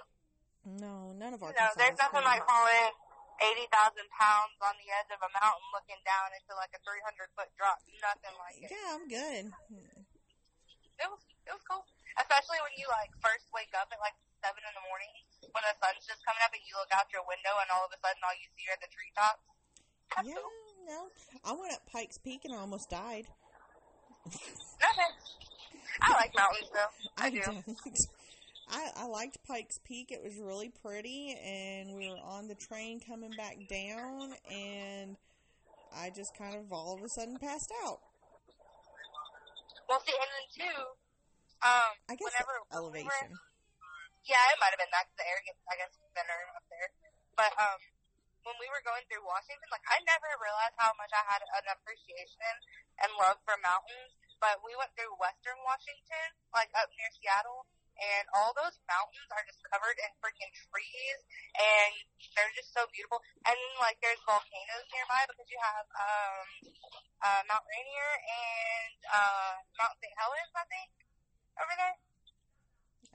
No, 0.65 1.11
none 1.17 1.33
of 1.33 1.41
Arkansas. 1.41 1.57
know, 1.57 1.73
there's 1.77 1.97
nothing 1.97 2.21
pretty. 2.21 2.37
like 2.37 2.45
falling 2.45 2.93
80,000 3.41 3.67
pounds 4.13 4.55
on 4.61 4.77
the 4.79 4.87
edge 4.93 5.09
of 5.11 5.19
a 5.19 5.31
mountain 5.41 5.67
looking 5.73 5.99
down 6.05 6.29
into 6.37 6.53
like 6.55 6.71
a 6.77 6.81
300 6.85 7.33
foot 7.33 7.49
drop. 7.57 7.81
Nothing 7.99 8.35
like 8.37 8.61
it. 8.61 8.69
Yeah, 8.69 8.95
I'm 8.95 9.05
good. 9.09 9.43
It 11.01 11.07
was, 11.09 11.21
it 11.49 11.51
was 11.51 11.63
cool. 11.67 11.83
Especially 12.15 12.61
when 12.63 12.71
you 12.79 12.87
like 12.87 13.11
first 13.19 13.49
wake 13.51 13.73
up 13.75 13.91
at 13.91 13.99
like 13.99 14.15
7 14.45 14.53
in 14.61 14.73
the 14.77 14.85
morning 14.85 15.09
when 15.41 15.63
the 15.65 15.73
sun's 15.81 16.05
just 16.05 16.21
coming 16.21 16.37
up 16.45 16.53
and 16.53 16.61
you 16.69 16.77
look 16.77 16.91
out 16.93 17.09
your 17.09 17.25
window 17.25 17.49
and 17.65 17.69
all 17.73 17.89
of 17.89 17.91
a 17.93 17.97
sudden 17.97 18.21
all 18.21 18.35
you 18.37 18.45
see 18.53 18.69
are 18.69 18.77
the 18.77 18.89
treetops. 18.93 19.41
That's 20.13 20.27
Yeah, 20.29 20.37
cool. 20.37 20.85
no. 20.85 20.99
I 21.41 21.51
went 21.57 21.73
up 21.73 21.81
Pikes 21.89 22.21
Peak 22.21 22.45
and 22.45 22.53
I 22.53 22.61
almost 22.61 22.93
died. 22.93 23.25
Nothing. 24.29 25.13
I 26.01 26.09
like 26.13 26.29
mountains 26.37 26.69
though. 26.69 26.93
I, 27.17 27.29
do. 27.33 27.41
don't. 27.41 27.65
I, 28.69 28.81
I 29.01 29.05
liked 29.09 29.41
Pikes 29.49 29.79
Peak. 29.81 30.11
It 30.13 30.21
was 30.21 30.37
really 30.37 30.69
pretty, 30.69 31.33
and 31.41 31.95
we 31.97 32.09
were 32.09 32.21
on 32.21 32.47
the 32.47 32.55
train 32.55 32.99
coming 32.99 33.31
back 33.37 33.57
down, 33.69 34.33
and 34.51 35.15
I 35.95 36.09
just 36.13 36.37
kind 36.37 36.55
of 36.55 36.71
all 36.73 36.93
of 36.97 37.01
a 37.03 37.09
sudden 37.09 37.37
passed 37.37 37.71
out. 37.85 37.99
Well, 39.87 40.01
see, 40.05 40.13
and 40.13 40.29
then 40.33 40.67
too, 40.73 40.81
um, 41.61 41.93
I 42.09 42.15
guess 42.15 42.33
whenever 42.33 42.53
the 42.69 42.81
we 42.81 43.03
were- 43.03 43.09
elevation. 43.09 43.37
Yeah, 44.25 44.41
it 44.51 44.57
might 44.57 44.73
have 44.73 44.81
been 44.81 44.89
that 44.89 45.05
'cause 45.05 45.17
the 45.21 45.27
air 45.29 45.41
gets, 45.45 45.61
I 45.69 45.77
guess, 45.77 45.93
thinner 46.17 46.41
up 46.57 46.65
there. 46.69 46.89
But 47.37 47.53
um, 47.61 47.77
when 48.41 48.57
we 48.57 48.69
were 48.73 48.81
going 48.81 49.05
through 49.05 49.21
Washington, 49.25 49.69
like 49.69 49.85
I 49.85 50.01
never 50.01 50.29
realized 50.41 50.77
how 50.81 50.93
much 50.97 51.13
I 51.13 51.21
had 51.29 51.45
an 51.45 51.65
appreciation 51.77 52.53
and 53.05 53.09
love 53.21 53.37
for 53.45 53.57
mountains. 53.61 54.17
But 54.41 54.65
we 54.65 54.73
went 54.75 54.93
through 54.97 55.13
Western 55.21 55.61
Washington, 55.61 56.27
like 56.53 56.69
up 56.73 56.89
near 56.97 57.09
Seattle, 57.13 57.69
and 58.01 58.25
all 58.33 58.51
those 58.53 58.77
mountains 58.89 59.29
are 59.31 59.45
just 59.45 59.61
covered 59.69 59.97
in 60.01 60.11
freaking 60.19 60.51
trees, 60.69 61.19
and 61.55 61.93
they're 62.35 62.51
just 62.57 62.73
so 62.73 62.85
beautiful. 62.91 63.21
And 63.45 63.57
like 63.79 64.01
there's 64.01 64.19
volcanoes 64.25 64.89
nearby 64.91 65.23
because 65.29 65.47
you 65.53 65.59
have 65.61 65.87
um, 65.95 66.47
uh, 67.21 67.41
Mount 67.45 67.65
Rainier 67.69 68.11
and 68.25 68.97
uh, 69.05 69.53
Mount 69.77 69.95
St. 70.01 70.13
Helens, 70.17 70.53
I 70.57 70.65
think, 70.65 70.89
over 71.61 71.75
there. 71.77 71.95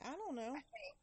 I 0.02 0.16
don't 0.16 0.34
know. 0.34 0.54
I 0.56 0.62
want 0.64 0.99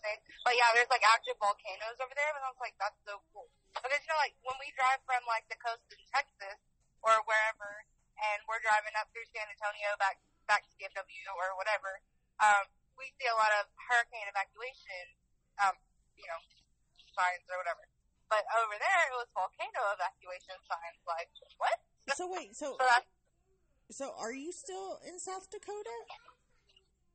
say, 0.00 0.16
but 0.40 0.56
yeah, 0.56 0.72
there's 0.72 0.88
like 0.88 1.04
active 1.04 1.36
volcanoes 1.36 2.00
over 2.00 2.14
there, 2.16 2.32
and 2.32 2.40
I 2.40 2.48
was 2.48 2.60
like, 2.60 2.72
that's 2.80 2.96
so 3.04 3.20
cool. 3.32 3.52
Because 3.76 4.00
you 4.00 4.08
know, 4.08 4.20
like 4.20 4.32
when 4.40 4.56
we 4.56 4.72
drive 4.72 5.04
from 5.04 5.20
like 5.28 5.44
the 5.52 5.58
coast 5.60 5.84
in 5.92 6.00
Texas 6.08 6.58
or 7.04 7.12
wherever, 7.28 7.84
and 8.16 8.40
we're 8.48 8.62
driving 8.64 8.96
up 8.96 9.12
through 9.12 9.28
San 9.36 9.44
Antonio 9.44 9.92
back 10.00 10.16
back 10.48 10.64
to 10.64 10.72
DFW 10.80 11.28
or 11.36 11.52
whatever, 11.60 12.00
um, 12.40 12.64
we 12.96 13.12
see 13.20 13.28
a 13.28 13.36
lot 13.36 13.52
of 13.60 13.68
hurricane 13.76 14.24
evacuation, 14.32 15.04
um, 15.60 15.76
you 16.16 16.24
know, 16.24 16.40
signs 17.12 17.44
or 17.52 17.60
whatever. 17.60 17.84
But 18.32 18.42
over 18.58 18.74
there, 18.80 19.02
it 19.12 19.14
was 19.20 19.28
volcano 19.36 19.92
evacuation 19.92 20.56
signs. 20.64 21.00
Like 21.04 21.28
what? 21.60 21.76
So 22.16 22.24
wait, 22.32 22.56
so 22.56 22.80
So 22.80 22.88
so 23.92 24.04
are 24.18 24.32
you 24.32 24.50
still 24.50 24.98
in 25.06 25.20
South 25.20 25.46
Dakota? 25.52 25.94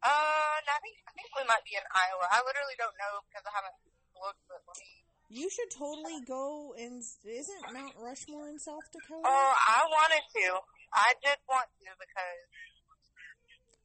Uh, 0.02 0.56
no, 0.66 0.72
I 0.74 0.82
think 0.82 0.98
I 1.06 1.12
think 1.14 1.30
we 1.38 1.44
might 1.46 1.64
be 1.66 1.78
in 1.78 1.86
Iowa. 1.86 2.26
I 2.30 2.42
literally 2.42 2.78
don't 2.78 2.96
know 2.98 3.22
because 3.30 3.46
I 3.46 3.54
haven't 3.54 3.78
looked. 4.18 4.42
But 4.50 4.62
let 4.66 4.78
me 4.82 5.06
You 5.30 5.48
should 5.50 5.70
totally 5.72 6.22
go 6.26 6.74
and 6.78 7.02
isn't 7.02 7.66
Mount 7.74 7.96
Rushmore 7.98 8.50
in 8.50 8.58
South 8.58 8.86
Dakota? 8.92 9.26
Oh, 9.26 9.54
I 9.56 9.86
wanted 9.86 10.26
to. 10.42 10.48
I 10.92 11.16
did 11.24 11.40
want 11.48 11.72
to 11.80 11.88
because, 11.96 12.42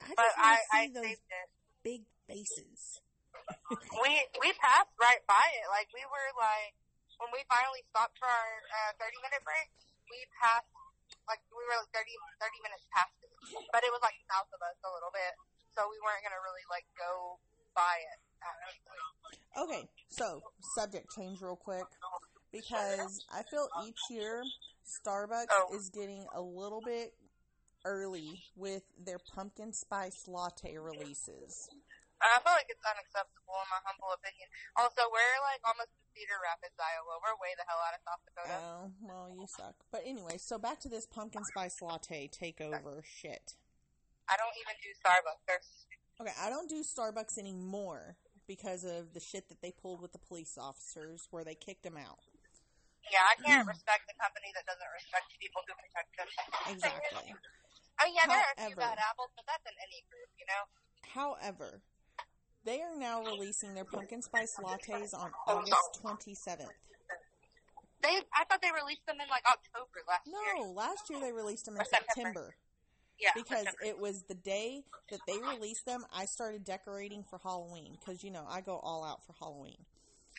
I 0.03 0.13
but 0.19 0.33
I, 0.35 0.55
I 0.73 0.83
those 0.91 1.21
it. 1.21 1.49
big 1.85 2.03
faces. 2.27 3.01
We 3.71 4.11
we 4.43 4.51
passed 4.59 4.95
right 4.99 5.23
by 5.27 5.47
it. 5.59 5.67
Like 5.71 5.91
we 5.95 6.03
were 6.07 6.31
like 6.39 6.75
when 7.19 7.31
we 7.35 7.43
finally 7.51 7.83
stopped 7.91 8.15
for 8.19 8.27
our 8.31 8.53
uh, 8.71 8.93
thirty 8.99 9.19
minute 9.23 9.43
break, 9.43 9.71
we 10.11 10.19
passed 10.39 10.71
like 11.27 11.43
we 11.51 11.63
were 11.63 11.79
like 11.83 11.91
30, 11.95 12.11
30 12.39 12.67
minutes 12.67 12.87
past 12.95 13.15
it, 13.23 13.31
but 13.75 13.83
it 13.83 13.91
was 13.91 14.03
like 14.03 14.15
south 14.31 14.51
of 14.51 14.61
us 14.63 14.79
a 14.83 14.91
little 14.91 15.11
bit, 15.11 15.35
so 15.77 15.85
we 15.93 16.01
weren't 16.01 16.25
gonna 16.25 16.41
really 16.41 16.65
like 16.73 16.89
go 16.97 17.37
buy 17.77 18.01
it. 18.01 18.19
Uh, 18.43 19.63
Okay, 19.65 19.89
so 20.09 20.41
subject 20.77 21.07
change 21.17 21.41
real 21.41 21.57
quick 21.57 21.85
because 22.53 23.25
I 23.33 23.43
feel 23.45 23.69
each 23.87 23.99
year 24.11 24.43
Starbucks 24.85 25.47
Oh. 25.51 25.75
is 25.77 25.89
getting 25.91 26.27
a 26.35 26.41
little 26.41 26.81
bit 26.81 27.15
early 27.85 28.43
with 28.55 28.83
their 28.99 29.19
pumpkin 29.35 29.73
spice 29.73 30.29
latte 30.29 30.77
releases. 30.77 31.69
I 32.21 32.41
feel 32.41 32.53
like 32.53 32.67
it's 32.69 32.85
unacceptable 32.85 33.57
in 33.65 33.69
my 33.73 33.81
humble 33.85 34.09
opinion. 34.13 34.49
Also, 34.77 35.03
we're 35.13 35.41
like 35.45 35.61
almost 35.65 35.89
in 35.93 36.05
Cedar 36.17 36.41
Rapids, 36.43 36.77
Iowa. 36.81 37.21
We're 37.21 37.37
way 37.41 37.53
the 37.57 37.65
hell 37.69 37.81
out 37.85 37.93
of 37.97 38.01
South 38.05 38.23
Dakota. 38.25 38.57
Oh, 38.57 38.93
well, 39.05 39.29
you 39.37 39.47
suck. 39.49 39.75
But 39.93 40.03
anyway, 40.07 40.37
so 40.39 40.59
back 40.59 40.81
to 40.81 40.89
this 40.89 41.07
pumpkin 41.07 41.45
spice 41.45 41.81
latte 41.83 42.29
takeover 42.29 43.03
shit. 43.05 43.55
I 44.27 44.35
don't 44.35 44.57
even 44.59 44.75
do 44.83 44.91
Starbucks. 44.99 45.87
Okay, 46.21 46.37
I 46.41 46.51
don't 46.51 46.69
do 46.69 46.83
Starbucks 46.83 47.39
anymore 47.39 48.17
because 48.47 48.85
of 48.85 49.13
the 49.13 49.21
shit 49.21 49.49
that 49.49 49.61
they 49.61 49.71
pulled 49.71 50.01
with 50.01 50.13
the 50.13 50.23
police 50.23 50.57
officers 50.59 51.29
where 51.31 51.45
they 51.45 51.55
kicked 51.55 51.83
them 51.83 51.97
out. 51.97 52.19
Yeah, 53.07 53.23
I 53.23 53.35
can't 53.39 53.63
mm-hmm. 53.63 53.71
respect 53.71 54.11
a 54.11 54.17
company 54.19 54.51
that 54.59 54.67
doesn't 54.67 54.93
respect 54.99 55.31
people 55.39 55.63
who 55.63 55.75
protect 55.79 56.11
them. 56.19 56.29
Exactly. 56.75 57.31
I 58.03 58.11
mean, 58.11 58.11
oh, 58.11 58.11
yeah, 58.11 58.27
there 58.27 58.43
are 58.43 58.55
a 58.55 58.61
few 58.67 58.75
However- 58.75 58.83
bad 58.83 58.99
apples, 58.99 59.31
but 59.39 59.47
that's 59.47 59.67
in 59.67 59.77
any 59.79 60.03
group, 60.11 60.31
you 60.35 60.47
know? 60.51 60.63
However, 61.15 61.83
they 62.67 62.83
are 62.83 62.99
now 62.99 63.23
releasing 63.23 63.79
their 63.79 63.87
pumpkin 63.87 64.23
spice 64.23 64.59
lattes 64.59 65.15
on 65.15 65.31
oh, 65.47 65.63
August 65.63 66.03
27th. 66.03 66.75
They, 68.03 68.19
I 68.35 68.43
thought 68.51 68.61
they 68.61 68.75
released 68.75 69.07
them 69.07 69.23
in 69.23 69.29
like 69.31 69.47
October 69.47 70.03
last 70.07 70.27
year. 70.27 70.67
No, 70.67 70.75
last 70.75 71.09
year 71.09 71.21
they 71.21 71.33
released 71.33 71.65
them 71.65 71.79
in 71.79 71.87
September. 71.87 72.51
September 72.51 72.55
Yeah, 73.19 73.33
because 73.35 73.65
September. 73.65 73.89
it 73.89 73.99
was 73.99 74.25
the 74.29 74.37
day 74.37 74.85
that 75.11 75.21
they 75.27 75.39
released 75.41 75.87
them. 75.87 76.05
I 76.13 76.27
started 76.27 76.65
decorating 76.65 77.25
for 77.25 77.39
Halloween 77.41 77.97
because 77.97 78.23
you 78.23 78.31
know 78.31 78.45
I 78.49 78.61
go 78.61 78.77
all 78.77 79.05
out 79.05 79.25
for 79.25 79.33
Halloween. 79.39 79.81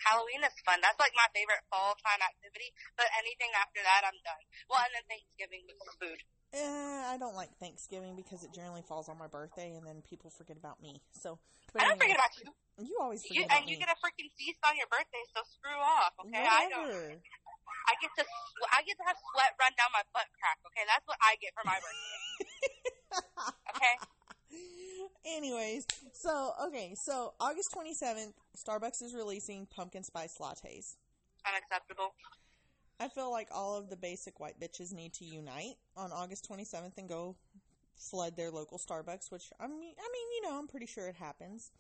Halloween 0.06 0.46
is 0.46 0.54
fun. 0.62 0.78
That's 0.86 1.00
like 1.02 1.14
my 1.18 1.26
favorite 1.34 1.66
fall 1.74 1.98
time 1.98 2.22
activity. 2.22 2.70
But 2.94 3.10
anything 3.18 3.50
after 3.58 3.82
that, 3.82 4.06
I'm 4.06 4.20
done. 4.22 4.44
Well, 4.70 4.82
and 4.86 4.94
then 4.94 5.06
Thanksgiving 5.10 5.66
with 5.66 5.98
food. 5.98 6.20
Eh, 6.54 7.02
I 7.12 7.18
don't 7.20 7.36
like 7.36 7.52
Thanksgiving 7.60 8.16
because 8.16 8.46
it 8.46 8.54
generally 8.54 8.86
falls 8.86 9.10
on 9.10 9.18
my 9.20 9.28
birthday 9.28 9.76
and 9.76 9.84
then 9.84 10.06
people 10.06 10.32
forget 10.32 10.56
about 10.56 10.80
me. 10.80 11.02
So, 11.12 11.42
I 11.76 11.84
don't 11.84 12.00
anyway, 12.00 12.16
forget 12.16 12.20
about 12.22 12.34
you. 12.40 12.48
you 12.88 12.96
always 13.02 13.20
you 13.28 13.44
forget 13.44 13.52
about 13.52 13.58
and 13.58 13.64
you 13.68 13.76
get 13.76 13.92
a 13.92 13.98
freaking 14.00 14.32
feast 14.40 14.62
on 14.64 14.80
your 14.80 14.88
birthday, 14.88 15.24
so 15.36 15.44
screw 15.44 15.76
off, 15.76 16.16
okay? 16.24 16.46
I 16.46 16.72
don't. 16.72 17.20
I 17.88 17.96
get 18.04 18.12
to 18.20 18.24
I 18.72 18.80
get 18.84 18.96
to 19.00 19.06
have 19.08 19.20
sweat 19.32 19.56
run 19.60 19.72
down 19.80 19.92
my 19.96 20.04
butt 20.12 20.28
crack. 20.40 20.60
Okay, 20.72 20.84
that's 20.88 21.04
what 21.08 21.20
I 21.24 21.36
get 21.40 21.52
for 21.56 21.64
my 21.68 21.76
birthday. 21.76 22.37
Okay, 23.70 23.96
Anyways, 25.38 25.86
so 26.14 26.54
okay, 26.68 26.96
so 26.96 27.34
August 27.40 27.76
27th, 27.76 28.34
Starbucks 28.58 29.02
is 29.04 29.14
releasing 29.14 29.66
pumpkin 29.68 30.04
spice 30.04 30.38
lattes. 30.40 30.96
unacceptable. 31.46 32.14
I 33.00 33.10
feel 33.10 33.30
like 33.32 33.50
all 33.52 33.76
of 33.78 33.90
the 33.90 33.96
basic 33.96 34.40
white 34.40 34.60
bitches 34.60 34.92
need 34.94 35.14
to 35.14 35.26
unite 35.26 35.76
on 35.96 36.12
August 36.12 36.48
27th 36.50 36.98
and 36.98 37.08
go 37.08 37.36
flood 37.96 38.36
their 38.36 38.50
local 38.52 38.80
Starbucks, 38.80 39.32
which 39.32 39.52
I 39.60 39.68
mean, 39.68 39.94
I 40.00 40.10
mean, 40.12 40.28
you 40.36 40.42
know, 40.44 40.58
I'm 40.58 40.68
pretty 40.68 40.86
sure 40.88 41.08
it 41.08 41.16
happens. 41.16 41.72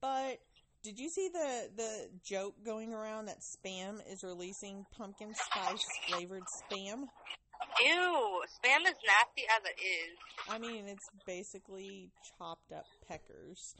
But 0.00 0.38
did 0.82 0.98
you 0.98 1.08
see 1.08 1.28
the 1.28 1.70
the 1.76 2.08
joke 2.24 2.54
going 2.64 2.92
around 2.94 3.26
that 3.26 3.40
Spam 3.40 4.00
is 4.10 4.22
releasing 4.22 4.86
pumpkin 4.96 5.34
spice 5.34 5.84
flavored 6.08 6.44
spam? 6.44 7.08
Ew, 7.84 8.42
spam 8.58 8.80
is 8.86 8.98
nasty 9.06 9.44
as 9.50 9.62
it 9.64 9.78
is. 9.80 10.16
I 10.48 10.58
mean, 10.58 10.86
it's 10.88 11.08
basically 11.26 12.10
chopped 12.38 12.72
up 12.72 12.86
peckers 13.08 13.74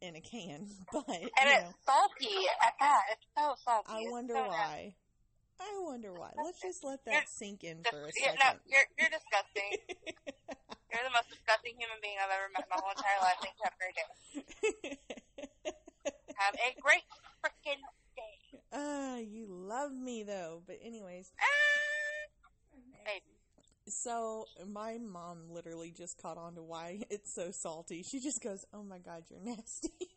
in 0.00 0.14
a 0.16 0.20
can, 0.20 0.66
but 0.92 1.08
you 1.08 1.30
And 1.40 1.48
know, 1.50 1.70
it's 1.70 1.74
salty 1.86 2.46
at 2.62 2.74
that. 2.80 3.02
It's 3.12 3.26
so 3.36 3.54
salty. 3.64 3.88
I 3.92 4.00
It's 4.02 4.12
wonder 4.12 4.34
so 4.34 4.44
nasty. 4.46 4.54
why. 4.54 4.94
I 5.60 5.70
wonder 5.82 6.12
why. 6.12 6.30
Let's 6.44 6.60
just 6.60 6.84
let 6.84 7.04
that 7.06 7.12
You're- 7.12 7.26
sink 7.26 7.64
in 7.64 7.82
for 7.88 8.02
a 8.02 8.10
yeah, 8.20 8.32
no, 8.34 8.58
second. 8.58 8.60
you're 8.66 8.86
you're 8.98 9.08
disgusting. 9.10 9.70
you're 10.92 11.04
the 11.06 11.14
most 11.14 11.30
disgusting 11.30 11.74
human 11.78 11.98
being 12.02 12.16
I've 12.18 12.30
ever 12.30 12.50
met 12.52 12.66
in 12.66 12.70
my 12.70 12.78
whole 12.82 12.90
entire 12.90 13.20
life. 13.22 13.38
Thanks. 13.40 13.58
Have 13.62 13.74
a 13.74 13.80
great 13.80 13.94
day. 13.94 14.98
Have 16.36 16.54
a 16.58 16.70
great 16.82 17.06
freaking 17.42 17.80
day. 18.18 18.36
Ah, 18.72 19.16
you 19.18 19.46
love 19.48 19.92
me 19.92 20.24
though. 20.24 20.62
But 20.66 20.78
anyways, 20.84 21.30
Ah, 21.40 21.44
so 23.88 24.46
my 24.66 24.98
mom 24.98 25.50
literally 25.50 25.90
just 25.90 26.20
caught 26.20 26.38
on 26.38 26.54
to 26.54 26.62
why 26.62 27.02
it's 27.10 27.32
so 27.32 27.50
salty. 27.50 28.02
She 28.02 28.20
just 28.20 28.42
goes, 28.42 28.64
"Oh 28.72 28.82
my 28.82 28.98
god, 28.98 29.24
you're 29.30 29.40
nasty." 29.40 29.92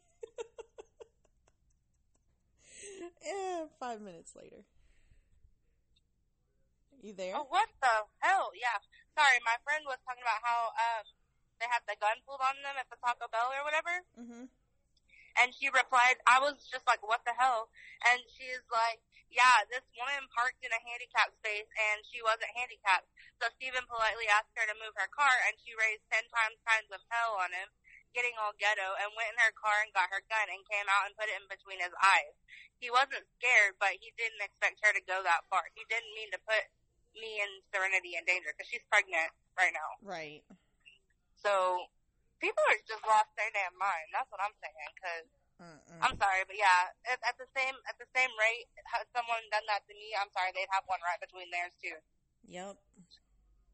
eh, 3.25 3.65
five 3.79 4.01
minutes 4.01 4.35
later. 4.35 4.63
You 7.01 7.13
there? 7.13 7.35
Oh, 7.38 7.45
what 7.49 7.69
the 7.81 7.93
hell? 8.25 8.49
Yeah. 8.57 8.77
Sorry, 9.13 9.38
my 9.45 9.55
friend 9.63 9.85
was 9.85 10.01
talking 10.05 10.23
about 10.25 10.41
how 10.41 10.73
um 10.73 11.05
they 11.61 11.69
had 11.69 11.81
the 11.89 11.97
gun 11.97 12.17
pulled 12.25 12.41
on 12.41 12.57
them 12.61 12.77
at 12.77 12.89
the 12.89 12.97
Taco 13.01 13.29
Bell 13.29 13.49
or 13.53 13.63
whatever. 13.65 13.93
Mhm. 14.17 14.49
And 15.41 15.53
she 15.53 15.69
replied, 15.69 16.17
I 16.25 16.41
was 16.41 16.65
just 16.65 16.85
like, 16.89 17.01
what 17.05 17.21
the 17.23 17.38
hell? 17.38 17.69
And 18.09 18.25
she's 18.25 18.65
like, 18.73 19.01
yeah, 19.27 19.67
this 19.67 19.83
woman 19.93 20.25
parked 20.31 20.63
in 20.63 20.71
a 20.71 20.81
handicap 20.81 21.35
space 21.38 21.67
and 21.67 22.01
she 22.07 22.23
wasn't 22.23 22.53
handicapped. 22.55 23.07
So 23.38 23.51
Stephen 23.59 23.85
politely 23.85 24.25
asked 24.31 24.55
her 24.55 24.65
to 24.65 24.81
move 24.81 24.95
her 24.95 25.11
car 25.11 25.35
and 25.45 25.59
she 25.61 25.75
raised 25.75 26.03
10 26.09 26.25
times 26.31 26.57
kinds 26.63 26.89
of 26.89 27.03
hell 27.11 27.38
on 27.38 27.51
him, 27.51 27.69
getting 28.15 28.33
all 28.39 28.55
ghetto, 28.55 28.97
and 28.97 29.13
went 29.13 29.35
in 29.35 29.43
her 29.43 29.53
car 29.53 29.83
and 29.83 29.93
got 29.93 30.09
her 30.09 30.23
gun 30.25 30.47
and 30.49 30.63
came 30.65 30.88
out 30.89 31.05
and 31.05 31.17
put 31.19 31.29
it 31.29 31.38
in 31.38 31.45
between 31.51 31.83
his 31.83 31.93
eyes. 31.99 32.33
He 32.79 32.89
wasn't 32.89 33.27
scared, 33.38 33.75
but 33.77 33.99
he 33.99 34.15
didn't 34.15 34.41
expect 34.41 34.79
her 34.81 34.95
to 34.95 35.03
go 35.03 35.21
that 35.21 35.45
far. 35.51 35.69
He 35.75 35.83
didn't 35.91 36.13
mean 36.15 36.31
to 36.33 36.41
put 36.47 36.65
me 37.17 37.41
and 37.41 37.61
Serenity 37.73 38.15
in 38.15 38.23
danger 38.25 38.53
because 38.53 38.69
she's 38.69 38.85
pregnant 38.88 39.33
right 39.57 39.73
now. 39.73 39.89
Right. 40.01 40.45
So 41.41 41.89
people 42.39 42.63
are 42.69 42.79
just 42.85 43.03
lost 43.05 43.31
their 43.35 43.49
damn 43.53 43.75
mind. 43.77 44.09
That's 44.13 44.29
what 44.29 44.41
I'm 44.41 44.55
saying. 44.61 44.91
Cause 45.01 45.27
Mm-mm. 45.57 45.99
I'm 46.05 46.13
sorry, 46.21 46.45
but 46.45 46.53
yeah, 46.53 46.93
at, 47.09 47.17
at 47.25 47.33
the 47.41 47.49
same 47.57 47.73
at 47.89 47.97
the 47.97 48.05
same 48.13 48.29
rate, 48.38 48.69
had 48.85 49.09
someone 49.09 49.41
done 49.49 49.65
that 49.65 49.81
to 49.89 49.93
me, 49.97 50.13
I'm 50.13 50.29
sorry, 50.29 50.53
they'd 50.53 50.69
have 50.69 50.85
one 50.85 51.01
right 51.01 51.17
between 51.17 51.49
theirs 51.49 51.73
too. 51.81 51.97
Yep. 52.45 52.77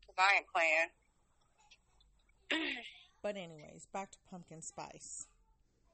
Cause 0.07 0.18
I 0.20 0.30
ain't 0.39 0.49
playing. 0.51 0.89
But 3.24 3.38
anyways, 3.38 3.88
back 3.93 4.11
to 4.11 4.18
pumpkin 4.30 4.61
spice. 4.61 5.28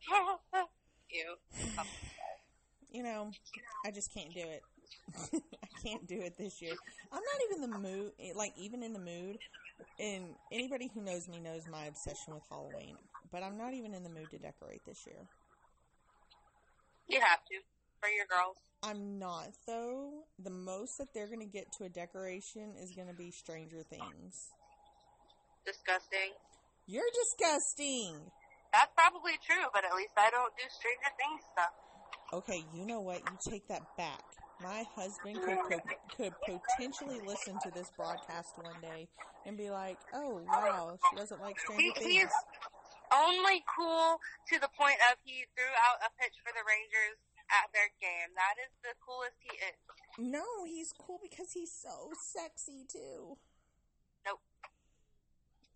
you. 1.12 1.36
You 2.92 3.04
know, 3.04 3.30
I 3.86 3.92
just 3.92 4.12
can't 4.12 4.34
do 4.34 4.40
it. 4.40 4.64
I 5.64 5.88
can't 5.88 6.08
do 6.08 6.20
it 6.22 6.40
this 6.40 6.60
year. 6.60 6.74
I'm 7.12 7.22
not 7.22 7.42
even 7.52 7.64
in 7.64 7.72
the 7.72 7.78
mood, 7.78 8.14
like 8.34 8.54
even 8.58 8.82
in 8.82 8.94
the 8.94 9.00
mood. 9.00 9.38
And 10.00 10.36
anybody 10.52 10.90
who 10.94 11.02
knows 11.02 11.28
me 11.28 11.40
knows 11.40 11.68
my 11.68 11.86
obsession 11.86 12.34
with 12.34 12.44
Halloween. 12.50 12.98
But 13.32 13.44
I'm 13.44 13.58
not 13.58 13.74
even 13.74 13.94
in 13.94 14.04
the 14.04 14.10
mood 14.10 14.32
to 14.32 14.40
decorate 14.40 14.82
this 14.86 15.06
year. 15.06 15.28
You 17.08 17.20
have 17.20 17.44
to 17.46 17.56
for 18.00 18.10
your 18.10 18.26
girls. 18.30 18.56
I'm 18.82 19.20
not 19.20 19.50
though. 19.68 20.24
The 20.42 20.50
most 20.50 20.98
that 20.98 21.08
they're 21.14 21.28
gonna 21.28 21.46
get 21.46 21.72
to 21.78 21.86
a 21.86 21.90
decoration 21.90 22.76
is 22.82 22.92
gonna 22.96 23.14
be 23.14 23.32
Stranger 23.32 23.84
Things. 23.84 24.48
Disgusting. 25.66 26.32
You're 26.88 27.12
disgusting. 27.14 28.32
That's 28.72 28.92
probably 28.96 29.34
true, 29.46 29.68
but 29.74 29.84
at 29.84 29.96
least 29.96 30.14
I 30.18 30.30
don't 30.30 30.54
do 30.56 30.64
Stranger 30.70 31.12
Things 31.18 31.42
stuff. 31.52 31.74
Okay, 32.32 32.64
you 32.74 32.86
know 32.86 33.02
what? 33.02 33.20
You 33.20 33.52
take 33.52 33.68
that 33.68 33.82
back. 33.98 34.24
My 34.62 34.84
husband 34.96 35.40
could 35.42 35.58
po- 35.70 35.96
could 36.18 36.34
potentially 36.44 37.22
listen 37.26 37.58
to 37.64 37.72
this 37.72 37.92
broadcast 37.96 38.58
one 38.62 38.76
day 38.82 39.08
and 39.46 39.56
be 39.58 39.70
like, 39.70 39.98
"Oh 40.14 40.42
wow, 40.46 40.98
she 41.10 41.16
doesn't 41.16 41.42
like 41.42 41.56
He, 41.56 41.62
Stranger 41.62 42.00
he's 42.02 42.20
Things." 42.22 42.32
only 43.16 43.64
cool 43.76 44.20
to 44.52 44.60
the 44.60 44.70
point 44.78 44.98
of 45.12 45.18
he 45.24 45.46
threw 45.56 45.72
out 45.88 46.04
a 46.06 46.12
pitch 46.22 46.36
for 46.44 46.52
the 46.54 46.62
Rangers 46.68 47.18
at 47.50 47.72
their 47.74 47.90
game. 48.00 48.30
That 48.36 48.62
is 48.62 48.72
the 48.84 48.94
coolest 49.02 49.38
he 49.40 49.56
is. 49.58 49.80
No, 50.20 50.66
he's 50.66 50.92
cool 50.94 51.20
because 51.22 51.54
he's 51.54 51.72
so 51.72 52.12
sexy 52.20 52.86
too. 52.88 53.38
Nope. 54.26 54.42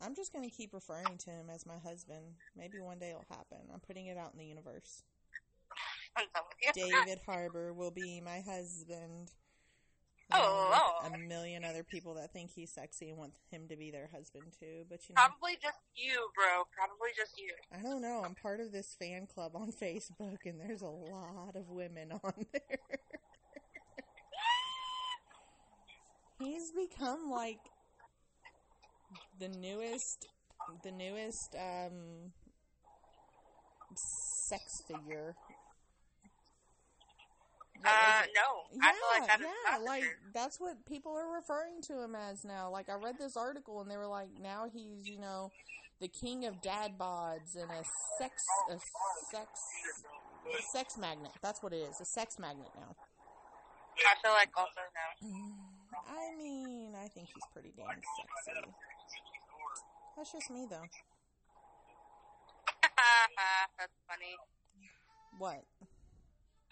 I'm 0.02 0.14
just 0.16 0.34
gonna 0.34 0.50
keep 0.50 0.74
referring 0.74 1.18
to 1.20 1.30
him 1.32 1.50
as 1.50 1.66
my 1.66 1.78
husband. 1.78 2.36
Maybe 2.56 2.80
one 2.80 3.00
day 3.00 3.12
it'll 3.12 3.26
happen. 3.30 3.60
I'm 3.74 3.80
putting 3.80 4.08
it 4.08 4.18
out 4.18 4.34
in 4.34 4.40
the 4.40 4.46
universe. 4.46 5.04
I'm 6.16 6.26
with 6.66 6.78
you. 6.78 6.92
David 7.06 7.20
Harbour 7.26 7.74
will 7.74 7.92
be 7.92 8.22
my 8.22 8.42
husband. 8.42 9.32
Oh, 10.32 11.00
with 11.04 11.14
a 11.14 11.18
million 11.18 11.64
other 11.64 11.84
people 11.84 12.16
that 12.16 12.34
think 12.34 12.52
he's 12.52 12.72
sexy 12.72 13.10
and 13.10 13.18
want 13.18 13.34
him 13.52 13.68
to 13.68 13.76
be 13.76 13.92
their 13.92 14.10
husband 14.12 14.46
too. 14.60 14.84
But 14.90 15.08
you 15.08 15.16
know, 15.16 15.22
Probably 15.22 15.58
just 15.62 15.78
you, 15.96 16.30
bro. 16.36 16.64
Probably 16.76 17.10
just 17.16 17.38
you. 17.38 17.54
I 17.72 17.82
don't 17.82 18.02
know. 18.02 18.24
I'm 18.26 18.34
part 18.36 18.60
of 18.60 18.72
this 18.72 18.96
fan 18.98 19.28
club 19.28 19.56
on 19.56 19.72
Facebook, 19.82 20.40
and 20.46 20.60
there's 20.60 20.82
a 20.82 20.88
lot 20.88 21.56
of 21.56 21.70
women 21.70 22.12
on 22.24 22.34
there. 22.54 22.80
He's 26.40 26.72
become 26.72 27.30
like 27.30 27.60
the 29.40 29.50
newest, 29.50 30.28
the 30.84 30.92
newest 30.92 31.56
um, 31.56 32.32
sex 33.96 34.82
figure. 34.88 35.36
Uh, 37.86 38.24
no. 38.36 38.80
I 38.82 38.94
feel 38.94 39.20
like 39.20 39.28
that 39.28 39.40
yeah, 39.42 39.78
like 39.78 40.04
that's 40.34 40.60
what 40.60 40.86
people 40.86 41.14
are 41.18 41.36
referring 41.36 41.82
to 41.84 42.02
him 42.02 42.16
as 42.16 42.46
now. 42.46 42.70
Like 42.70 42.90
I 42.90 42.96
read 42.96 43.16
this 43.20 43.36
article 43.36 43.82
and 43.82 43.92
they 43.92 43.98
were 43.98 44.08
like, 44.08 44.30
now 44.42 44.68
he's 44.72 45.08
you 45.08 45.20
know 45.20 45.52
the 46.00 46.08
king 46.08 46.46
of 46.46 46.62
dad 46.62 46.98
bods 46.98 47.56
and 47.56 47.70
a 47.72 47.84
sex 48.20 48.46
a 48.70 48.80
sex 49.32 49.50
a 50.58 50.62
sex 50.62 50.98
magnet. 50.98 51.32
That's 51.42 51.62
what 51.62 51.74
it 51.74 51.78
is, 51.78 52.00
a 52.00 52.06
sex 52.06 52.40
magnet 52.40 52.70
now. 52.76 52.96
I 53.98 54.16
feel 54.22 54.32
like 54.32 54.50
also 54.58 54.82
now. 54.94 55.28
I 56.10 56.36
mean, 56.38 56.94
I 56.96 57.08
think 57.08 57.28
he's 57.34 57.44
pretty 57.54 57.74
damn 57.76 57.88
sexy. 57.88 58.70
That's 60.16 60.32
just 60.32 60.52
me 60.52 60.68
though. 60.70 60.88
That's 63.78 63.94
funny. 64.08 64.38
What? 65.38 65.64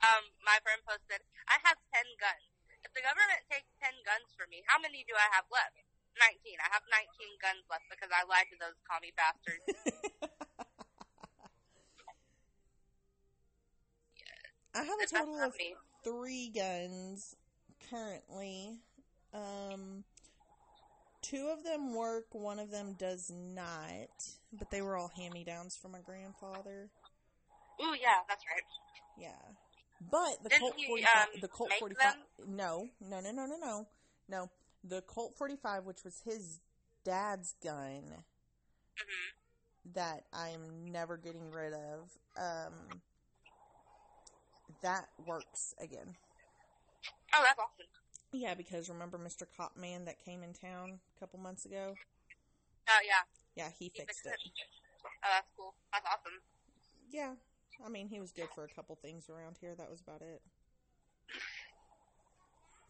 Um, 0.02 0.34
my 0.42 0.58
friend 0.66 0.82
posted, 0.86 1.22
I 1.46 1.62
have 1.62 1.78
10 1.94 2.04
guns. 2.18 2.46
If 2.82 2.92
the 2.98 3.06
government 3.06 3.46
takes 3.50 3.70
10 3.82 3.94
guns 4.02 4.34
from 4.34 4.50
me, 4.50 4.66
how 4.66 4.82
many 4.82 5.06
do 5.06 5.14
I 5.14 5.30
have 5.38 5.46
left? 5.54 5.78
19. 6.18 6.58
I 6.60 6.70
have 6.74 6.84
19 6.90 7.38
guns 7.40 7.64
left 7.70 7.86
because 7.88 8.10
I 8.12 8.26
lied 8.26 8.50
to 8.52 8.58
those 8.60 8.76
commie 8.84 9.14
bastards. 9.16 9.64
I 14.74 14.84
have 14.84 15.00
a 15.04 15.08
total 15.08 15.40
of 15.42 15.54
me. 15.58 15.76
three 16.04 16.50
guns 16.50 17.36
currently. 17.90 18.80
Um, 19.34 20.04
two 21.22 21.50
of 21.52 21.64
them 21.64 21.94
work, 21.96 22.26
one 22.34 22.60
of 22.60 22.72
them 22.72 22.96
does 22.98 23.30
not, 23.32 24.10
but 24.54 24.70
they 24.72 24.82
were 24.82 24.98
all 24.98 25.10
hand 25.10 25.34
me 25.34 25.44
downs 25.44 25.76
from 25.76 25.92
my 25.92 26.02
grandfather. 26.02 26.90
Ooh, 27.82 27.96
yeah, 28.00 28.22
that's 28.28 28.44
right. 28.48 28.64
Yeah. 29.18 29.56
But 30.10 30.44
the 30.44 30.50
Didn't 30.50 30.62
Colt 30.62 30.74
he, 30.78 30.88
45, 30.88 31.28
um, 31.36 31.42
the 31.42 31.48
Colt 31.48 31.72
45, 31.80 32.14
them? 32.14 32.58
no, 32.58 32.90
no, 33.02 33.20
no, 33.20 33.32
no, 33.32 33.46
no, 33.46 33.58
no, 33.58 33.88
no. 34.28 34.50
The 34.84 35.02
Colt 35.02 35.36
45, 35.38 35.86
which 35.86 36.04
was 36.04 36.22
his 36.26 36.60
dad's 37.04 37.54
gun 37.64 38.04
hmm 38.98 39.94
that 39.94 40.26
I'm 40.32 40.92
never 40.92 41.18
getting 41.18 41.52
rid 41.52 41.74
of, 41.74 42.10
um, 42.38 43.02
that 44.82 45.08
works 45.26 45.74
again. 45.82 46.16
Oh, 47.34 47.44
that's 47.44 47.60
awesome. 47.60 47.88
Yeah, 48.32 48.54
because 48.54 48.90
remember 48.90 49.18
Mr. 49.18 49.46
Copman 49.58 50.06
that 50.06 50.24
came 50.24 50.44
in 50.44 50.54
town 50.54 51.00
a 51.16 51.20
couple 51.20 51.40
months 51.40 51.66
ago? 51.66 51.96
Oh, 52.90 53.00
yeah. 53.06 53.24
Yeah, 53.56 53.70
he 53.78 53.90
fixed 53.90 54.26
it. 54.26 54.38
Oh, 55.06 55.30
that's 55.30 55.48
cool. 55.58 55.74
That's 55.92 56.06
awesome. 56.06 56.40
Yeah, 57.10 57.34
I 57.86 57.90
mean, 57.90 58.08
he 58.08 58.20
was 58.20 58.32
good 58.32 58.50
for 58.54 58.64
a 58.64 58.70
couple 58.70 58.96
things 58.96 59.30
around 59.30 59.58
here. 59.60 59.74
That 59.76 59.90
was 59.90 60.02
about 60.02 60.22
it. 60.22 60.42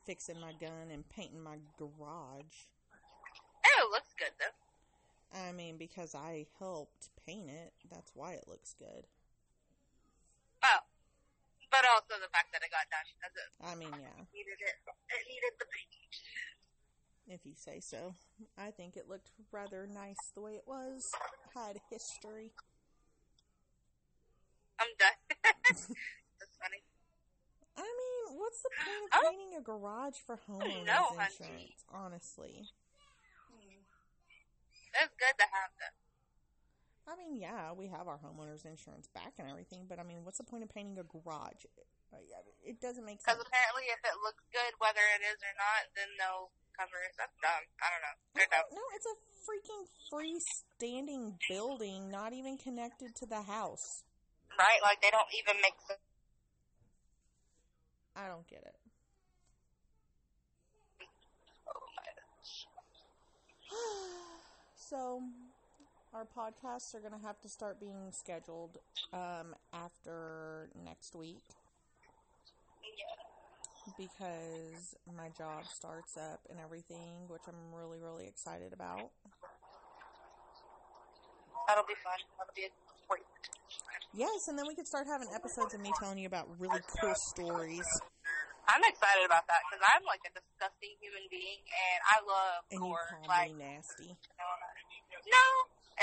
Fixing 0.05 0.39
my 0.39 0.53
gun 0.59 0.91
and 0.91 1.07
painting 1.09 1.41
my 1.41 1.57
garage. 1.77 2.67
Oh, 3.65 3.87
it 3.87 3.91
looks 3.91 4.13
good, 4.17 4.31
though. 4.39 5.39
I 5.39 5.51
mean, 5.53 5.77
because 5.77 6.13
I 6.13 6.45
helped 6.59 7.09
paint 7.25 7.49
it, 7.49 7.73
that's 7.89 8.11
why 8.15 8.33
it 8.33 8.45
looks 8.47 8.75
good. 8.77 9.07
Oh. 10.63 10.83
But 11.71 11.87
also 11.95 12.19
the 12.19 12.27
fact 12.35 12.51
that 12.51 12.61
it 12.63 12.71
got 12.71 12.91
done 12.91 13.07
I 13.63 13.75
mean, 13.75 13.95
yeah, 13.95 14.25
needed 14.35 14.59
it. 14.59 14.75
It 15.07 15.23
needed 15.29 15.55
the 15.57 15.65
paint. 15.71 16.11
if 17.27 17.45
you 17.45 17.53
say 17.55 17.79
so. 17.79 18.15
I 18.57 18.71
think 18.71 18.97
it 18.97 19.07
looked 19.07 19.31
rather 19.53 19.87
nice 19.87 20.31
the 20.35 20.41
way 20.41 20.55
it 20.55 20.67
was. 20.67 21.09
Had 21.55 21.79
history. 21.89 22.51
I'm 24.81 24.91
done. 24.97 25.17
that's 26.41 26.57
funny. 26.57 26.81
I 27.77 27.85
mean, 27.85 28.23
what's 28.41 28.61
the 28.65 28.73
point 28.81 29.05
of 29.05 29.21
painting 29.29 29.53
a 29.57 29.61
garage 29.61 30.17
for 30.25 30.41
homeowners 30.49 30.89
know, 30.89 31.13
insurance? 31.13 31.85
Honestly, 31.93 32.65
hmm. 33.53 33.85
It's 34.97 35.13
good 35.21 35.35
to 35.37 35.47
have 35.53 35.71
them. 35.77 35.93
I 37.09 37.13
mean, 37.17 37.37
yeah, 37.37 37.73
we 37.73 37.89
have 37.89 38.09
our 38.09 38.17
homeowners 38.21 38.65
insurance 38.65 39.09
back 39.13 39.37
and 39.37 39.49
everything, 39.49 39.85
but 39.89 39.99
I 39.99 40.03
mean, 40.03 40.25
what's 40.25 40.37
the 40.37 40.47
point 40.47 40.63
of 40.63 40.69
painting 40.69 40.97
a 40.97 41.05
garage? 41.05 41.65
Like, 42.11 42.27
I 42.33 42.41
mean, 42.43 42.57
It 42.65 42.77
doesn't 42.81 43.05
make 43.05 43.21
sense. 43.21 43.37
Because 43.37 43.41
apparently, 43.41 43.87
if 43.87 44.01
it 44.03 44.17
looks 44.21 44.43
good, 44.51 44.73
whether 44.83 45.01
it 45.15 45.21
is 45.23 45.39
or 45.39 45.53
not, 45.55 45.81
then 45.95 46.09
they'll 46.19 46.51
cover 46.75 46.99
it. 47.07 47.15
That's 47.17 47.33
dumb. 47.39 47.63
I 47.79 47.87
don't 47.87 48.03
know. 48.03 48.15
They're 48.35 48.51
dumb. 48.51 48.67
No, 48.75 48.83
it's 48.95 49.07
a 49.07 49.17
freaking 49.47 49.83
freestanding 50.11 51.39
building, 51.47 52.11
not 52.11 52.33
even 52.33 52.57
connected 52.57 53.15
to 53.15 53.25
the 53.25 53.43
house. 53.43 54.03
Right? 54.57 54.81
Like, 54.83 55.01
they 55.01 55.09
don't 55.11 55.27
even 55.39 55.61
make 55.61 55.75
sense. 55.87 55.99
I 58.15 58.27
don't 58.27 58.47
get 58.47 58.63
it. 58.65 58.75
so, 64.75 65.21
our 66.13 66.25
podcasts 66.25 66.93
are 66.93 66.99
going 66.99 67.13
to 67.13 67.25
have 67.25 67.39
to 67.41 67.49
start 67.49 67.79
being 67.79 68.11
scheduled 68.11 68.77
um, 69.13 69.55
after 69.73 70.69
next 70.85 71.15
week 71.15 71.43
because 73.97 74.95
my 75.17 75.29
job 75.37 75.65
starts 75.65 76.17
up 76.17 76.41
and 76.49 76.59
everything, 76.59 77.27
which 77.27 77.41
I'm 77.47 77.73
really, 77.73 77.99
really 77.99 78.27
excited 78.27 78.73
about. 78.73 79.11
That'll 81.67 81.85
be 81.87 81.95
fun. 82.03 82.19
That'll 82.37 82.53
be 82.55 82.63
a 82.63 82.71
great. 83.07 83.23
Yes, 84.11 84.51
and 84.51 84.59
then 84.59 84.67
we 84.67 84.75
could 84.75 84.87
start 84.87 85.07
having 85.07 85.31
episodes 85.31 85.71
of 85.73 85.79
me 85.79 85.91
telling 85.95 86.19
you 86.19 86.27
about 86.27 86.51
really 86.59 86.83
cool 86.99 87.15
stories. 87.31 87.87
I'm 88.67 88.83
excited 88.83 89.23
about 89.23 89.47
that 89.47 89.63
because 89.67 89.79
I'm 89.87 90.03
like 90.03 90.19
a 90.27 90.31
disgusting 90.35 90.99
human 90.99 91.25
being 91.31 91.63
and 91.63 91.99
I 92.03 92.17
love 92.23 92.61
And 92.71 92.79
you 92.83 92.91
gore. 92.91 93.07
call 93.07 93.23
Like, 93.31 93.55
me 93.55 93.71
nasty. 93.71 94.11
no, 94.11 95.45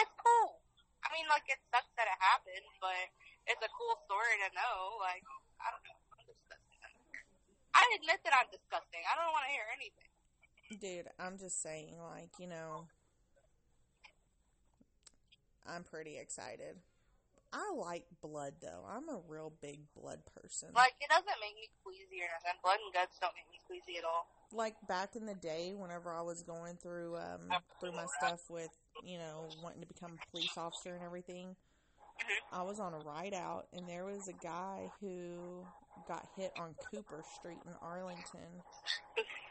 it's 0.01 0.15
cool. 0.25 0.61
I 1.05 1.13
mean, 1.15 1.29
like, 1.29 1.45
it 1.53 1.61
sucks 1.69 1.89
that 2.01 2.09
it 2.09 2.19
happened, 2.21 2.67
but 2.81 3.13
it's 3.47 3.61
a 3.61 3.71
cool 3.77 3.95
story 4.09 4.35
to 4.41 4.49
know. 4.57 4.99
Like, 4.99 5.23
I 5.61 5.69
don't 5.69 5.85
know. 5.85 5.97
I'm 6.17 6.25
disgusting. 6.27 6.81
I 7.77 7.83
admit 8.01 8.19
that 8.25 8.35
I'm 8.35 8.49
disgusting. 8.51 9.05
I 9.05 9.13
don't 9.21 9.33
want 9.37 9.45
to 9.49 9.53
hear 9.53 9.69
anything. 9.77 10.11
Dude, 10.81 11.09
I'm 11.21 11.37
just 11.39 11.61
saying, 11.63 11.97
like, 12.01 12.33
you 12.41 12.49
know, 12.49 12.89
I'm 15.65 15.85
pretty 15.85 16.19
excited. 16.19 16.77
I 17.53 17.73
like 17.75 18.05
blood, 18.21 18.55
though. 18.61 18.85
I'm 18.87 19.09
a 19.09 19.21
real 19.27 19.53
big 19.63 19.81
blood 19.97 20.21
person. 20.37 20.69
Like, 20.75 20.93
it 21.01 21.09
doesn't 21.09 21.27
make 21.41 21.55
me 21.57 21.69
queasy 21.83 22.21
or 22.21 22.29
nothing. 22.37 22.61
Blood 22.63 22.79
and 22.85 22.93
guts 22.93 23.19
don't 23.21 23.33
make 23.35 23.49
me 23.51 23.59
queasy 23.67 23.99
at 23.99 24.05
all. 24.05 24.27
like 24.53 24.75
back 24.87 25.17
in 25.17 25.25
the 25.27 25.35
day 25.35 25.73
whenever 25.77 26.13
I 26.13 26.23
was 26.23 26.43
going 26.43 26.77
through 26.77 27.17
um 27.17 27.49
through 27.81 27.93
my 27.93 28.07
stuff 28.19 28.41
with, 28.51 28.71
you 29.03 29.19
know, 29.19 29.49
wanting 29.63 29.81
to 29.81 29.87
become 29.87 30.13
a 30.13 30.31
police 30.31 30.57
officer 30.57 30.95
and 30.95 31.05
everything. 31.05 31.57
I 32.53 32.63
was 32.63 32.81
on 32.81 32.93
a 32.95 32.99
ride 32.99 33.35
out 33.35 33.67
and 33.73 33.89
there 33.89 34.05
was 34.05 34.29
a 34.29 34.33
guy 34.33 34.91
who 35.01 35.65
got 36.07 36.27
hit 36.37 36.53
on 36.59 36.75
Cooper 36.91 37.23
Street 37.39 37.59
in 37.67 37.73
Arlington. 37.81 38.63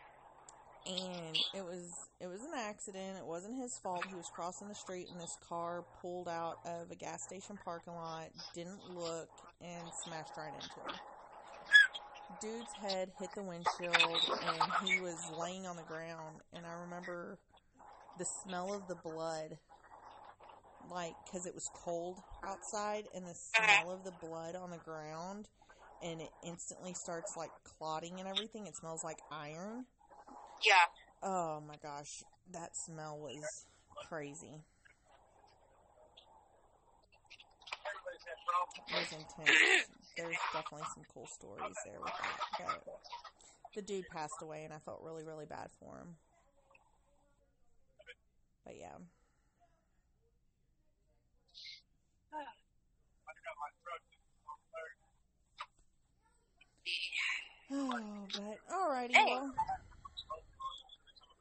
And 0.87 1.43
it 1.53 1.63
was 1.65 2.09
it 2.21 2.27
was 2.27 2.43
an 2.43 2.51
accident. 2.55 3.17
It 3.17 3.25
wasn't 3.25 3.55
his 3.61 3.77
fault. 3.77 4.07
He 4.09 4.15
was 4.15 4.29
crossing 4.29 4.69
the 4.69 4.75
street 4.75 5.09
and 5.11 5.19
this 5.19 5.37
car 5.49 5.83
pulled 6.01 6.29
out 6.29 6.59
of 6.65 6.91
a 6.91 6.95
gas 6.95 7.23
station 7.23 7.57
parking 7.57 7.93
lot, 7.93 8.29
didn't 8.53 8.87
look, 8.87 9.29
and 9.61 9.93
smashed 9.93 10.37
right 10.37 10.53
into 10.53 10.79
him 10.79 10.99
dude's 12.39 12.73
head 12.73 13.11
hit 13.17 13.33
the 13.35 13.43
windshield 13.43 14.25
and 14.41 14.69
he 14.79 14.97
was 14.97 15.29
laying 15.29 15.65
on 15.65 15.77
the 15.77 15.83
ground 15.83 16.41
and 16.51 16.65
i 16.67 16.71
remember 16.71 17.39
the 18.17 18.25
smell 18.25 18.73
of 18.73 18.87
the 18.87 18.95
blood 18.95 19.57
like 20.89 21.15
because 21.25 21.45
it 21.45 21.53
was 21.55 21.69
cold 21.73 22.21
outside 22.43 23.07
and 23.15 23.27
the 23.27 23.33
smell 23.33 23.91
of 23.91 24.03
the 24.03 24.11
blood 24.11 24.55
on 24.55 24.69
the 24.71 24.77
ground 24.77 25.49
and 26.01 26.21
it 26.21 26.31
instantly 26.43 26.93
starts 26.93 27.35
like 27.35 27.51
clotting 27.63 28.19
and 28.19 28.27
everything 28.27 28.67
it 28.67 28.75
smells 28.75 29.03
like 29.03 29.23
iron 29.31 29.85
Yeah. 30.65 30.73
oh 31.23 31.61
my 31.67 31.75
gosh 31.81 32.23
that 32.51 32.75
smell 32.75 33.17
was 33.17 33.65
crazy 34.07 34.63
it 38.89 38.95
was 38.95 39.11
intense 39.11 39.87
there's 40.17 40.35
definitely 40.51 40.87
some 40.93 41.03
cool 41.13 41.27
stories 41.27 41.75
there 41.85 41.99
with 42.01 42.11
that. 42.59 42.81
But 42.85 42.99
the 43.75 43.81
dude 43.83 44.07
passed 44.11 44.41
away, 44.41 44.63
and 44.63 44.73
I 44.73 44.79
felt 44.79 45.01
really, 45.03 45.23
really 45.23 45.45
bad 45.45 45.69
for 45.79 45.99
him. 45.99 46.15
But 48.65 48.75
yeah. 48.77 48.97
Oh, 57.69 57.91
but 58.31 58.59
alrighty. 58.73 59.13
Hey. 59.13 59.25
Well, 59.25 59.53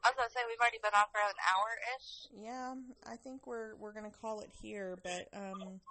I 0.07 0.15
was 0.15 0.15
gonna 0.15 0.31
say 0.31 0.39
we've 0.47 0.63
already 0.63 0.79
been 0.79 0.95
on 0.95 1.03
for 1.11 1.19
an 1.19 1.35
hour 1.51 1.67
ish. 1.99 2.31
yeah, 2.31 2.71
I 3.11 3.17
think 3.17 3.45
we're 3.45 3.75
we're 3.75 3.91
gonna 3.91 4.15
call 4.21 4.39
it 4.39 4.47
here. 4.63 4.95
But 5.03 5.27
um, 5.35 5.81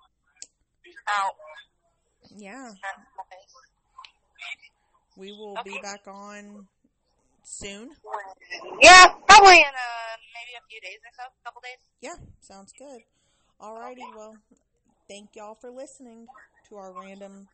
Out. 1.04 1.36
yeah, 2.34 2.72
we 5.18 5.32
will 5.32 5.60
be 5.66 5.78
back 5.82 6.08
on 6.08 6.64
soon. 7.44 7.90
Yeah, 8.80 9.04
probably 9.28 9.60
in 9.60 9.68
uh, 9.68 10.16
maybe 10.32 10.56
a 10.56 10.64
few 10.64 10.80
days 10.80 10.96
or 11.04 11.12
so, 11.12 11.28
a 11.28 11.44
couple 11.44 11.60
days. 11.60 11.76
Yeah, 12.00 12.16
sounds 12.40 12.72
good. 12.72 13.00
Alrighty, 13.60 14.08
well, 14.16 14.38
thank 15.10 15.36
y'all 15.36 15.58
for 15.60 15.70
listening 15.70 16.26
to 16.70 16.76
our 16.76 16.94
random 16.98 17.48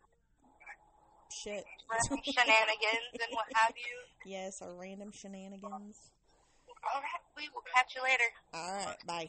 shit. 1.43 1.65
Shenanigans 2.23 3.19
and 3.19 3.35
what 3.35 3.47
have 3.55 3.75
you. 3.75 3.99
yes, 4.31 4.63
our 4.63 4.73
random 4.79 5.11
shenanigans. 5.11 5.99
All 6.83 7.01
right, 7.01 7.23
we 7.37 7.49
will 7.55 7.63
catch 7.75 7.95
you 7.95 8.03
later. 8.03 8.29
Alright, 8.55 8.99
bye. 9.07 9.29